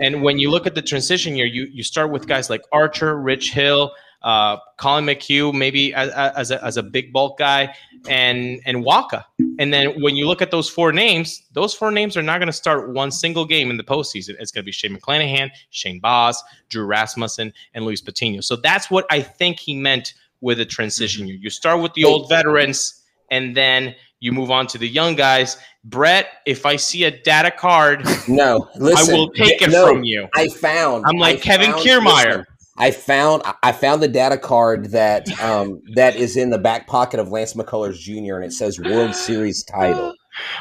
And 0.00 0.22
when 0.22 0.38
you 0.38 0.50
look 0.50 0.66
at 0.66 0.74
the 0.74 0.82
transition 0.82 1.36
year, 1.36 1.46
you 1.46 1.66
you 1.72 1.82
start 1.82 2.10
with 2.10 2.26
guys 2.26 2.50
like 2.50 2.62
Archer, 2.72 3.20
Rich 3.20 3.52
Hill, 3.52 3.92
uh, 4.24 4.56
Collin 4.78 5.04
McHugh 5.04 5.52
maybe 5.52 5.92
as, 5.94 6.08
as, 6.10 6.50
a, 6.50 6.64
as 6.64 6.76
a 6.78 6.82
big 6.82 7.12
bulk 7.12 7.38
guy, 7.38 7.74
and 8.08 8.60
and 8.64 8.84
Wacha. 8.84 9.24
And 9.58 9.72
then 9.72 10.00
when 10.00 10.16
you 10.16 10.26
look 10.26 10.42
at 10.42 10.50
those 10.50 10.68
four 10.68 10.92
names, 10.92 11.42
those 11.52 11.74
four 11.74 11.90
names 11.90 12.16
are 12.16 12.22
not 12.22 12.38
going 12.38 12.48
to 12.48 12.52
start 12.52 12.92
one 12.92 13.10
single 13.10 13.44
game 13.44 13.70
in 13.70 13.76
the 13.76 13.84
postseason. 13.84 14.34
It's 14.40 14.50
going 14.50 14.62
to 14.62 14.66
be 14.66 14.72
Shane 14.72 14.96
McClanahan, 14.96 15.50
Shane 15.70 16.00
Baz, 16.00 16.42
Drew 16.70 16.84
Rasmussen, 16.86 17.52
and 17.74 17.84
Luis 17.84 18.00
Patino. 18.00 18.40
So 18.40 18.56
that's 18.56 18.90
what 18.90 19.06
I 19.10 19.20
think 19.20 19.60
he 19.60 19.74
meant 19.74 20.14
with 20.40 20.58
a 20.58 20.66
transition 20.66 21.26
year. 21.26 21.36
You 21.36 21.50
start 21.50 21.80
with 21.82 21.92
the 21.92 22.04
old 22.04 22.28
veterans, 22.28 23.02
and 23.30 23.56
then 23.56 23.94
you 24.24 24.32
move 24.32 24.50
on 24.50 24.66
to 24.68 24.78
the 24.78 24.88
young 24.88 25.14
guys. 25.14 25.58
Brett, 25.84 26.28
if 26.46 26.64
I 26.64 26.76
see 26.76 27.04
a 27.04 27.10
data 27.10 27.50
card, 27.50 28.06
no, 28.28 28.70
listen, 28.74 29.14
I 29.14 29.18
will 29.18 29.30
take 29.30 29.60
it 29.60 29.70
no, 29.70 29.86
from 29.86 30.02
you. 30.02 30.26
I 30.34 30.48
found. 30.48 31.04
I'm 31.06 31.18
like 31.18 31.36
I 31.36 31.40
Kevin 31.40 31.72
found, 31.72 31.84
Kiermaier. 31.84 32.26
listen, 32.38 32.46
I 32.78 32.90
found 32.90 33.42
I 33.62 33.72
found 33.72 34.02
the 34.02 34.08
data 34.08 34.38
card 34.38 34.92
that 34.92 35.28
um, 35.42 35.82
that 35.94 36.16
is 36.16 36.38
in 36.38 36.48
the 36.48 36.58
back 36.58 36.86
pocket 36.86 37.20
of 37.20 37.28
Lance 37.28 37.52
McCullers 37.52 37.98
Jr. 37.98 38.36
and 38.36 38.44
it 38.44 38.54
says 38.54 38.80
World 38.80 39.14
Series 39.14 39.62
title. 39.62 40.14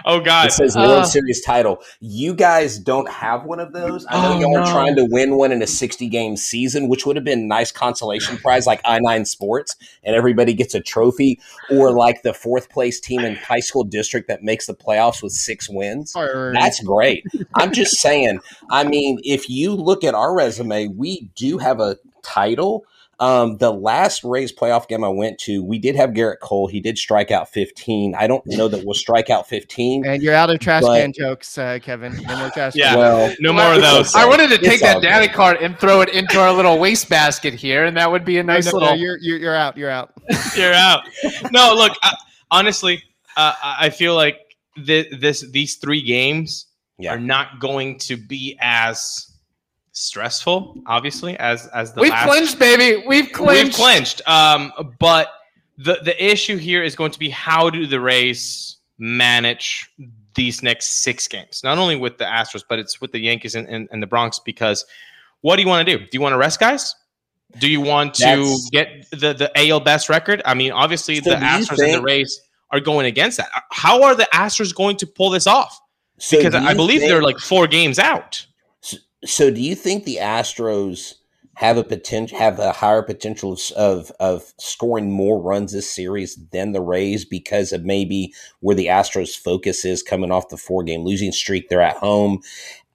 Oh 0.06 0.20
God! 0.20 0.48
It 0.48 0.52
says 0.52 0.76
World 0.76 0.90
uh. 0.90 1.04
Series 1.06 1.42
title. 1.42 1.84
You 2.00 2.34
guys 2.34 2.78
don't 2.80 3.10
have 3.10 3.46
one 3.46 3.60
of 3.60 3.74
those. 3.74 4.06
I 4.10 4.22
know 4.22 4.34
Oh, 4.34 4.40
y'all 4.40 4.58
are 4.58 4.72
trying 4.72 4.96
to 4.96 5.06
win 5.10 5.36
one 5.38 5.52
in 5.52 5.62
a 5.62 5.68
60 5.68 6.08
game 6.10 6.38
season, 6.38 6.88
which 6.90 7.06
would 7.06 7.16
have 7.16 7.26
been 7.26 7.40
a 7.40 7.46
nice 7.46 7.72
consolation 7.72 8.38
prize 8.38 8.66
like 8.68 8.82
I 8.86 9.00
9 9.00 9.26
Sports, 9.26 9.76
and 10.04 10.16
everybody 10.16 10.54
gets 10.54 10.74
a 10.76 10.80
trophy, 10.82 11.40
or 11.70 11.92
like 11.92 12.24
the 12.24 12.34
fourth 12.34 12.70
place 12.70 13.00
team 13.00 13.22
in 13.22 13.36
high 13.36 13.60
school 13.60 13.84
district 13.84 14.28
that 14.28 14.44
makes 14.44 14.68
the 14.68 14.74
playoffs 14.76 15.22
with 15.24 15.32
six 15.34 15.70
wins. 15.70 16.14
That's 16.54 16.82
great. 16.84 17.26
I'm 17.56 17.72
just 17.74 17.98
saying. 17.98 18.40
I 18.70 18.84
mean, 18.84 19.20
if 19.24 19.50
you 19.50 19.74
look 19.74 20.04
at 20.04 20.14
our 20.16 20.36
resume, 20.36 20.88
we 20.88 21.30
do 21.36 21.58
have 21.58 21.80
a 21.80 21.98
title. 22.22 22.86
Um, 23.20 23.58
the 23.58 23.72
last 23.72 24.24
Rays 24.24 24.52
playoff 24.52 24.88
game 24.88 25.04
I 25.04 25.08
went 25.10 25.38
to, 25.42 25.64
we 25.64 25.78
did 25.80 25.96
have 25.96 26.10
Gerrit 26.12 26.40
Cole. 26.42 26.68
He 26.68 26.80
did 26.82 26.98
strike 26.98 27.32
out 27.32 27.48
15. 27.50 28.16
I 28.16 28.28
don't 28.28 28.44
know 28.48 28.68
that 28.68 28.84
we'll 28.84 28.96
strike 28.96 29.30
out 29.30 29.48
15. 29.48 30.06
And 30.06 30.22
you're 30.22 30.34
out 30.34 30.50
of 30.50 30.60
trash 30.60 30.82
But- 30.82 31.00
can 31.00 31.14
jokes, 31.14 31.58
uh, 31.58 31.80
Kevin. 31.82 32.18
No 32.28 32.38
more 32.38 32.50
trash 32.50 32.74
Yeah. 32.76 32.90
can. 32.90 33.00
Well, 33.00 33.36
No 33.40 33.54
more 33.54 33.74
of 33.76 33.82
those. 33.82 34.14
I 34.16 34.26
wanted 34.26 34.50
to 34.50 34.58
take 34.58 34.82
that 34.82 34.96
all 34.96 35.02
data 35.02 35.28
good. 35.28 35.36
card 35.36 35.58
and 35.62 35.78
throw 35.80 36.02
it 36.02 36.10
into 36.10 36.40
our 36.40 36.52
little 36.52 36.80
waste 36.80 37.08
basket 37.08 37.54
here, 37.54 37.86
and 37.86 37.96
that 37.98 38.12
would 38.12 38.26
be 38.26 38.40
a 38.40 38.44
nice 38.44 38.66
no, 38.66 38.72
no, 38.72 38.78
little. 38.80 38.98
you're, 38.98 39.18
you're 39.20 39.38
you're 39.38 39.56
out. 39.56 39.78
You're 39.78 39.92
out. 39.92 40.12
You're 40.58 40.74
out. 40.74 41.02
No, 41.52 41.74
look. 41.76 41.94
I, 42.02 42.16
honestly, 42.52 43.02
uh, 43.38 43.54
I 43.64 43.76
I 43.86 43.90
feel 43.90 44.16
like 44.16 44.40
th- 44.86 45.08
this 45.20 45.42
these 45.52 45.76
three 45.76 46.02
games 46.02 46.66
Yeah. 46.98 47.14
are 47.14 47.20
not 47.20 47.60
going 47.60 48.00
to 48.00 48.18
be 48.18 48.58
as 48.60 49.28
stressful, 49.94 50.82
obviously, 50.88 51.38
as 51.38 51.68
as 51.68 51.94
the 51.94 52.02
We've 52.02 52.12
last. 52.12 52.28
clinched, 52.28 52.60
baby. 52.60 53.04
We've 53.08 53.32
clinched. 53.32 53.64
We've 53.64 53.74
clinched. 53.74 54.28
Um, 54.28 54.74
but 55.00 55.30
the 55.78 56.00
the 56.04 56.24
issue 56.24 56.58
here 56.58 56.84
is 56.84 56.96
going 56.96 57.12
to 57.12 57.20
be 57.20 57.30
how 57.30 57.70
do 57.70 57.88
the 57.88 58.00
Rays 58.02 58.78
manage 58.98 59.90
these 60.36 60.62
next 60.64 61.04
six 61.04 61.28
games? 61.28 61.62
Not 61.64 61.78
only 61.78 61.96
with 61.96 62.18
the 62.18 62.26
Astros, 62.26 62.64
but 62.68 62.80
it's 62.80 63.00
with 63.00 63.12
the 63.12 63.20
Yankees 63.20 63.56
and, 63.56 63.68
and, 63.68 63.88
and 63.92 64.02
the 64.04 64.08
Bronx. 64.08 64.40
Because 64.40 64.86
what 65.42 65.56
do 65.56 65.62
you 65.62 65.68
want 65.68 65.88
to 65.88 65.98
do? 65.98 66.04
Do 66.04 66.10
you 66.14 66.22
want 66.22 66.34
to 66.34 66.38
rest 66.38 66.60
guys? 66.60 66.96
Do 67.60 67.70
you 67.70 67.82
want 67.82 68.16
to 68.16 68.24
That's- 68.24 68.70
get 68.72 69.10
the 69.12 69.34
the 69.34 69.52
AL 69.56 69.82
best 69.82 70.10
record? 70.10 70.42
I 70.46 70.54
mean, 70.56 70.72
obviously 70.72 71.16
So 71.22 71.30
the 71.32 71.36
do 71.38 71.42
you 71.46 71.52
Astros 71.52 71.70
and 71.70 71.78
the 71.80 71.84
think- 71.94 72.06
Rays 72.06 72.42
are 72.72 72.80
going 72.80 73.06
against 73.06 73.38
that. 73.38 73.50
How 73.72 74.02
are 74.02 74.16
the 74.16 74.28
Astros 74.34 74.74
going 74.74 74.98
to 74.98 75.06
pull 75.06 75.30
this 75.30 75.46
off? 75.46 75.80
So 76.18 76.38
Because 76.38 76.56
I 76.56 76.74
believe 76.74 77.02
think- 77.02 77.12
they're 77.12 77.22
like 77.22 77.38
four 77.38 77.68
games 77.68 78.00
out. 78.00 78.44
So, 79.26 79.50
do 79.50 79.62
you 79.62 79.76
think 79.76 80.04
the 80.04 80.18
Astros 80.18 81.16
have 81.56 81.78
a 81.78 81.84
potential 81.84 82.38
have 82.38 82.60
a 82.60 82.72
higher 82.72 83.04
potential 83.04 83.58
of, 83.76 84.12
of 84.20 84.54
scoring 84.60 85.12
more 85.12 85.40
runs 85.40 85.72
this 85.72 85.90
series 85.90 86.36
than 86.52 86.72
the 86.72 86.82
Rays 86.82 87.26
because 87.26 87.72
of 87.72 87.86
maybe 87.86 88.34
where 88.62 88.76
the 88.76 88.88
Astros' 88.88 89.38
focus 89.38 89.86
is 89.86 90.02
coming 90.02 90.32
off 90.32 90.50
the 90.50 90.58
four 90.58 90.84
game 90.84 91.02
losing 91.02 91.32
streak? 91.32 91.70
They're 91.70 91.82
at 91.82 91.98
home. 91.98 92.40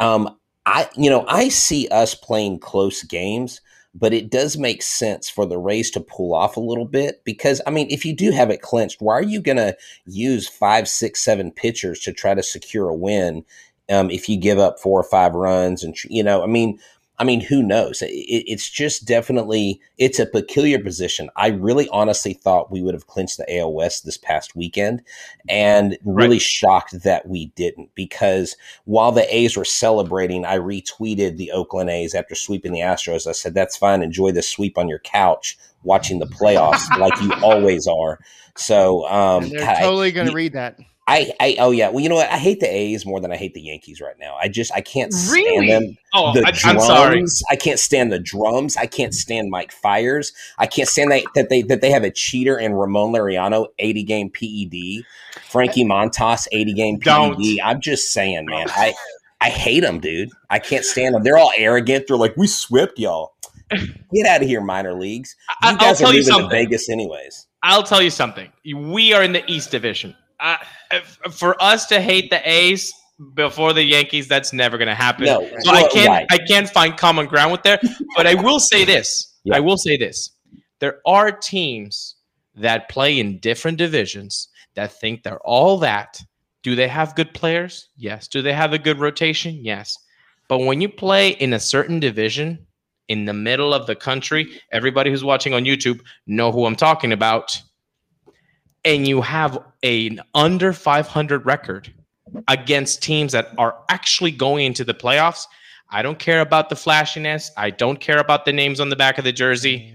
Um, 0.00 0.36
I 0.66 0.88
you 0.96 1.08
know 1.08 1.24
I 1.28 1.48
see 1.48 1.88
us 1.88 2.14
playing 2.14 2.60
close 2.60 3.02
games. 3.02 3.60
But 3.94 4.12
it 4.12 4.30
does 4.30 4.56
make 4.58 4.82
sense 4.82 5.28
for 5.30 5.46
the 5.46 5.58
Rays 5.58 5.90
to 5.92 6.00
pull 6.00 6.34
off 6.34 6.56
a 6.56 6.60
little 6.60 6.84
bit 6.84 7.22
because, 7.24 7.60
I 7.66 7.70
mean, 7.70 7.88
if 7.90 8.04
you 8.04 8.14
do 8.14 8.30
have 8.30 8.50
it 8.50 8.60
clinched, 8.60 9.00
why 9.00 9.14
are 9.14 9.22
you 9.22 9.40
going 9.40 9.56
to 9.56 9.76
use 10.04 10.46
five, 10.46 10.86
six, 10.86 11.24
seven 11.24 11.50
pitchers 11.50 11.98
to 12.00 12.12
try 12.12 12.34
to 12.34 12.42
secure 12.42 12.90
a 12.90 12.94
win 12.94 13.44
um, 13.90 14.10
if 14.10 14.28
you 14.28 14.38
give 14.38 14.58
up 14.58 14.78
four 14.78 15.00
or 15.00 15.04
five 15.04 15.34
runs 15.34 15.82
and 15.82 15.96
you 16.04 16.22
know 16.22 16.42
i 16.42 16.46
mean 16.46 16.78
i 17.18 17.24
mean 17.24 17.40
who 17.40 17.62
knows? 17.62 18.02
It, 18.02 18.08
it's 18.12 18.68
just 18.68 19.04
definitely 19.04 19.80
it's 19.96 20.18
a 20.18 20.26
peculiar 20.26 20.78
position. 20.78 21.30
I 21.36 21.48
really 21.48 21.88
honestly 21.88 22.32
thought 22.32 22.70
we 22.70 22.80
would 22.80 22.94
have 22.94 23.06
clinched 23.06 23.38
the 23.38 23.58
al 23.58 23.72
west 23.72 24.04
this 24.04 24.16
past 24.16 24.54
weekend 24.54 25.02
and 25.48 25.98
really 26.04 26.38
shocked 26.38 27.02
that 27.02 27.28
we 27.28 27.46
didn't 27.56 27.90
because 27.94 28.56
while 28.84 29.12
the 29.12 29.34
a's 29.34 29.56
were 29.56 29.64
celebrating 29.64 30.44
i 30.44 30.56
retweeted 30.56 31.36
the 31.36 31.50
oakland 31.50 31.90
a's 31.90 32.14
after 32.14 32.34
sweeping 32.34 32.72
the 32.72 32.80
astros. 32.80 33.26
I 33.26 33.32
said 33.32 33.54
that's 33.54 33.76
fine. 33.76 34.02
Enjoy 34.02 34.30
the 34.30 34.42
sweep 34.42 34.78
on 34.78 34.88
your 34.88 35.00
couch 35.00 35.58
watching 35.82 36.18
the 36.18 36.26
playoffs 36.26 36.88
like 36.98 37.20
you 37.20 37.32
always 37.42 37.86
are. 37.86 38.20
So 38.56 39.08
um 39.08 39.48
they're 39.48 39.80
totally 39.80 40.12
going 40.12 40.28
to 40.28 40.34
read 40.34 40.52
that. 40.52 40.78
I, 41.10 41.32
I 41.40 41.56
oh 41.58 41.70
yeah. 41.70 41.88
Well 41.88 42.00
you 42.00 42.08
know 42.10 42.16
what? 42.16 42.30
I 42.30 42.36
hate 42.36 42.60
the 42.60 42.66
A's 42.66 43.06
more 43.06 43.18
than 43.18 43.32
I 43.32 43.36
hate 43.36 43.54
the 43.54 43.62
Yankees 43.62 43.98
right 44.00 44.14
now. 44.20 44.36
I 44.36 44.48
just 44.48 44.70
I 44.74 44.82
can't 44.82 45.10
stand 45.12 45.32
Really? 45.46 45.68
them. 45.70 45.96
Oh, 46.12 46.34
the 46.34 46.40
I, 46.46 46.50
drums 46.50 46.64
I'm 46.64 46.80
sorry. 46.80 47.24
I 47.50 47.56
can't 47.56 47.78
stand 47.78 48.12
the 48.12 48.18
drums. 48.18 48.76
I 48.76 48.84
can't 48.86 49.14
stand 49.14 49.50
Mike 49.50 49.72
Fiers. 49.72 50.34
I 50.58 50.66
can't 50.66 50.86
stand 50.88 51.10
that, 51.10 51.22
that 51.34 51.48
they 51.48 51.62
that 51.62 51.80
they 51.80 51.90
have 51.90 52.04
a 52.04 52.10
cheater 52.10 52.58
in 52.58 52.74
Ramon 52.74 53.12
Laureano 53.14 53.68
80 53.78 54.02
game 54.04 54.28
PED 54.30 55.04
Frankie 55.50 55.84
Montas 55.84 56.46
80 56.52 56.72
game 56.74 56.96
PED 56.98 57.04
Don't. 57.04 57.58
I'm 57.64 57.80
just 57.80 58.12
saying 58.12 58.44
man 58.44 58.66
I 58.68 58.92
I 59.40 59.48
hate 59.48 59.80
them 59.80 60.00
dude. 60.00 60.28
I 60.50 60.58
can't 60.58 60.84
stand 60.84 61.14
them 61.14 61.22
they're 61.22 61.38
all 61.38 61.52
arrogant. 61.56 62.04
They're 62.06 62.18
like 62.18 62.36
we 62.36 62.46
swept 62.46 62.98
y'all. 62.98 63.32
Get 63.70 64.26
out 64.26 64.42
of 64.42 64.48
here 64.48 64.60
minor 64.60 64.92
leagues. 64.92 65.36
I- 65.62 65.70
you 65.70 65.72
I'll 65.72 65.76
guys 65.78 66.00
are 66.00 66.04
tell 66.04 66.12
you 66.12 66.18
moving 66.20 66.26
to 66.26 66.32
something. 66.40 66.50
Vegas 66.50 66.88
anyways. 66.90 67.46
I'll 67.62 67.82
tell 67.82 68.02
you 68.02 68.10
something. 68.10 68.50
We 68.76 69.14
are 69.14 69.22
in 69.22 69.32
the 69.32 69.42
East 69.50 69.70
Division. 69.70 70.14
Uh, 70.40 70.56
if- 70.60 70.68
for 71.30 71.60
us 71.62 71.86
to 71.86 72.00
hate 72.00 72.30
the 72.30 72.48
A's 72.48 72.92
before 73.34 73.72
the 73.72 73.82
Yankees, 73.82 74.28
that's 74.28 74.52
never 74.52 74.78
going 74.78 74.88
to 74.88 74.94
happen. 74.94 75.26
No, 75.26 75.46
so 75.60 75.72
I 75.72 75.88
can't. 75.88 76.08
right. 76.08 76.26
I 76.30 76.38
can't 76.38 76.68
find 76.68 76.96
common 76.96 77.26
ground 77.26 77.52
with 77.52 77.62
there. 77.62 77.80
But 78.16 78.26
I 78.26 78.34
will 78.34 78.60
say 78.60 78.84
this. 78.84 79.36
Yeah. 79.44 79.56
I 79.56 79.60
will 79.60 79.76
say 79.76 79.96
this. 79.96 80.30
There 80.80 81.00
are 81.06 81.32
teams 81.32 82.16
that 82.54 82.88
play 82.88 83.18
in 83.18 83.38
different 83.40 83.78
divisions 83.78 84.48
that 84.74 84.92
think 84.92 85.22
they're 85.22 85.40
all 85.40 85.78
that. 85.78 86.20
Do 86.62 86.74
they 86.74 86.88
have 86.88 87.16
good 87.16 87.34
players? 87.34 87.88
Yes. 87.96 88.28
Do 88.28 88.42
they 88.42 88.52
have 88.52 88.72
a 88.72 88.78
good 88.78 88.98
rotation? 88.98 89.58
Yes. 89.62 89.96
But 90.48 90.58
when 90.58 90.80
you 90.80 90.88
play 90.88 91.30
in 91.30 91.52
a 91.52 91.60
certain 91.60 92.00
division 92.00 92.66
in 93.08 93.24
the 93.24 93.32
middle 93.32 93.74
of 93.74 93.86
the 93.86 93.96
country, 93.96 94.60
everybody 94.72 95.10
who's 95.10 95.24
watching 95.24 95.54
on 95.54 95.64
YouTube 95.64 96.00
know 96.26 96.52
who 96.52 96.64
I'm 96.66 96.76
talking 96.76 97.12
about. 97.12 97.60
And 98.84 99.06
you 99.06 99.20
have 99.22 99.58
an 99.82 100.20
under 100.34 100.72
500 100.72 101.44
record 101.46 101.92
against 102.46 103.02
teams 103.02 103.32
that 103.32 103.48
are 103.58 103.76
actually 103.88 104.30
going 104.30 104.66
into 104.66 104.84
the 104.84 104.94
playoffs. 104.94 105.44
I 105.90 106.02
don't 106.02 106.18
care 106.18 106.40
about 106.40 106.68
the 106.68 106.76
flashiness. 106.76 107.50
I 107.56 107.70
don't 107.70 107.98
care 108.00 108.18
about 108.18 108.44
the 108.44 108.52
names 108.52 108.80
on 108.80 108.88
the 108.88 108.96
back 108.96 109.18
of 109.18 109.24
the 109.24 109.32
jersey. 109.32 109.94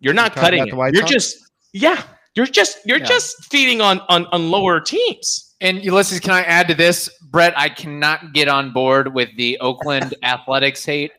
You're 0.00 0.14
not 0.14 0.34
talking 0.34 0.58
cutting 0.64 0.68
it. 0.68 0.74
You're 0.94 1.02
Sox? 1.02 1.10
just 1.12 1.36
yeah. 1.72 2.02
You're 2.34 2.46
just 2.46 2.78
you're 2.84 2.98
Yeah. 2.98 3.04
just 3.04 3.44
feeding 3.50 3.80
on 3.80 4.00
on 4.08 4.26
on 4.26 4.50
lower 4.50 4.80
teams. 4.80 5.54
And 5.60 5.84
Ulysses, 5.84 6.20
can 6.20 6.32
I 6.32 6.42
add 6.42 6.68
to 6.68 6.74
this, 6.74 7.10
Brett? 7.30 7.52
I 7.56 7.68
cannot 7.68 8.32
get 8.32 8.48
on 8.48 8.72
board 8.72 9.14
with 9.14 9.28
the 9.36 9.58
Oakland 9.60 10.14
athletics 10.22 10.84
hate. 10.84 11.12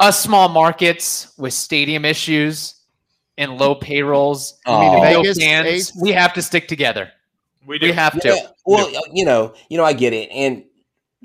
Us 0.00 0.18
small 0.20 0.48
markets 0.48 1.34
with 1.36 1.52
stadium 1.52 2.04
issues 2.06 2.79
and 3.38 3.58
low 3.58 3.74
payrolls, 3.74 4.58
You 4.66 4.78
mean 4.78 4.92
the 4.92 5.10
no 5.10 5.22
Vegas 5.22 5.38
fans, 5.38 5.92
we 6.00 6.12
have 6.12 6.34
to 6.34 6.42
stick 6.42 6.68
together. 6.68 7.10
We 7.66 7.78
We 7.78 7.92
have 7.92 8.18
to. 8.20 8.52
Well, 8.66 8.90
you 9.12 9.24
know, 9.24 9.54
you 9.68 9.76
know, 9.76 9.84
I 9.84 9.92
get 9.92 10.12
it. 10.12 10.30
And 10.30 10.64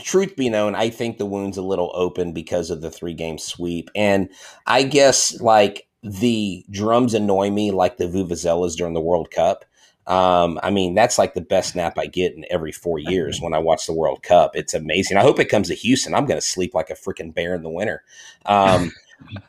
truth 0.02 0.36
be 0.36 0.50
known, 0.50 0.76
I 0.76 0.90
think 0.90 1.18
the 1.18 1.26
wound's 1.26 1.58
a 1.58 1.62
little 1.62 1.92
open 1.94 2.34
because 2.34 2.70
of 2.70 2.82
the 2.82 2.92
three 2.92 3.14
game 3.14 3.38
sweep. 3.38 3.90
And 3.96 4.30
I 4.68 4.84
guess 4.84 5.40
like 5.42 5.88
the 6.04 6.66
drums 6.70 7.14
annoy 7.14 7.50
me 7.50 7.72
like 7.72 7.98
the 7.98 8.06
vuvuzelas 8.06 8.76
during 8.76 8.94
the 8.94 9.02
World 9.02 9.32
Cup. 9.32 9.66
Um, 10.08 10.60
I 10.62 10.70
mean, 10.70 10.94
that's 10.94 11.18
like 11.18 11.34
the 11.34 11.42
best 11.42 11.76
nap 11.76 11.98
I 11.98 12.06
get 12.06 12.36
in 12.36 12.46
every 12.52 12.72
four 12.72 13.00
years 13.00 13.42
when 13.42 13.56
I 13.56 13.58
watch 13.58 13.88
the 13.88 13.94
World 13.94 14.22
Cup. 14.22 14.56
It's 14.56 14.76
amazing. 14.76 15.18
I 15.18 15.22
hope 15.22 15.40
it 15.40 15.50
comes 15.50 15.70
to 15.70 15.74
Houston. 15.74 16.14
I'm 16.14 16.28
going 16.28 16.40
to 16.40 16.46
sleep 16.46 16.76
like 16.76 16.92
a 16.92 16.96
freaking 16.96 17.34
bear 17.34 17.56
in 17.56 17.64
the 17.64 17.70
winter. 17.70 18.04
Um, 18.46 18.92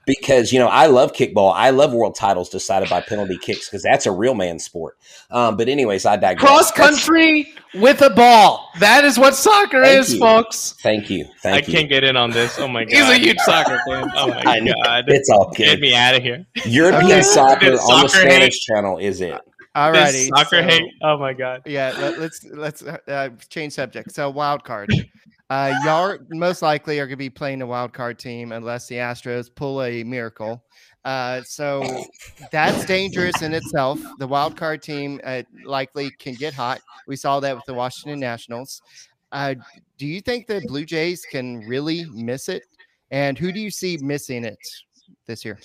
because 0.07 0.53
you 0.53 0.59
know 0.59 0.69
I 0.69 0.87
love 0.87 1.13
kickball. 1.13 1.53
I 1.55 1.71
love 1.71 1.93
world 1.93 2.15
titles 2.15 2.49
decided 2.49 2.89
by 2.89 3.01
penalty 3.01 3.39
kicks 3.39 3.69
because 3.69 3.83
that's 3.83 4.07
a 4.07 4.13
real 4.13 4.35
man 4.35 4.59
sport. 4.59 4.97
Um, 5.31 5.57
but 5.57 5.69
anyways, 5.69 6.07
I 6.07 6.17
digress. 6.17 6.41
Cross 6.41 6.73
country 6.73 7.53
with 7.75 8.01
a 8.03 8.11
ball. 8.11 8.71
That 8.81 9.05
is 9.05 9.19
what 9.19 9.35
soccer 9.35 9.83
Thank 9.83 9.99
is, 10.01 10.15
you. 10.15 10.21
folks. 10.21 10.75
Thank 10.83 11.11
you. 11.11 11.25
I 11.25 11.29
Thank 11.43 11.69
you. 11.69 11.75
can't 11.75 11.89
get 11.89 12.05
in 12.05 12.17
on 12.17 12.31
this. 12.31 12.59
Oh 12.59 12.69
my 12.69 12.85
god. 12.85 12.91
He's 12.97 13.09
a 13.09 13.19
huge 13.19 13.39
soccer 13.41 13.81
fan. 13.89 14.11
Oh 14.17 14.29
my 14.29 14.43
I 14.47 14.61
know. 14.61 14.73
god. 14.85 15.05
It's 15.09 15.29
all 15.31 15.47
good. 15.51 15.57
Get 15.59 15.71
good. 15.77 15.81
me 15.81 15.95
out 15.95 16.15
of 16.15 16.23
here. 16.23 16.47
European 16.65 17.05
Okay. 17.13 17.23
soccer 17.23 17.71
This 17.73 17.81
on 17.91 18.03
the 18.05 18.09
Spanish 18.09 18.55
hate. 18.55 18.75
channel 18.75 18.99
is 18.99 19.21
it? 19.21 19.39
All 19.75 19.93
righty. 19.93 20.29
soccer 20.29 20.63
so- 20.63 20.69
hate. 20.69 20.83
Oh 21.03 21.19
my 21.19 21.35
god. 21.35 21.63
Yeah, 21.67 21.93
let, 21.99 22.19
let's 22.19 22.45
let's 22.51 22.83
uh, 22.83 23.29
change 23.51 23.75
subject. 23.75 24.13
So 24.15 24.31
wild 24.31 24.65
card. 24.65 24.91
Uh, 25.51 25.73
y'all 25.85 26.17
most 26.31 26.63
likely 26.63 26.99
are 26.99 27.07
going 27.07 27.11
to 27.11 27.17
be 27.17 27.31
playing 27.31 27.63
a 27.63 27.67
wild 27.67 27.93
card 27.93 28.19
team 28.19 28.53
unless 28.53 28.87
the 28.89 28.97
Astros 28.97 29.55
pull 29.55 29.83
a 29.83 30.03
miracle. 30.05 30.63
Uh, 31.05 31.41
so 31.43 32.05
that's 32.51 32.85
dangerous 32.85 33.41
in 33.41 33.55
itself. 33.55 34.01
The 34.19 34.27
wild 34.27 34.57
card 34.57 34.83
team 34.83 35.21
uh, 35.23 35.43
likely 35.65 36.11
can 36.19 36.35
get 36.35 36.53
hot. 36.53 36.81
We 37.07 37.15
saw 37.15 37.39
that 37.41 37.55
with 37.55 37.65
the 37.65 37.75
Washington 37.75 38.19
Nationals. 38.19 38.83
Uh, 39.31 39.55
do 39.99 40.07
you 40.07 40.21
think 40.21 40.49
the 40.49 40.63
Blue 40.67 40.85
Jays 40.85 41.25
can 41.31 41.61
really 41.61 42.07
miss 42.13 42.49
it? 42.49 42.65
And 43.13 43.39
who 43.39 43.53
do 43.53 43.61
you 43.61 43.71
see 43.71 43.99
missing 43.99 44.45
it 44.45 44.59
this 45.27 45.45
year? 45.45 45.61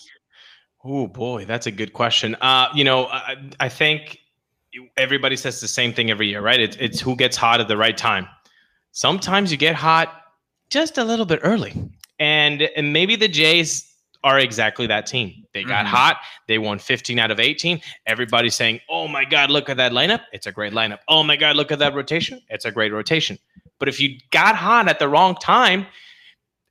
Oh 0.83 1.07
boy, 1.07 1.45
that's 1.45 1.67
a 1.67 1.71
good 1.71 1.93
question. 1.93 2.35
Uh, 2.41 2.67
you 2.75 2.83
know, 2.83 3.07
I, 3.07 3.35
I 3.59 3.69
think 3.69 4.19
everybody 4.97 5.35
says 5.35 5.59
the 5.59 5.67
same 5.67 5.93
thing 5.93 6.11
every 6.11 6.27
year, 6.27 6.41
right? 6.41 6.59
It's, 6.59 6.77
it's 6.79 6.99
who 6.99 7.15
gets 7.15 7.37
hot 7.37 7.59
at 7.59 7.67
the 7.67 7.77
right 7.77 7.97
time. 7.97 8.27
Sometimes 8.91 9.51
you 9.51 9.57
get 9.57 9.75
hot 9.75 10.13
just 10.69 10.97
a 10.97 11.03
little 11.03 11.25
bit 11.25 11.39
early, 11.43 11.73
and 12.19 12.61
and 12.75 12.93
maybe 12.93 13.15
the 13.15 13.27
Jays 13.27 13.87
are 14.23 14.37
exactly 14.39 14.85
that 14.87 15.07
team. 15.07 15.33
They 15.53 15.63
got 15.63 15.85
Mhm. 15.85 15.89
hot. 15.89 16.17
They 16.47 16.59
won 16.59 16.77
15 16.77 17.17
out 17.17 17.31
of 17.31 17.39
18. 17.39 17.81
Everybody's 18.05 18.53
saying, 18.53 18.79
"Oh 18.87 19.07
my 19.07 19.25
God, 19.25 19.49
look 19.49 19.67
at 19.69 19.77
that 19.77 19.91
lineup! 19.93 20.21
It's 20.31 20.45
a 20.45 20.51
great 20.51 20.73
lineup." 20.73 20.99
Oh 21.07 21.23
my 21.23 21.35
God, 21.35 21.55
look 21.55 21.71
at 21.71 21.79
that 21.79 21.93
rotation! 21.95 22.41
It's 22.49 22.65
a 22.65 22.71
great 22.71 22.93
rotation. 22.93 23.39
But 23.79 23.89
if 23.89 23.99
you 23.99 24.19
got 24.29 24.55
hot 24.55 24.87
at 24.87 24.99
the 24.99 25.07
wrong 25.09 25.35
time 25.35 25.87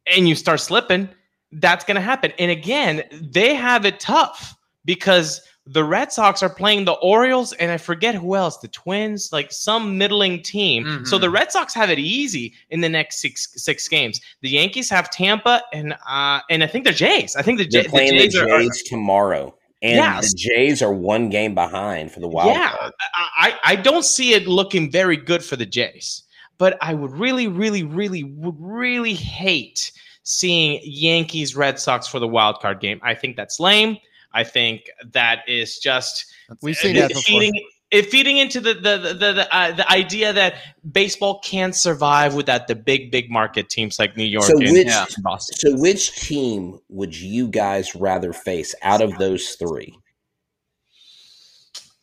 and 0.06 0.28
you 0.28 0.36
start 0.36 0.60
slipping, 0.60 1.08
that's 1.52 1.84
going 1.84 1.96
to 1.96 2.00
happen. 2.00 2.32
And 2.38 2.50
again, 2.52 3.02
they 3.10 3.54
have 3.56 3.84
it 3.84 3.98
tough 3.98 4.54
because 4.84 5.40
the 5.72 5.84
Red 5.84 6.10
Sox 6.12 6.42
are 6.42 6.48
playing 6.50 6.84
the 6.84 6.92
Orioles 6.94 7.52
and 7.54 7.70
I 7.70 7.76
forget 7.76 8.14
who 8.16 8.34
else, 8.34 8.58
the 8.58 8.68
Twins, 8.68 9.30
like 9.32 9.52
some 9.52 9.96
middling 9.96 10.42
team. 10.42 11.04
So 11.06 11.16
Mhm. 11.16 11.20
the 11.20 11.30
Red 11.30 11.52
Sox 11.52 11.72
have 11.74 11.90
it 11.90 11.98
easy 12.00 12.54
in 12.70 12.80
the 12.80 12.88
next 12.88 13.20
six 13.20 13.48
six 13.54 13.86
games. 13.86 14.20
The 14.42 14.48
Yankees 14.48 14.90
have 14.90 15.10
Tampa 15.10 15.62
and 15.72 15.94
uh 16.08 16.40
and 16.50 16.64
I 16.64 16.66
think 16.66 16.84
the 16.86 16.92
Jays. 16.92 17.36
I 17.36 17.42
think 17.42 17.58
the, 17.58 17.66
They're 17.68 17.82
J- 17.82 17.86
the 17.88 17.90
playing 17.90 18.12
the 18.16 18.24
Jays, 18.24 18.32
Jays, 18.34 18.42
are, 18.42 18.50
are 18.52 18.68
tomorrow, 18.86 19.54
and 19.82 19.96
Yes. 19.96 20.32
the 20.32 20.38
Jays 20.38 20.82
are 20.82 20.92
one 20.92 21.28
game 21.28 21.54
behind 21.54 22.10
for 22.10 22.20
the 22.20 22.28
wild 22.28 22.50
yeah, 22.56 22.70
card. 22.76 22.92
I, 23.14 23.28
I 23.64 23.72
I 23.72 23.76
don't 23.76 24.04
see 24.04 24.32
it 24.32 24.48
looking 24.48 24.90
very 24.90 25.16
good 25.16 25.44
for 25.44 25.56
the 25.56 25.66
Jays, 25.66 26.24
but 26.58 26.76
I 26.80 26.94
would 26.94 27.12
really, 27.12 27.46
really, 27.46 27.84
really, 27.84 28.24
would 28.24 28.56
really 28.58 29.14
hate 29.14 29.92
seeing 30.24 30.80
Yankees 30.82 31.54
Red 31.54 31.78
Sox 31.78 32.06
for 32.08 32.18
the 32.18 32.28
wild 32.28 32.60
card 32.60 32.80
game. 32.80 32.98
I 33.02 33.14
think 33.14 33.36
that's 33.36 33.58
lame. 33.60 33.96
I 34.32 34.44
think 34.44 34.88
that 35.12 35.48
is 35.48 35.78
just 35.78 36.26
We've 36.62 36.76
seen 36.76 36.96
that 36.96 37.08
before. 37.08 37.22
feeding 37.22 37.52
it 37.90 38.06
feeding 38.06 38.38
into 38.38 38.60
the 38.60 38.74
the 38.74 38.98
the 38.98 39.14
the, 39.14 39.32
the, 39.32 39.56
uh, 39.56 39.72
the 39.72 39.90
idea 39.90 40.32
that 40.32 40.54
baseball 40.92 41.40
can't 41.40 41.74
survive 41.74 42.34
without 42.34 42.68
the 42.68 42.76
big 42.76 43.10
big 43.10 43.28
market 43.30 43.68
teams 43.68 43.98
like 43.98 44.16
New 44.16 44.24
York 44.24 44.44
So 44.44 44.58
and 44.60 44.72
which 44.72 44.86
Yeah. 44.86 45.06
Boston. 45.22 45.56
so 45.56 45.76
which 45.80 46.12
team 46.20 46.78
would 46.88 47.16
you 47.16 47.48
guys 47.48 47.96
rather 47.96 48.32
face 48.32 48.74
out 48.82 49.00
of 49.02 49.18
those 49.18 49.50
three? 49.56 49.92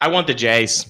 I 0.02 0.10
want 0.10 0.28
the 0.28 0.34
Jays. 0.34 0.86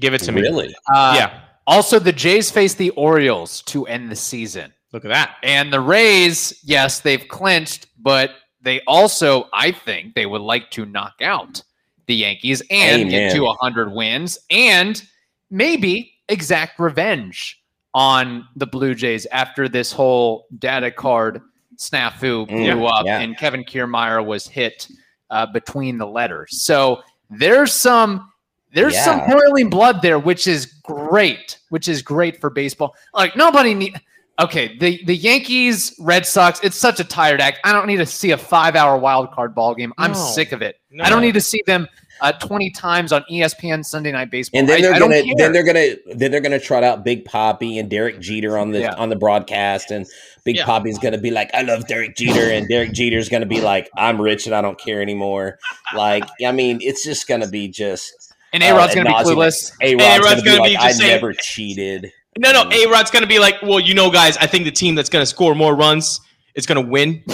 Give 0.00 0.14
it 0.14 0.18
to 0.22 0.32
me. 0.32 0.42
Really? 0.42 0.74
Uh, 0.92 1.14
Yeah. 1.16 1.40
Also, 1.66 1.98
the 1.98 2.12
Jays 2.12 2.48
face 2.50 2.74
the 2.74 2.90
Orioles 2.90 3.60
to 3.62 3.86
end 3.86 4.10
the 4.10 4.16
season. 4.16 4.72
Look 4.92 5.04
at 5.04 5.08
that. 5.08 5.36
And 5.42 5.72
the 5.72 5.80
Rays, 5.80 6.60
yes, 6.62 7.00
they've 7.00 7.26
clinched, 7.26 7.88
but 7.98 8.30
they 8.66 8.80
also, 8.88 9.48
I 9.54 9.70
think, 9.70 10.14
they 10.14 10.26
would 10.26 10.42
like 10.42 10.70
to 10.72 10.84
knock 10.84 11.14
out 11.22 11.62
the 12.06 12.14
Yankees 12.16 12.62
and 12.70 13.08
get 13.08 13.32
to 13.32 13.42
100 13.44 13.92
wins 13.92 14.38
and 14.50 15.02
maybe 15.50 16.12
exact 16.28 16.78
revenge 16.80 17.62
on 17.94 18.46
the 18.56 18.66
Blue 18.66 18.94
Jays 18.94 19.24
after 19.32 19.68
this 19.68 19.92
whole 19.92 20.46
data 20.58 20.90
card 20.90 21.40
snafu 21.76 22.46
blew 22.48 22.56
Mm, 22.74 22.90
up 22.90 23.06
yeah. 23.06 23.20
and 23.20 23.38
Kevin 23.38 23.62
Kiermaier 23.62 24.24
was 24.24 24.48
hit 24.48 24.88
uh, 25.30 25.46
between 25.46 25.96
the 25.98 26.06
letters. 26.06 26.60
So 26.60 27.02
there's 27.30 27.72
some 27.72 28.30
there's 28.74 28.98
some 29.02 29.18
Yeah. 29.20 29.32
boiling 29.34 29.70
blood 29.70 30.02
there, 30.02 30.18
which 30.18 30.46
is 30.46 30.66
great, 30.66 31.58
which 31.70 31.86
is 31.88 32.02
great 32.02 32.40
for 32.40 32.50
baseball. 32.50 32.94
Like 33.14 33.36
nobody 33.36 33.74
need. 33.74 33.94
Okay, 34.38 34.76
the 34.76 35.02
the 35.06 35.16
Yankees, 35.16 35.94
Red 35.98 36.26
Sox. 36.26 36.60
It's 36.62 36.76
such 36.76 37.00
a 37.00 37.04
tired 37.04 37.40
act. 37.40 37.58
I 37.64 37.72
don't 37.72 37.86
need 37.86 37.96
to 37.96 38.06
see 38.06 38.32
a 38.32 38.36
five 38.36 38.76
hour 38.76 38.98
wild 38.98 39.32
card 39.32 39.54
ball 39.54 39.74
game. 39.74 39.94
I'm 39.96 40.12
No. 40.12 40.18
sick 40.18 40.52
of 40.52 40.60
it. 40.60 40.76
No. 40.90 41.04
I 41.04 41.08
don't 41.08 41.22
need 41.22 41.32
to 41.34 41.40
see 41.40 41.62
them 41.66 41.88
uh, 42.20 42.32
20 42.32 42.70
times 42.70 43.12
on 43.12 43.24
ESPN 43.30 43.82
Sunday 43.84 44.12
Night 44.12 44.30
Baseball. 44.30 44.58
And 44.60 44.68
then 44.68 44.82
they're 44.82 44.92
I 44.94 44.98
don't 44.98 45.10
gonna 45.10 45.22
care. 45.22 45.34
then 45.38 45.52
they're 45.52 45.64
gonna 45.64 46.16
then 46.16 46.30
they're 46.30 46.40
gonna 46.42 46.58
trot 46.60 46.84
out 46.84 47.02
Big 47.02 47.24
Papi 47.24 47.80
and 47.80 47.88
Derek 47.88 48.20
Jeter 48.20 48.58
on 48.58 48.72
the 48.72 48.80
Yeah. 48.80 48.94
on 48.96 49.08
the 49.08 49.16
broadcast, 49.16 49.90
and 49.90 50.06
Big 50.44 50.56
Yeah. 50.56 50.66
Papi's 50.66 50.98
gonna 50.98 51.16
be 51.18 51.30
like, 51.30 51.50
"I 51.54 51.62
love 51.62 51.86
Derek 51.86 52.14
Jeter," 52.14 52.50
and 52.50 52.68
Derek 52.68 52.92
Jeter's 52.92 53.30
gonna 53.30 53.46
be 53.46 53.62
like, 53.62 53.88
"I'm 53.96 54.20
rich 54.20 54.44
and 54.44 54.54
I 54.54 54.60
don't 54.60 54.78
care 54.78 55.00
anymore." 55.00 55.58
Like, 55.94 56.24
I 56.46 56.52
mean, 56.52 56.78
it's 56.82 57.02
just 57.04 57.26
gonna 57.26 57.48
be 57.48 57.68
just 57.68 58.12
and 58.52 58.62
A 58.62 58.72
Rod's 58.72 58.92
uh, 58.92 59.02
going 59.02 59.06
to 59.06 59.12
be 59.12 59.30
clueless. 59.30 59.72
A 59.82 59.92
A-Rod's 59.94 60.24
gonna 60.24 60.36
be 60.42 60.42
gonna 60.50 60.60
like, 60.60 60.70
be 60.70 60.76
"I 60.76 60.88
just 60.88 60.98
saying- 61.00 61.10
never 61.10 61.32
cheated." 61.32 62.10
No, 62.38 62.52
no, 62.52 62.70
A 62.70 62.86
Rod's 62.90 63.10
gonna 63.10 63.26
be 63.26 63.38
like, 63.38 63.60
well, 63.62 63.80
you 63.80 63.94
know, 63.94 64.10
guys, 64.10 64.36
I 64.36 64.46
think 64.46 64.64
the 64.64 64.70
team 64.70 64.94
that's 64.94 65.08
gonna 65.08 65.26
score 65.26 65.54
more 65.54 65.74
runs 65.74 66.20
is 66.54 66.66
gonna 66.66 66.80
win. 66.80 67.22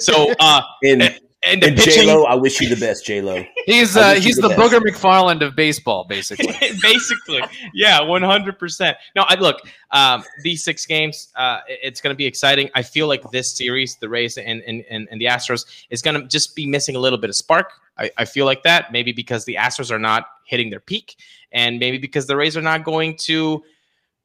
So, 0.00 0.34
uh, 0.38 0.60
And 0.84 1.18
and 1.44 1.60
the 1.60 1.68
and 1.68 1.76
J 1.76 1.84
pitching, 1.84 2.06
Lo, 2.08 2.24
I 2.24 2.34
wish 2.34 2.60
you 2.60 2.68
the 2.68 2.78
best, 2.78 3.04
J 3.04 3.20
Lo. 3.20 3.44
He's 3.66 3.96
uh, 3.96 4.14
he's 4.14 4.36
the 4.36 4.42
the 4.42 4.48
best. 4.50 4.60
Booger 4.60 4.80
McFarland 4.80 5.42
of 5.42 5.56
baseball, 5.56 6.04
basically. 6.04 6.54
basically, 6.82 7.42
yeah, 7.74 8.00
one 8.00 8.22
hundred 8.22 8.58
percent. 8.58 8.96
No, 9.16 9.24
I 9.26 9.34
look, 9.34 9.60
um, 9.90 10.22
these 10.42 10.62
six 10.62 10.86
games, 10.86 11.32
uh, 11.34 11.60
it's 11.66 12.00
gonna 12.00 12.14
be 12.14 12.26
exciting. 12.26 12.70
I 12.74 12.82
feel 12.82 13.08
like 13.08 13.28
this 13.30 13.56
series, 13.56 13.96
the 13.96 14.08
Rays 14.08 14.36
and 14.36 14.62
and 14.62 14.84
and, 14.88 15.08
and 15.10 15.20
the 15.20 15.26
Astros, 15.26 15.66
is 15.90 16.00
gonna 16.00 16.26
just 16.26 16.54
be 16.54 16.66
missing 16.66 16.94
a 16.94 17.00
little 17.00 17.18
bit 17.18 17.30
of 17.30 17.36
spark. 17.36 17.72
I, 17.98 18.10
I 18.18 18.24
feel 18.24 18.46
like 18.46 18.62
that 18.62 18.92
maybe 18.92 19.12
because 19.12 19.44
the 19.44 19.56
Astros 19.56 19.90
are 19.90 19.98
not 19.98 20.26
hitting 20.44 20.70
their 20.70 20.80
peak, 20.80 21.16
and 21.50 21.80
maybe 21.80 21.98
because 21.98 22.26
the 22.26 22.36
Rays 22.36 22.56
are 22.56 22.62
not 22.62 22.84
going 22.84 23.16
to 23.22 23.64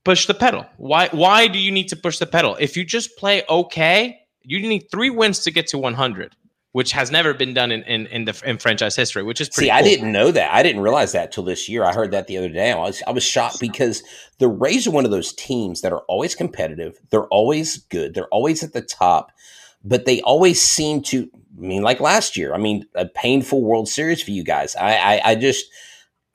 push 0.08 0.26
the 0.26 0.34
pedal. 0.34 0.66
Why 0.78 1.10
why 1.12 1.48
do 1.48 1.60
you 1.60 1.70
need 1.70 1.90
to 1.90 1.98
push 1.98 2.18
the 2.18 2.26
pedal? 2.26 2.56
If 2.60 2.78
you 2.78 2.86
just 2.86 3.18
play 3.18 3.44
okay, 3.50 4.20
you 4.42 4.60
need 4.62 4.86
three 4.90 5.10
wins 5.10 5.40
to 5.40 5.52
get 5.52 5.68
to 5.68 5.78
100, 5.78 6.34
which 6.72 6.94
has 6.94 7.12
never 7.12 7.34
been 7.34 7.54
done 7.54 7.74
in 7.74 7.84
in, 7.84 8.08
in 8.08 8.24
the 8.24 8.42
in 8.46 8.58
franchise 8.58 8.96
history, 8.96 9.24
which 9.24 9.42
is 9.42 9.50
pretty 9.50 9.68
See, 9.68 9.72
cool. 9.72 9.80
I 9.80 9.82
didn't 9.82 10.14
know 10.14 10.32
that. 10.32 10.54
I 10.54 10.64
didn't 10.64 10.82
realize 10.82 11.12
that 11.12 11.34
till 11.34 11.44
this 11.44 11.68
year. 11.68 11.84
I 11.84 11.94
heard 11.94 12.12
that 12.12 12.28
the 12.28 12.38
other 12.38 12.48
day. 12.48 12.72
I 12.72 12.78
was 12.78 13.04
I 13.06 13.12
was 13.12 13.24
shocked 13.24 13.60
because 13.60 14.02
the 14.40 14.48
Rays 14.48 14.88
are 14.88 14.92
one 14.92 15.04
of 15.04 15.12
those 15.12 15.34
teams 15.34 15.82
that 15.82 15.92
are 15.92 16.04
always 16.08 16.36
competitive. 16.36 16.98
They're 17.10 17.28
always 17.28 17.78
good. 17.78 18.14
They're 18.14 18.30
always 18.30 18.64
at 18.64 18.72
the 18.72 18.82
top, 18.82 19.34
but 19.84 20.06
they 20.06 20.22
always 20.22 20.62
seem 20.62 21.02
to. 21.04 21.30
I 21.58 21.60
mean, 21.60 21.82
like 21.82 22.00
last 22.00 22.38
year. 22.38 22.54
I 22.54 22.60
mean, 22.60 22.86
a 22.96 23.08
painful 23.08 23.62
World 23.62 23.90
Series 23.90 24.24
for 24.24 24.32
you 24.32 24.46
guys. 24.46 24.74
I 24.78 24.96
I, 24.96 25.32
I 25.32 25.36
just. 25.36 25.66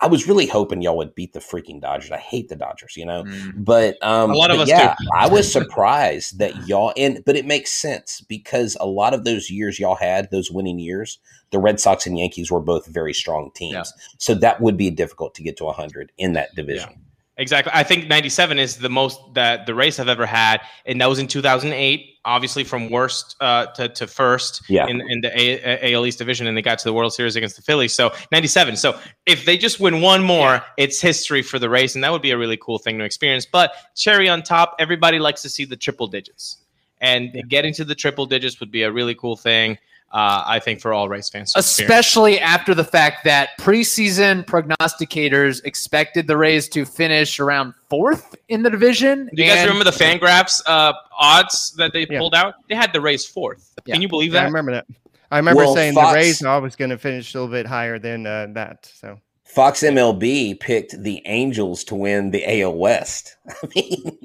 I 0.02 0.06
was 0.08 0.26
really 0.26 0.46
hoping 0.46 0.82
y'all 0.82 0.96
would 0.96 1.14
beat 1.14 1.32
the 1.32 1.38
freaking 1.38 1.80
Dodgers. 1.80 2.10
I 2.10 2.18
hate 2.18 2.48
the 2.48 2.56
Dodgers, 2.56 2.96
you 2.96 3.06
know. 3.06 3.22
Mm. 3.22 3.52
But 3.64 4.02
um, 4.02 4.32
A 4.32 4.34
lot 4.34 4.50
of 4.50 4.58
us 4.58 4.68
yeah, 4.68 4.96
I 5.16 5.28
was 5.28 5.50
surprised 5.60 6.38
that 6.38 6.66
y'all 6.66 6.92
and 6.96 7.22
but 7.24 7.36
it 7.36 7.46
makes 7.46 7.72
sense 7.72 8.20
because 8.20 8.76
a 8.80 8.86
lot 8.86 9.14
of 9.14 9.24
those 9.24 9.48
years 9.48 9.78
y'all 9.78 9.94
had 9.94 10.28
those 10.32 10.50
winning 10.50 10.80
years, 10.80 11.20
the 11.52 11.60
Red 11.60 11.78
Sox 11.78 12.04
and 12.04 12.18
Yankees 12.18 12.50
were 12.50 12.60
both 12.60 12.86
very 12.86 13.14
strong 13.14 13.52
teams. 13.54 13.72
Yeah. 13.72 14.04
So 14.18 14.34
that 14.34 14.60
would 14.60 14.76
be 14.76 14.90
difficult 14.90 15.36
to 15.36 15.42
get 15.42 15.56
to 15.58 15.64
100 15.64 16.10
in 16.18 16.32
that 16.32 16.54
division. 16.56 16.90
Exactly. 17.38 17.72
I 17.74 17.82
think 17.82 18.08
97 18.08 18.58
is 18.58 18.76
the 18.76 18.90
most 18.90 19.18
that 19.34 19.64
the 19.64 19.74
Rays 19.74 19.98
I've 19.98 20.08
ever 20.08 20.26
had. 20.26 20.60
And 20.84 21.00
that 21.00 21.08
was 21.08 21.18
in 21.18 21.26
2008, 21.26 22.16
obviously 22.26 22.62
from 22.62 22.90
worst 22.90 23.36
uh, 23.40 23.66
to, 23.66 23.88
to 23.88 24.06
first 24.06 24.62
Yeah. 24.68 24.86
in, 24.86 25.00
in 25.10 25.22
the 25.22 25.30
A- 25.40 25.94
AL 25.94 26.04
East 26.04 26.18
division. 26.18 26.46
And 26.46 26.54
they 26.56 26.60
got 26.62 26.78
to 26.80 26.84
the 26.84 26.92
World 26.92 27.14
Series 27.14 27.34
against 27.34 27.56
the 27.56 27.62
Phillies. 27.62 27.94
So 27.94 28.12
97. 28.32 28.76
So 28.76 28.98
if 29.24 29.46
they 29.46 29.56
just 29.56 29.80
win 29.80 30.02
one 30.02 30.22
more, 30.22 30.62
it's 30.76 31.00
history 31.00 31.40
for 31.42 31.58
the 31.58 31.70
Rays. 31.70 31.94
And 31.94 32.04
that 32.04 32.12
would 32.12 32.22
be 32.22 32.32
a 32.32 32.38
really 32.38 32.58
cool 32.58 32.78
thing 32.78 32.98
to 32.98 33.04
experience. 33.04 33.46
But 33.46 33.72
cherry 33.96 34.28
on 34.28 34.42
top, 34.42 34.76
everybody 34.78 35.18
likes 35.18 35.40
to 35.42 35.48
see 35.48 35.64
the 35.64 35.76
triple 35.76 36.06
digits. 36.08 36.58
and 37.00 37.30
Yeah. 37.34 37.42
getting 37.48 37.72
to 37.74 37.84
the 37.84 37.94
triple 37.94 38.26
digits 38.26 38.60
would 38.60 38.70
be 38.70 38.82
a 38.82 38.92
really 38.92 39.14
cool 39.14 39.36
thing. 39.36 39.78
Uh, 40.12 40.44
I 40.46 40.58
think 40.58 40.80
for 40.80 40.92
all 40.92 41.08
Rays 41.08 41.30
fans, 41.30 41.54
to 41.54 41.60
experience. 41.60 41.90
especially 41.90 42.38
after 42.38 42.74
the 42.74 42.84
fact 42.84 43.24
that 43.24 43.50
preseason 43.58 44.44
prognosticators 44.44 45.64
expected 45.64 46.26
the 46.26 46.36
Rays 46.36 46.68
to 46.68 46.84
finish 46.84 47.40
around 47.40 47.72
fourth 47.88 48.34
in 48.48 48.62
the 48.62 48.68
division. 48.68 49.30
Do 49.34 49.42
you 49.42 49.48
guys 49.48 49.66
remember 49.66 49.84
the 49.84 49.90
Fangraphs 49.90 50.60
uh, 50.66 50.92
odds 51.18 51.72
that 51.78 51.94
they 51.94 52.06
Yeah. 52.10 52.18
pulled 52.18 52.34
out? 52.34 52.54
They 52.68 52.74
had 52.74 52.92
the 52.92 53.00
Rays 53.00 53.24
fourth. 53.24 53.72
Yeah. 53.86 53.94
Can 53.94 54.02
you 54.02 54.08
believe 54.08 54.34
Yeah, 54.34 54.42
I 54.42 54.44
remember 54.44 54.72
that. 54.72 54.86
I 55.30 55.38
remember 55.38 55.64
Well, 55.64 55.74
saying 55.74 55.94
Fox- 55.94 56.10
the 56.10 56.14
Rays 56.14 56.42
are 56.42 56.48
always 56.48 56.76
going 56.76 56.90
to 56.90 56.98
finish 56.98 57.34
a 57.34 57.38
little 57.40 57.50
bit 57.50 57.64
higher 57.66 57.98
than 57.98 58.26
uh, 58.26 58.48
that. 58.52 58.90
So 58.94 59.18
Fox 59.44 59.80
MLB 59.82 60.60
picked 60.60 61.02
the 61.02 61.22
Angels 61.24 61.84
to 61.84 61.94
win 61.94 62.32
the 62.32 62.44
AL 62.62 62.74
West. 62.74 63.36
I 63.48 63.54
mean, 63.74 64.18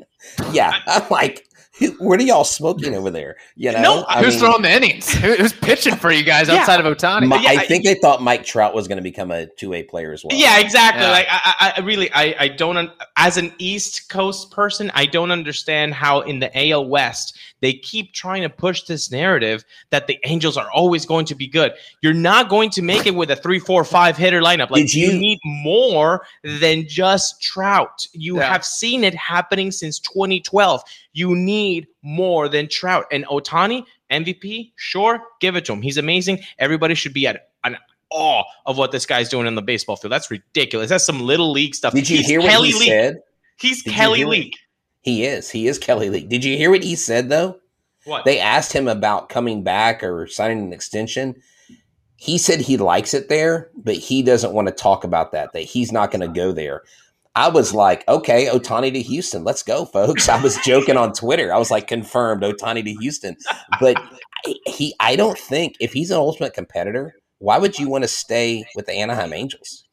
yeah, 0.52 0.74
I'm 0.86 1.08
like, 1.10 1.40
who- 1.40 1.47
what 2.00 2.20
are 2.20 2.24
y'all 2.24 2.44
smoking 2.44 2.96
over 2.96 3.10
there? 3.10 3.38
You 3.56 3.72
know, 3.72 3.82
No, 3.82 4.06
I 4.08 4.24
Who's 4.24 4.34
mean, 4.36 4.40
throwing 4.40 4.62
the 4.62 4.72
innings? 4.72 5.12
Who- 5.14 5.34
Who's 5.36 5.54
pitching 5.54 5.96
for 5.96 6.12
you 6.12 6.24
guys 6.24 6.48
Yeah. 6.50 6.56
outside 6.56 6.80
of 6.80 6.86
Ohtani? 6.98 7.22
Mi- 7.30 7.44
Yeah, 7.44 7.52
I 7.52 7.54
I- 7.64 7.66
think 7.66 7.84
they 7.84 7.96
thought 7.96 8.22
Mike 8.22 8.44
Trout 8.44 8.74
was 8.74 8.88
going 8.88 8.98
to 8.98 9.02
become 9.04 9.32
a 9.32 9.46
two 9.48 9.74
A 9.74 9.84
player 9.84 10.12
as 10.14 10.24
well. 10.24 10.38
Yeah, 10.38 10.60
exactly. 10.60 11.04
Yeah. 11.04 11.12
Like 11.12 11.28
I, 11.30 11.54
I, 11.60 11.74
I 11.78 11.80
really, 11.86 12.12
I, 12.14 12.36
I 12.40 12.48
don't. 12.48 12.78
Un- 12.78 12.92
as 13.18 13.38
an 13.38 13.54
East 13.58 14.10
Coast 14.10 14.52
person, 14.52 14.92
I 14.96 15.06
don't 15.06 15.32
understand 15.32 15.94
how 15.94 16.22
in 16.22 16.40
the 16.40 16.52
AL 16.72 16.88
West 16.88 17.38
they 17.62 17.74
keep 17.74 18.14
trying 18.14 18.42
to 18.44 18.50
push 18.50 18.84
this 18.84 19.12
narrative 19.12 19.64
that 19.90 20.08
the 20.08 20.18
Angels 20.26 20.58
are 20.58 20.70
always 20.72 21.06
going 21.06 21.26
to 21.26 21.36
be 21.36 21.48
good. 21.48 21.74
You're 22.02 22.14
not 22.14 22.50
going 22.50 22.70
to 22.72 22.82
make 22.82 23.06
it 23.08 23.16
with 23.16 23.32
a 23.32 23.36
three, 23.36 23.60
four, 23.60 23.84
five 23.84 24.16
hitter 24.18 24.42
lineup. 24.42 24.70
Like 24.70 24.84
Did 24.84 24.94
you- 24.94 25.12
you 25.12 25.20
need 25.20 25.40
more 25.44 26.26
than 26.44 26.88
just 26.88 27.42
Trout. 27.42 28.06
You 28.14 28.38
Yeah. 28.38 28.52
have 28.52 28.64
seen 28.66 29.04
it 29.04 29.16
happening 29.16 29.72
since 29.72 30.00
2012. 30.00 30.82
You 31.14 31.36
need 31.36 31.88
more 32.04 32.48
than 32.48 32.68
Trout 32.68 33.06
and 33.12 33.26
Ohtani 33.26 33.84
MVP. 34.12 34.72
Sure, 34.76 35.20
give 35.42 35.56
it 35.56 35.66
to 35.66 35.74
him. 35.74 35.82
He's 35.82 35.98
amazing. 35.98 36.40
Everybody 36.60 36.96
should 36.96 37.14
be 37.14 37.28
at 37.28 37.50
an 37.64 37.78
awe 38.10 38.44
of 38.66 38.78
what 38.78 38.92
this 38.92 39.06
guy's 39.06 39.28
doing 39.30 39.48
on 39.48 39.56
the 39.56 39.62
baseball 39.62 39.96
field. 39.98 40.12
That's 40.14 40.32
ridiculous. 40.32 40.90
That's 40.90 41.06
some 41.06 41.20
little 41.22 41.52
league 41.52 41.76
stuff. 41.76 41.94
Did 41.94 42.10
you 42.10 42.18
He's 42.18 42.28
hear 42.28 42.40
what 42.40 42.50
Kelly 42.50 42.70
he 42.72 42.80
Leak. 42.80 42.88
said? 42.90 43.16
He's 43.60 43.84
Did 43.84 43.94
Kelly 43.94 44.20
hear 44.20 44.28
what- 44.28 44.38
Leak. 44.38 44.58
He 45.08 45.24
is. 45.24 45.50
He 45.50 45.70
is 45.70 45.80
Kelly 45.80 46.10
Lee. 46.10 46.26
Did 46.26 46.44
you 46.44 46.58
hear 46.58 46.70
what 46.70 46.84
he 46.84 46.98
said 46.98 47.30
though? 47.30 47.62
What? 48.04 48.26
They 48.26 48.42
asked 48.42 48.74
him 48.74 48.90
about 48.90 49.30
coming 49.30 49.64
back 49.64 50.04
or 50.04 50.28
signing 50.28 50.60
an 50.60 50.74
extension. 50.74 51.42
He 52.18 52.38
said 52.38 52.60
he 52.60 52.76
likes 52.76 53.14
it 53.14 53.30
there, 53.30 53.70
but 53.78 53.96
he 53.96 54.22
doesn't 54.22 54.52
want 54.52 54.68
to 54.68 54.74
talk 54.74 55.06
about 55.06 55.32
that. 55.32 55.54
That 55.54 55.62
he's 55.62 55.94
not 55.94 56.12
going 56.12 56.28
to 56.28 56.28
go 56.28 56.52
there. 56.52 56.82
I 57.36 57.48
was 57.48 57.74
like, 57.74 58.06
okay, 58.10 58.48
Ohtani 58.48 58.92
to 58.92 59.02
Houston, 59.02 59.46
let's 59.46 59.64
go, 59.64 59.86
folks. 59.86 60.28
I 60.28 60.42
was 60.42 60.58
joking 60.66 60.98
on 60.98 61.14
Twitter. 61.14 61.54
I 61.54 61.58
was 61.58 61.72
like, 61.72 61.88
confirmed, 61.88 62.44
Ohtani 62.44 62.84
to 62.84 62.92
Houston. 63.00 63.38
But 63.80 63.96
he, 64.66 64.94
I 65.00 65.16
don't 65.16 65.40
think 65.40 65.78
if 65.80 65.94
he's 65.94 66.12
an 66.12 66.18
ultimate 66.18 66.54
competitor, 66.54 67.16
why 67.38 67.60
would 67.60 67.80
you 67.80 67.88
want 67.88 68.04
to 68.04 68.10
stay 68.10 68.66
with 68.76 68.88
the 68.88 68.94
Anaheim 68.94 69.32
Angels? 69.32 69.86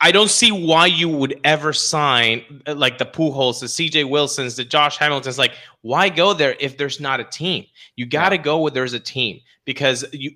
I 0.00 0.12
don't 0.12 0.30
see 0.30 0.50
why 0.50 0.86
you 0.86 1.08
would 1.08 1.40
ever 1.44 1.72
sign 1.72 2.62
uh, 2.66 2.74
like 2.74 2.98
the 2.98 3.04
Pujols, 3.04 3.60
the 3.60 3.66
CJ 3.66 4.08
Wilsons, 4.08 4.56
the 4.56 4.64
Josh 4.64 4.96
Hamiltons. 4.98 5.38
Like, 5.38 5.52
why 5.82 6.08
go 6.08 6.32
there 6.32 6.56
if 6.60 6.76
there's 6.78 7.00
not 7.00 7.20
a 7.20 7.24
team? 7.24 7.64
You 7.96 8.06
got 8.06 8.30
to 8.30 8.38
go 8.38 8.58
where 8.60 8.70
there's 8.70 8.92
a 8.94 9.00
team 9.00 9.40
because 9.64 10.04
you. 10.12 10.32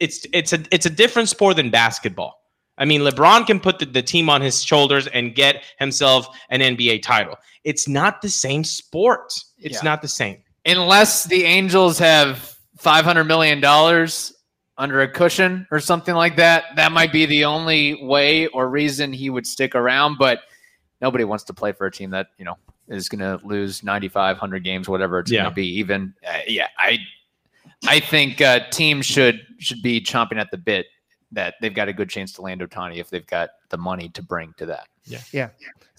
It's 0.00 0.26
it's 0.32 0.52
a 0.52 0.58
it's 0.72 0.86
a 0.86 0.90
different 0.90 1.28
sport 1.28 1.54
than 1.56 1.70
basketball. 1.70 2.42
I 2.76 2.84
mean, 2.84 3.02
LeBron 3.02 3.46
can 3.46 3.60
put 3.60 3.78
the, 3.78 3.86
the 3.86 4.02
team 4.02 4.28
on 4.28 4.40
his 4.40 4.60
shoulders 4.62 5.06
and 5.06 5.34
get 5.36 5.62
himself 5.78 6.26
an 6.50 6.60
NBA 6.60 7.02
title. 7.02 7.36
It's 7.62 7.86
not 7.86 8.20
the 8.20 8.28
same 8.28 8.64
sport. 8.64 9.32
It's 9.56 9.76
Yeah. 9.76 9.80
not 9.84 10.02
the 10.02 10.08
same. 10.08 10.42
Unless 10.66 11.24
the 11.24 11.44
Angels 11.44 11.98
have 12.00 12.58
five 12.76 13.04
hundred 13.04 13.24
million 13.24 13.60
dollars 13.60 14.33
under 14.76 15.02
a 15.02 15.08
cushion 15.08 15.66
or 15.70 15.78
something 15.80 16.14
like 16.14 16.36
that, 16.36 16.64
that 16.76 16.92
might 16.92 17.12
be 17.12 17.26
the 17.26 17.44
only 17.44 18.02
way 18.04 18.46
or 18.48 18.68
reason 18.68 19.12
he 19.12 19.30
would 19.30 19.46
stick 19.46 19.74
around. 19.74 20.16
But 20.18 20.40
nobody 21.00 21.24
wants 21.24 21.44
to 21.44 21.54
play 21.54 21.72
for 21.72 21.86
a 21.86 21.90
team 21.92 22.10
that 22.10 22.28
you 22.38 22.44
know 22.44 22.56
is 22.88 23.08
going 23.08 23.20
to 23.20 23.44
lose 23.46 23.82
9500 23.82 24.62
games, 24.64 24.88
whatever 24.88 25.18
it's 25.20 25.30
Yeah. 25.30 25.42
going 25.42 25.50
to 25.50 25.54
be. 25.54 25.66
Even 25.78 26.12
uh, 26.26 26.38
yeah, 26.46 26.68
I 26.78 26.98
I 27.86 28.00
think 28.00 28.40
uh, 28.40 28.60
teams 28.70 29.06
should 29.06 29.40
should 29.58 29.82
be 29.82 30.00
chomping 30.00 30.36
at 30.38 30.50
the 30.50 30.58
bit 30.58 30.86
that 31.32 31.54
they've 31.60 31.74
got 31.74 31.88
a 31.88 31.92
good 31.92 32.08
chance 32.08 32.32
to 32.32 32.42
land 32.42 32.60
Ohtani 32.60 32.98
if 32.98 33.10
they've 33.10 33.26
got 33.26 33.50
the 33.70 33.76
money 33.76 34.08
to 34.10 34.22
bring 34.22 34.54
to 34.58 34.66
that. 34.66 34.86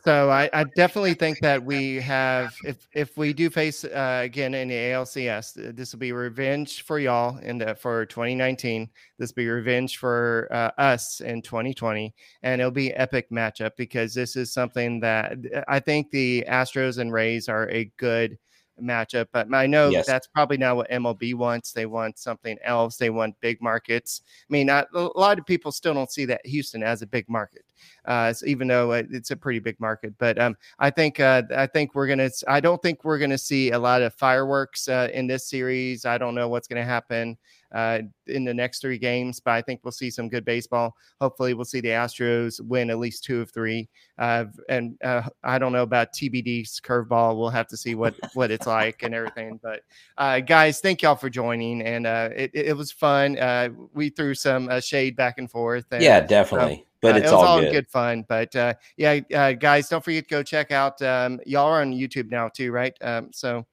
So 0.06 0.30
I, 0.30 0.48
I 0.54 0.66
definitely 0.76 1.16
think 1.16 1.40
that 1.40 1.64
we 1.64 1.96
have, 1.96 2.56
if 2.64 2.88
if 2.94 3.18
we 3.18 3.34
do 3.34 3.50
face 3.50 3.84
uh, 3.84 4.22
again 4.24 4.54
in 4.54 4.68
the 4.68 4.76
ALCS, 4.76 5.76
this 5.76 5.94
will 5.94 6.00
be 6.00 6.12
revenge 6.12 6.84
for 6.84 7.00
y'all 7.00 7.40
and 7.42 7.64
uh, 7.64 7.74
for 7.74 8.06
2019. 8.06 8.88
This 9.18 9.32
will 9.32 9.36
be 9.36 9.50
revenge 9.50 9.98
for 9.98 10.48
uh, 10.52 10.70
us 10.78 11.22
in 11.22 11.42
2020, 11.42 12.14
and 12.44 12.62
it'll 12.62 12.70
be 12.70 12.94
epic 12.94 13.32
matchup 13.32 13.72
because 13.78 14.14
this 14.14 14.36
is 14.36 14.54
something 14.54 15.00
that 15.00 15.38
I 15.68 15.80
think 15.80 16.12
the 16.12 16.46
Astros 16.48 17.00
and 17.00 17.12
Rays 17.12 17.50
are 17.50 17.68
a 17.72 17.92
good 17.98 18.38
matchup. 18.82 19.28
But 19.32 19.54
I 19.54 19.68
know 19.68 19.90
Yes. 19.90 20.06
that's 20.06 20.28
probably 20.28 20.58
not 20.58 20.76
what 20.76 20.90
MLB 20.90 21.34
wants. 21.36 21.72
They 21.72 21.86
want 21.86 22.18
something 22.18 22.58
else. 22.64 22.98
They 22.98 23.10
want 23.10 23.40
big 23.42 23.62
markets. 23.62 24.22
I 24.50 24.54
mean, 24.54 24.68
not, 24.68 24.88
a 24.94 25.10
lot 25.16 25.40
of 25.40 25.46
people 25.46 25.72
still 25.72 25.94
don't 25.94 26.12
see 26.12 26.26
that 26.26 26.46
Houston 26.46 26.84
as 26.84 27.02
a 27.02 27.08
big 27.08 27.28
market 27.30 27.66
uh, 28.06 28.34
so 28.34 28.46
even 28.46 28.68
though 28.68 28.92
it's 28.92 29.32
a 29.32 29.36
pretty 29.36 29.60
big 29.60 29.80
market. 29.80 30.14
But 30.18 30.38
um, 30.40 30.56
I 30.80 30.90
think 30.90 31.20
uh, 31.20 31.44
I 31.56 31.68
think 31.68 31.96
we're 31.96 32.08
gonna. 32.08 32.30
I 32.48 32.60
don't 32.60 32.82
think 32.82 33.04
we're 33.04 33.18
gonna 33.18 33.38
see 33.38 33.72
a 33.72 33.80
lot 33.80 34.02
of 34.02 34.14
fireworks 34.14 34.88
uh, 34.88 35.10
in 35.14 35.28
this 35.28 35.50
series. 35.50 36.06
I 36.06 36.18
don't 36.18 36.36
know 36.36 36.48
what's 36.48 36.68
gonna 36.68 36.84
happen 36.84 37.38
uh, 37.74 38.00
in 38.28 38.44
the 38.44 38.54
next 38.54 38.80
three 38.80 38.98
games, 38.98 39.40
but 39.40 39.52
I 39.52 39.62
think 39.62 39.82
we'll 39.84 39.92
see 39.92 40.10
some 40.10 40.30
good 40.30 40.46
baseball. 40.46 40.96
Hopefully, 41.20 41.54
we'll 41.54 41.66
see 41.66 41.82
the 41.82 41.90
Astros 41.90 42.62
win 42.62 42.90
at 42.90 43.00
least 43.00 43.24
two 43.24 43.42
of 43.42 43.52
three. 43.52 43.90
Uh, 44.18 44.46
and 44.70 44.98
uh, 45.04 45.24
I 45.44 45.60
don't 45.60 45.72
know 45.72 45.84
about 45.84 46.14
TBD's 46.14 46.80
curveball. 46.80 47.38
We'll 47.38 47.50
have 47.50 47.68
to 47.68 47.78
see 47.78 47.96
what 47.96 48.16
what 48.34 48.52
it's 48.52 48.68
like 48.68 49.04
and 49.04 49.14
everything. 49.14 49.60
But 49.62 49.82
uh, 50.18 50.40
guys, 50.40 50.80
thank 50.80 51.02
y'all 51.02 51.16
for 51.16 51.30
joining, 51.30 51.82
and 51.82 52.08
uh, 52.08 52.30
it, 52.36 52.52
it 52.54 52.78
was 52.78 52.92
fun. 52.92 53.38
Uh, 53.38 53.70
we 53.94 54.10
threw 54.10 54.36
some 54.36 54.70
uh, 54.70 54.80
shade 54.80 55.16
back 55.16 55.38
and 55.38 55.50
forth. 55.50 55.86
And, 55.92 56.02
Yeah, 56.02 56.22
definitely. 56.22 56.86
But 57.02 57.18
it's 57.18 57.28
it 57.28 57.34
was 57.34 57.34
all, 57.34 57.46
all 57.46 57.62
good. 57.62 57.88
fun. 57.88 58.26
But 58.28 58.56
uh, 58.56 58.74
yeah, 58.98 59.20
uh, 59.34 59.52
guys, 59.54 59.90
don't 59.90 60.04
forget 60.04 60.24
to 60.24 60.30
go 60.30 60.44
check 60.44 60.72
out. 60.72 61.02
Um, 61.02 61.40
y'all 61.46 61.68
are 61.68 61.82
on 61.82 61.92
YouTube 61.92 62.32
now 62.32 62.48
too, 62.48 62.72
right? 62.72 62.94
Um, 63.02 63.30
so 63.32 63.66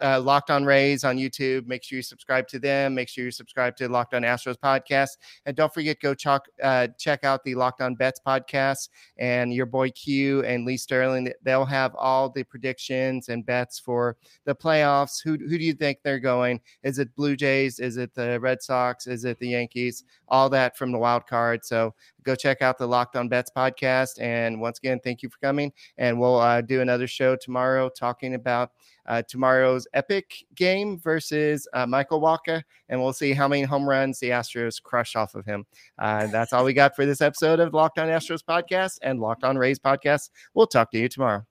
uh, 0.00 0.20
Locked 0.20 0.50
On 0.50 0.64
Rays 0.64 1.04
on 1.04 1.16
YouTube. 1.16 1.66
Make 1.66 1.82
sure 1.82 1.96
you 1.96 2.02
subscribe 2.02 2.48
to 2.48 2.58
them. 2.58 2.94
Make 2.94 3.08
sure 3.08 3.24
you 3.24 3.30
subscribe 3.30 3.76
to 3.76 3.88
Locked 3.88 4.14
On 4.14 4.22
Astros 4.22 4.56
podcast, 4.56 5.18
and 5.46 5.56
don't 5.56 5.72
forget 5.72 6.00
go 6.00 6.14
check 6.14 6.42
uh, 6.62 6.88
check 6.98 7.24
out 7.24 7.44
the 7.44 7.54
Locked 7.54 7.80
On 7.80 7.94
Bets 7.94 8.20
podcast 8.26 8.88
and 9.18 9.52
your 9.52 9.66
boy 9.66 9.90
Q 9.90 10.44
and 10.44 10.64
Lee 10.64 10.76
Sterling. 10.76 11.32
They'll 11.42 11.64
have 11.64 11.94
all 11.96 12.28
the 12.30 12.44
predictions 12.44 13.28
and 13.28 13.44
bets 13.44 13.78
for 13.78 14.16
the 14.44 14.54
playoffs. 14.54 15.22
Who 15.22 15.32
who 15.32 15.58
do 15.58 15.64
you 15.64 15.74
think 15.74 15.98
they're 16.02 16.18
going? 16.18 16.60
Is 16.82 16.98
it 16.98 17.14
Blue 17.14 17.36
Jays? 17.36 17.78
Is 17.78 17.96
it 17.96 18.14
the 18.14 18.40
Red 18.40 18.62
Sox? 18.62 19.06
Is 19.06 19.24
it 19.24 19.38
the 19.38 19.48
Yankees? 19.48 20.04
All 20.28 20.48
that 20.50 20.76
from 20.76 20.92
the 20.92 20.98
wild 20.98 21.26
card. 21.26 21.64
So 21.64 21.94
go 22.22 22.34
check 22.34 22.60
out 22.60 22.78
the 22.78 22.86
Locked 22.86 23.16
On 23.16 23.28
Bets 23.28 23.50
podcast. 23.56 24.20
And 24.20 24.60
once 24.60 24.78
again, 24.78 25.00
thank 25.02 25.22
you 25.22 25.28
for 25.30 25.38
coming. 25.38 25.72
And 25.96 26.20
we'll 26.20 26.38
uh, 26.38 26.60
do 26.60 26.80
another 26.80 27.06
show 27.06 27.36
tomorrow 27.36 27.88
talking 27.88 28.34
about 28.34 28.72
uh, 29.06 29.22
tomorrow's 29.58 29.86
epic 29.94 30.44
game 30.54 30.98
versus 30.98 31.66
uh, 31.72 31.86
Michael 31.86 32.20
Wacha. 32.20 32.62
And 32.88 33.00
we'll 33.00 33.12
see 33.12 33.32
how 33.32 33.48
many 33.48 33.62
home 33.62 33.88
runs 33.88 34.18
the 34.20 34.30
Astros 34.30 34.82
crush 34.82 35.16
off 35.16 35.34
of 35.34 35.44
him. 35.44 35.66
Uh, 35.98 36.26
that's 36.28 36.52
all 36.52 36.64
we 36.64 36.72
got 36.72 36.94
for 36.94 37.04
this 37.04 37.20
episode 37.20 37.60
of 37.60 37.74
Locked 37.74 37.98
On 37.98 38.08
Astros 38.08 38.42
podcast 38.42 38.98
and 39.02 39.20
Locked 39.20 39.44
On 39.44 39.58
Rays 39.58 39.78
podcast. 39.78 40.30
We'll 40.54 40.66
talk 40.66 40.90
to 40.92 40.98
you 40.98 41.08
tomorrow. 41.08 41.44